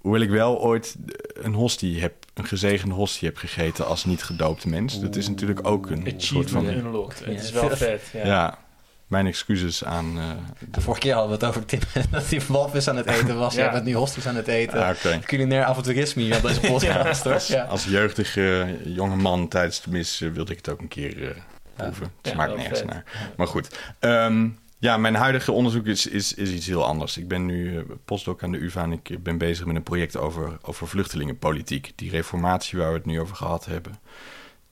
hoewel 0.00 0.20
ik 0.20 0.30
wel 0.30 0.60
ooit 0.60 0.96
een 1.34 1.54
hostie 1.54 2.00
heb, 2.00 2.14
een 2.34 2.46
gezegende 2.46 2.94
hostie 2.94 3.28
heb 3.28 3.36
gegeten 3.36 3.86
als 3.86 4.04
niet 4.04 4.22
gedoopte 4.22 4.68
mens. 4.68 5.00
Dat 5.00 5.16
is 5.16 5.28
natuurlijk 5.28 5.66
ook 5.66 5.90
een 5.90 6.14
soort 6.16 6.50
van... 6.50 6.66
Unlocked. 6.66 7.24
Het 7.24 7.42
is 7.42 7.50
wel 7.50 7.76
vet, 7.76 8.02
ja. 8.12 8.26
ja 8.26 8.58
mijn 9.06 9.26
excuses 9.26 9.84
aan... 9.84 10.16
Uh, 10.16 10.24
de... 10.70 10.80
Vorige 10.80 11.00
keer 11.00 11.12
hadden 11.12 11.38
we 11.38 11.44
het 11.44 11.54
over 11.54 11.64
Tim, 11.64 11.80
dat 12.10 12.30
hij 12.30 12.40
walvis 12.48 12.88
aan 12.88 12.96
het 12.96 13.06
eten 13.06 13.38
was. 13.38 13.54
ja. 13.54 13.62
Jij 13.62 13.70
bent 13.70 13.84
nu 13.84 13.94
hosties 13.94 14.26
aan 14.26 14.36
het 14.36 14.46
eten. 14.46 14.82
Ah, 14.82 14.96
okay. 14.96 15.18
Culinair 15.20 15.64
avonturisme 15.64 16.22
hier 16.22 16.36
op 16.36 16.42
deze 16.42 16.60
podcast. 16.72 17.24
ja. 17.24 17.32
Als, 17.32 17.46
ja. 17.46 17.62
als 17.62 17.84
jeugdige 17.84 18.78
jonge 18.84 19.16
man 19.16 19.48
tijdens 19.48 19.82
de 19.82 19.90
mis 19.90 20.20
uh, 20.20 20.32
wilde 20.32 20.50
ik 20.52 20.56
het 20.56 20.68
ook 20.68 20.80
een 20.80 20.88
keer 20.88 21.22
uh, 21.22 21.30
proeven. 21.74 22.12
Het 22.22 22.32
smaakt 22.32 22.56
nergens 22.56 22.84
naar. 22.84 23.04
Maar 23.36 23.46
goed. 23.46 23.78
Um, 24.00 24.58
ja, 24.78 24.96
mijn 24.96 25.14
huidige 25.14 25.52
onderzoek 25.52 25.86
is, 25.86 26.06
is, 26.06 26.34
is 26.34 26.50
iets 26.50 26.66
heel 26.66 26.84
anders. 26.84 27.16
Ik 27.16 27.28
ben 27.28 27.46
nu 27.46 27.86
postdoc 28.04 28.42
aan 28.42 28.52
de 28.52 28.62
UvA 28.62 28.82
en 28.82 28.92
ik 28.92 29.22
ben 29.22 29.38
bezig 29.38 29.66
met 29.66 29.76
een 29.76 29.82
project 29.82 30.16
over, 30.16 30.58
over 30.62 30.88
vluchtelingenpolitiek. 30.88 31.92
Die 31.94 32.10
reformatie 32.10 32.78
waar 32.78 32.88
we 32.88 32.96
het 32.96 33.06
nu 33.06 33.20
over 33.20 33.36
gehad 33.36 33.64
hebben, 33.64 33.98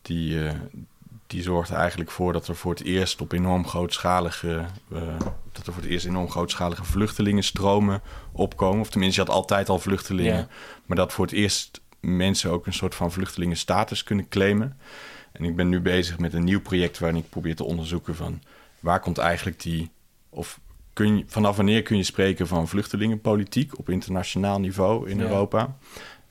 die, 0.02 0.38
die 1.26 1.42
zorgt 1.42 1.70
er 1.70 1.76
eigenlijk 1.76 2.10
voor 2.10 2.32
dat 2.32 2.48
er 2.48 2.56
voor 2.56 2.72
het 2.72 2.82
eerst 2.82 3.20
op 3.20 3.32
enorm 3.32 3.66
grootschalige, 3.66 4.64
uh, 4.92 5.00
dat 5.52 5.66
er 5.66 5.72
voor 5.72 5.82
het 5.82 5.90
eerst 5.90 6.06
enorm 6.06 6.30
grootschalige 6.30 6.84
vluchtelingenstromen 6.84 8.02
opkomen. 8.32 8.80
Of 8.80 8.90
tenminste, 8.90 9.20
je 9.20 9.26
had 9.26 9.36
altijd 9.36 9.68
al 9.68 9.78
vluchtelingen, 9.78 10.48
maar 10.86 10.96
dat 10.96 11.12
voor 11.12 11.24
het 11.24 11.34
eerst 11.34 11.80
mensen 12.00 12.50
ook 12.50 12.66
een 12.66 12.72
soort 12.72 12.94
van 12.94 13.12
vluchtelingenstatus 13.12 14.02
kunnen 14.02 14.28
claimen. 14.28 14.78
En 15.32 15.44
ik 15.44 15.56
ben 15.56 15.68
nu 15.68 15.80
bezig 15.80 16.18
met 16.18 16.34
een 16.34 16.44
nieuw 16.44 16.60
project 16.60 16.98
waarin 16.98 17.18
ik 17.18 17.28
probeer 17.28 17.56
te 17.56 17.64
onderzoeken 17.64 18.14
van 18.14 18.42
waar 18.80 19.00
komt 19.00 19.18
eigenlijk 19.18 19.62
die, 19.62 19.90
of 20.28 20.60
kun 20.92 21.16
je, 21.16 21.24
vanaf 21.26 21.56
wanneer 21.56 21.82
kun 21.82 21.96
je 21.96 22.02
spreken 22.02 22.46
van 22.46 22.68
vluchtelingenpolitiek 22.68 23.78
op 23.78 23.88
internationaal 23.88 24.60
niveau 24.60 25.10
in 25.10 25.20
Europa? 25.20 25.76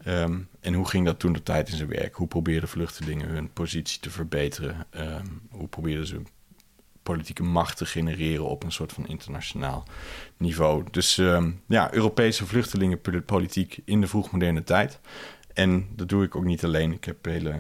Um, 0.08 0.50
en 0.60 0.74
hoe 0.74 0.88
ging 0.88 1.06
dat 1.06 1.20
toen 1.20 1.34
de 1.34 1.44
tijd 1.44 1.70
in 1.70 1.78
zijn 1.78 1.90
werk? 1.90 2.16
Hoe 2.16 2.28
probeerden 2.28 2.70
vluchtelingen 2.70 3.28
hun 3.28 3.54
positie 3.54 4.00
te 4.00 4.10
verbeteren? 4.10 4.88
Um, 4.98 5.42
hoe 5.50 5.68
probeerden 5.68 6.08
ze 6.08 6.22
politieke 7.04 7.44
macht 7.44 7.78
te 7.78 7.86
genereren 7.86 8.46
op 8.46 8.64
een 8.64 8.72
soort 8.72 8.92
van 8.92 9.08
internationaal 9.08 9.88
niveau? 10.38 10.84
Dus 10.92 11.18
um, 11.18 11.62
ja, 11.68 11.94
Europese 11.94 12.46
vluchtelingenpolitiek 12.46 13.80
in 13.86 14.02
de 14.02 14.08
vroegmoderne 14.08 14.64
tijd. 14.64 15.00
En 15.54 15.88
dat 15.96 16.10
doe 16.10 16.24
ik 16.24 16.36
ook 16.36 16.46
niet 16.46 16.64
alleen. 16.64 16.92
Ik 16.92 17.04
heb 17.04 17.26
hele 17.26 17.60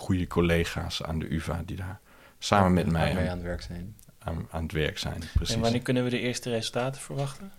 goede 0.00 0.26
collega's 0.26 1.02
aan 1.02 1.18
de 1.18 1.34
UvA 1.34 1.62
die 1.66 1.76
daar 1.76 2.00
samen 2.38 2.72
met 2.72 2.90
mij 2.90 3.10
aan, 3.10 3.28
aan, 3.28 3.36
het 3.36 3.42
werk 3.42 3.62
zijn. 3.62 3.96
Aan, 4.18 4.46
aan 4.50 4.62
het 4.62 4.72
werk 4.72 4.98
zijn. 4.98 5.22
Precies. 5.34 5.54
En 5.54 5.60
wanneer 5.60 5.82
kunnen 5.82 6.04
we 6.04 6.10
de 6.10 6.18
eerste 6.18 6.50
resultaten 6.50 7.00
verwachten? 7.00 7.52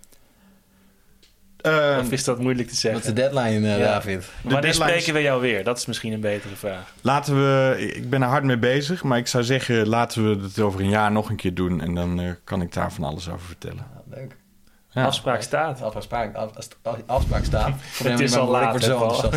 Uh, 1.62 1.98
of 2.00 2.12
is 2.12 2.24
dat 2.24 2.38
moeilijk 2.38 2.68
te 2.68 2.74
zeggen? 2.74 3.00
Wat 3.00 3.08
is 3.08 3.14
de 3.14 3.30
deadline, 3.30 3.66
uh, 3.66 3.78
ja. 3.78 3.84
David? 3.84 4.30
De 4.42 4.50
Wanneer 4.50 4.74
spreken 4.74 5.14
we 5.14 5.22
jou 5.22 5.40
weer? 5.40 5.64
Dat 5.64 5.78
is 5.78 5.86
misschien 5.86 6.12
een 6.12 6.20
betere 6.20 6.56
vraag. 6.56 6.92
Laten 7.00 7.34
we... 7.34 7.76
Ik 7.94 8.10
ben 8.10 8.22
er 8.22 8.28
hard 8.28 8.44
mee 8.44 8.58
bezig, 8.58 9.02
maar 9.02 9.18
ik 9.18 9.26
zou 9.26 9.44
zeggen... 9.44 9.88
laten 9.88 10.28
we 10.28 10.42
het 10.42 10.58
over 10.58 10.80
een 10.80 10.88
jaar 10.88 11.12
nog 11.12 11.28
een 11.28 11.36
keer 11.36 11.54
doen... 11.54 11.80
en 11.80 11.94
dan 11.94 12.20
uh, 12.20 12.30
kan 12.44 12.62
ik 12.62 12.72
daar 12.72 12.92
van 12.92 13.04
alles 13.04 13.28
over 13.28 13.46
vertellen. 13.46 13.86
Ja, 13.94 14.16
leuk. 14.16 14.36
Ja. 14.90 15.04
Afspraak 15.04 15.42
staat. 15.42 15.82
Afspraak, 15.82 16.36
afspraak 17.06 17.44
staat. 17.44 17.72
het 18.04 18.20
is 18.20 18.36
al 18.36 18.48
laat. 18.48 18.84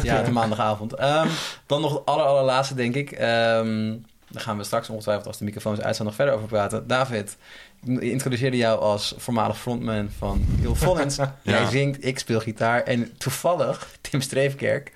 Ja, 0.04 0.16
het 0.16 0.32
maandagavond. 0.32 1.02
Um, 1.02 1.28
dan 1.66 1.82
nog 1.82 1.94
het 1.94 2.06
aller, 2.06 2.26
allerlaatste, 2.26 2.76
denk 2.76 2.96
ik. 2.96 3.12
Um, 3.12 4.06
daar 4.36 4.44
gaan 4.44 4.58
we 4.58 4.64
straks 4.64 4.90
ongetwijfeld 4.90 5.28
als 5.28 5.38
de 5.38 5.46
microfoons 5.46 5.82
uit 5.82 5.96
zijn 5.96 6.08
nog 6.08 6.18
verder 6.18 6.34
over 6.34 6.48
praten. 6.48 6.88
David, 6.88 7.38
ik 7.86 8.02
introduceerde 8.02 8.58
jou 8.58 8.80
als 8.80 9.14
voormalig 9.18 9.58
frontman 9.58 10.10
van 10.18 10.46
Hill 10.62 10.74
Collins. 10.84 11.16
ja. 11.18 11.36
Jij 11.42 11.66
zingt, 11.66 12.06
ik 12.06 12.20
speel 12.20 12.40
gitaar. 12.40 12.84
En 12.84 13.18
toevallig, 13.18 13.98
Tim 14.02 14.22
Streefkerk 14.22 14.92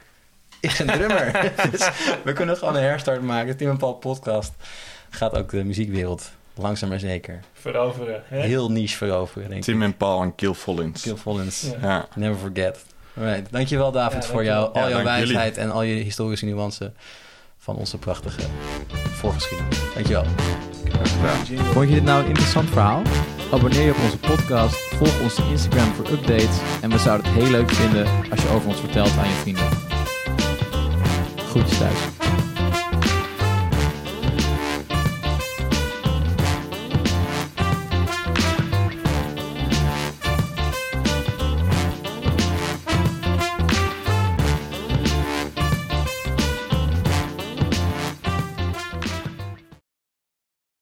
is 0.60 0.80
een 0.80 0.88
drummer. 0.88 1.54
dus 1.72 1.90
we 2.24 2.34
kunnen 2.34 2.58
gewoon 2.58 2.76
een 2.76 2.82
herstart 2.82 3.22
maken. 3.22 3.58
Tim 3.58 3.70
en 3.70 3.78
Paul 3.78 3.94
podcast 3.94 4.54
gaat 5.10 5.38
ook 5.38 5.50
de 5.52 5.64
muziekwereld 5.64 6.32
langzaam 6.56 6.90
maar 6.90 7.00
zeker 7.00 7.40
veroveren. 7.54 8.24
Hè? 8.26 8.40
Heel 8.40 8.72
niche 8.72 8.98
veroveren, 8.98 9.50
denk 9.50 9.64
Tim 9.64 9.82
en 9.82 9.98
Paul 9.98 10.22
en 10.22 10.36
Kill 10.36 10.54
Follins. 10.54 11.02
Kill 11.02 11.16
Follins. 11.16 11.72
Ja. 11.82 12.08
Never 12.16 12.38
forget. 12.40 12.86
Right. 13.14 13.52
Dankjewel 13.52 13.92
David 13.92 14.26
voor 14.26 14.44
jou, 14.44 14.74
al 14.74 14.90
jouw 14.90 15.04
wijsheid 15.04 15.58
en 15.58 15.72
al 15.72 15.82
je 15.82 16.04
historische 16.04 16.46
nuances 16.46 16.90
van 17.70 17.78
onze 17.78 17.98
prachtige 17.98 18.42
voorgeschiedenis. 18.94 19.78
Dankjewel. 19.94 20.26
Vond 21.74 21.88
je 21.88 21.94
dit 21.94 22.04
nou 22.04 22.22
een 22.22 22.28
interessant 22.28 22.70
verhaal? 22.70 23.02
Abonneer 23.52 23.86
je 23.86 23.92
op 23.92 24.04
onze 24.04 24.18
podcast, 24.18 24.76
volg 24.76 25.22
onze 25.22 25.42
Instagram 25.50 25.94
voor 25.94 26.10
updates 26.12 26.58
en 26.82 26.90
we 26.90 26.98
zouden 26.98 27.32
het 27.32 27.42
heel 27.42 27.52
leuk 27.52 27.70
vinden 27.70 28.08
als 28.32 28.42
je 28.42 28.50
over 28.50 28.68
ons 28.68 28.80
vertelt 28.80 29.18
aan 29.18 29.28
je 29.28 29.36
vrienden. 29.36 29.70
Groetjes 31.36 31.78
thuis. 31.78 31.98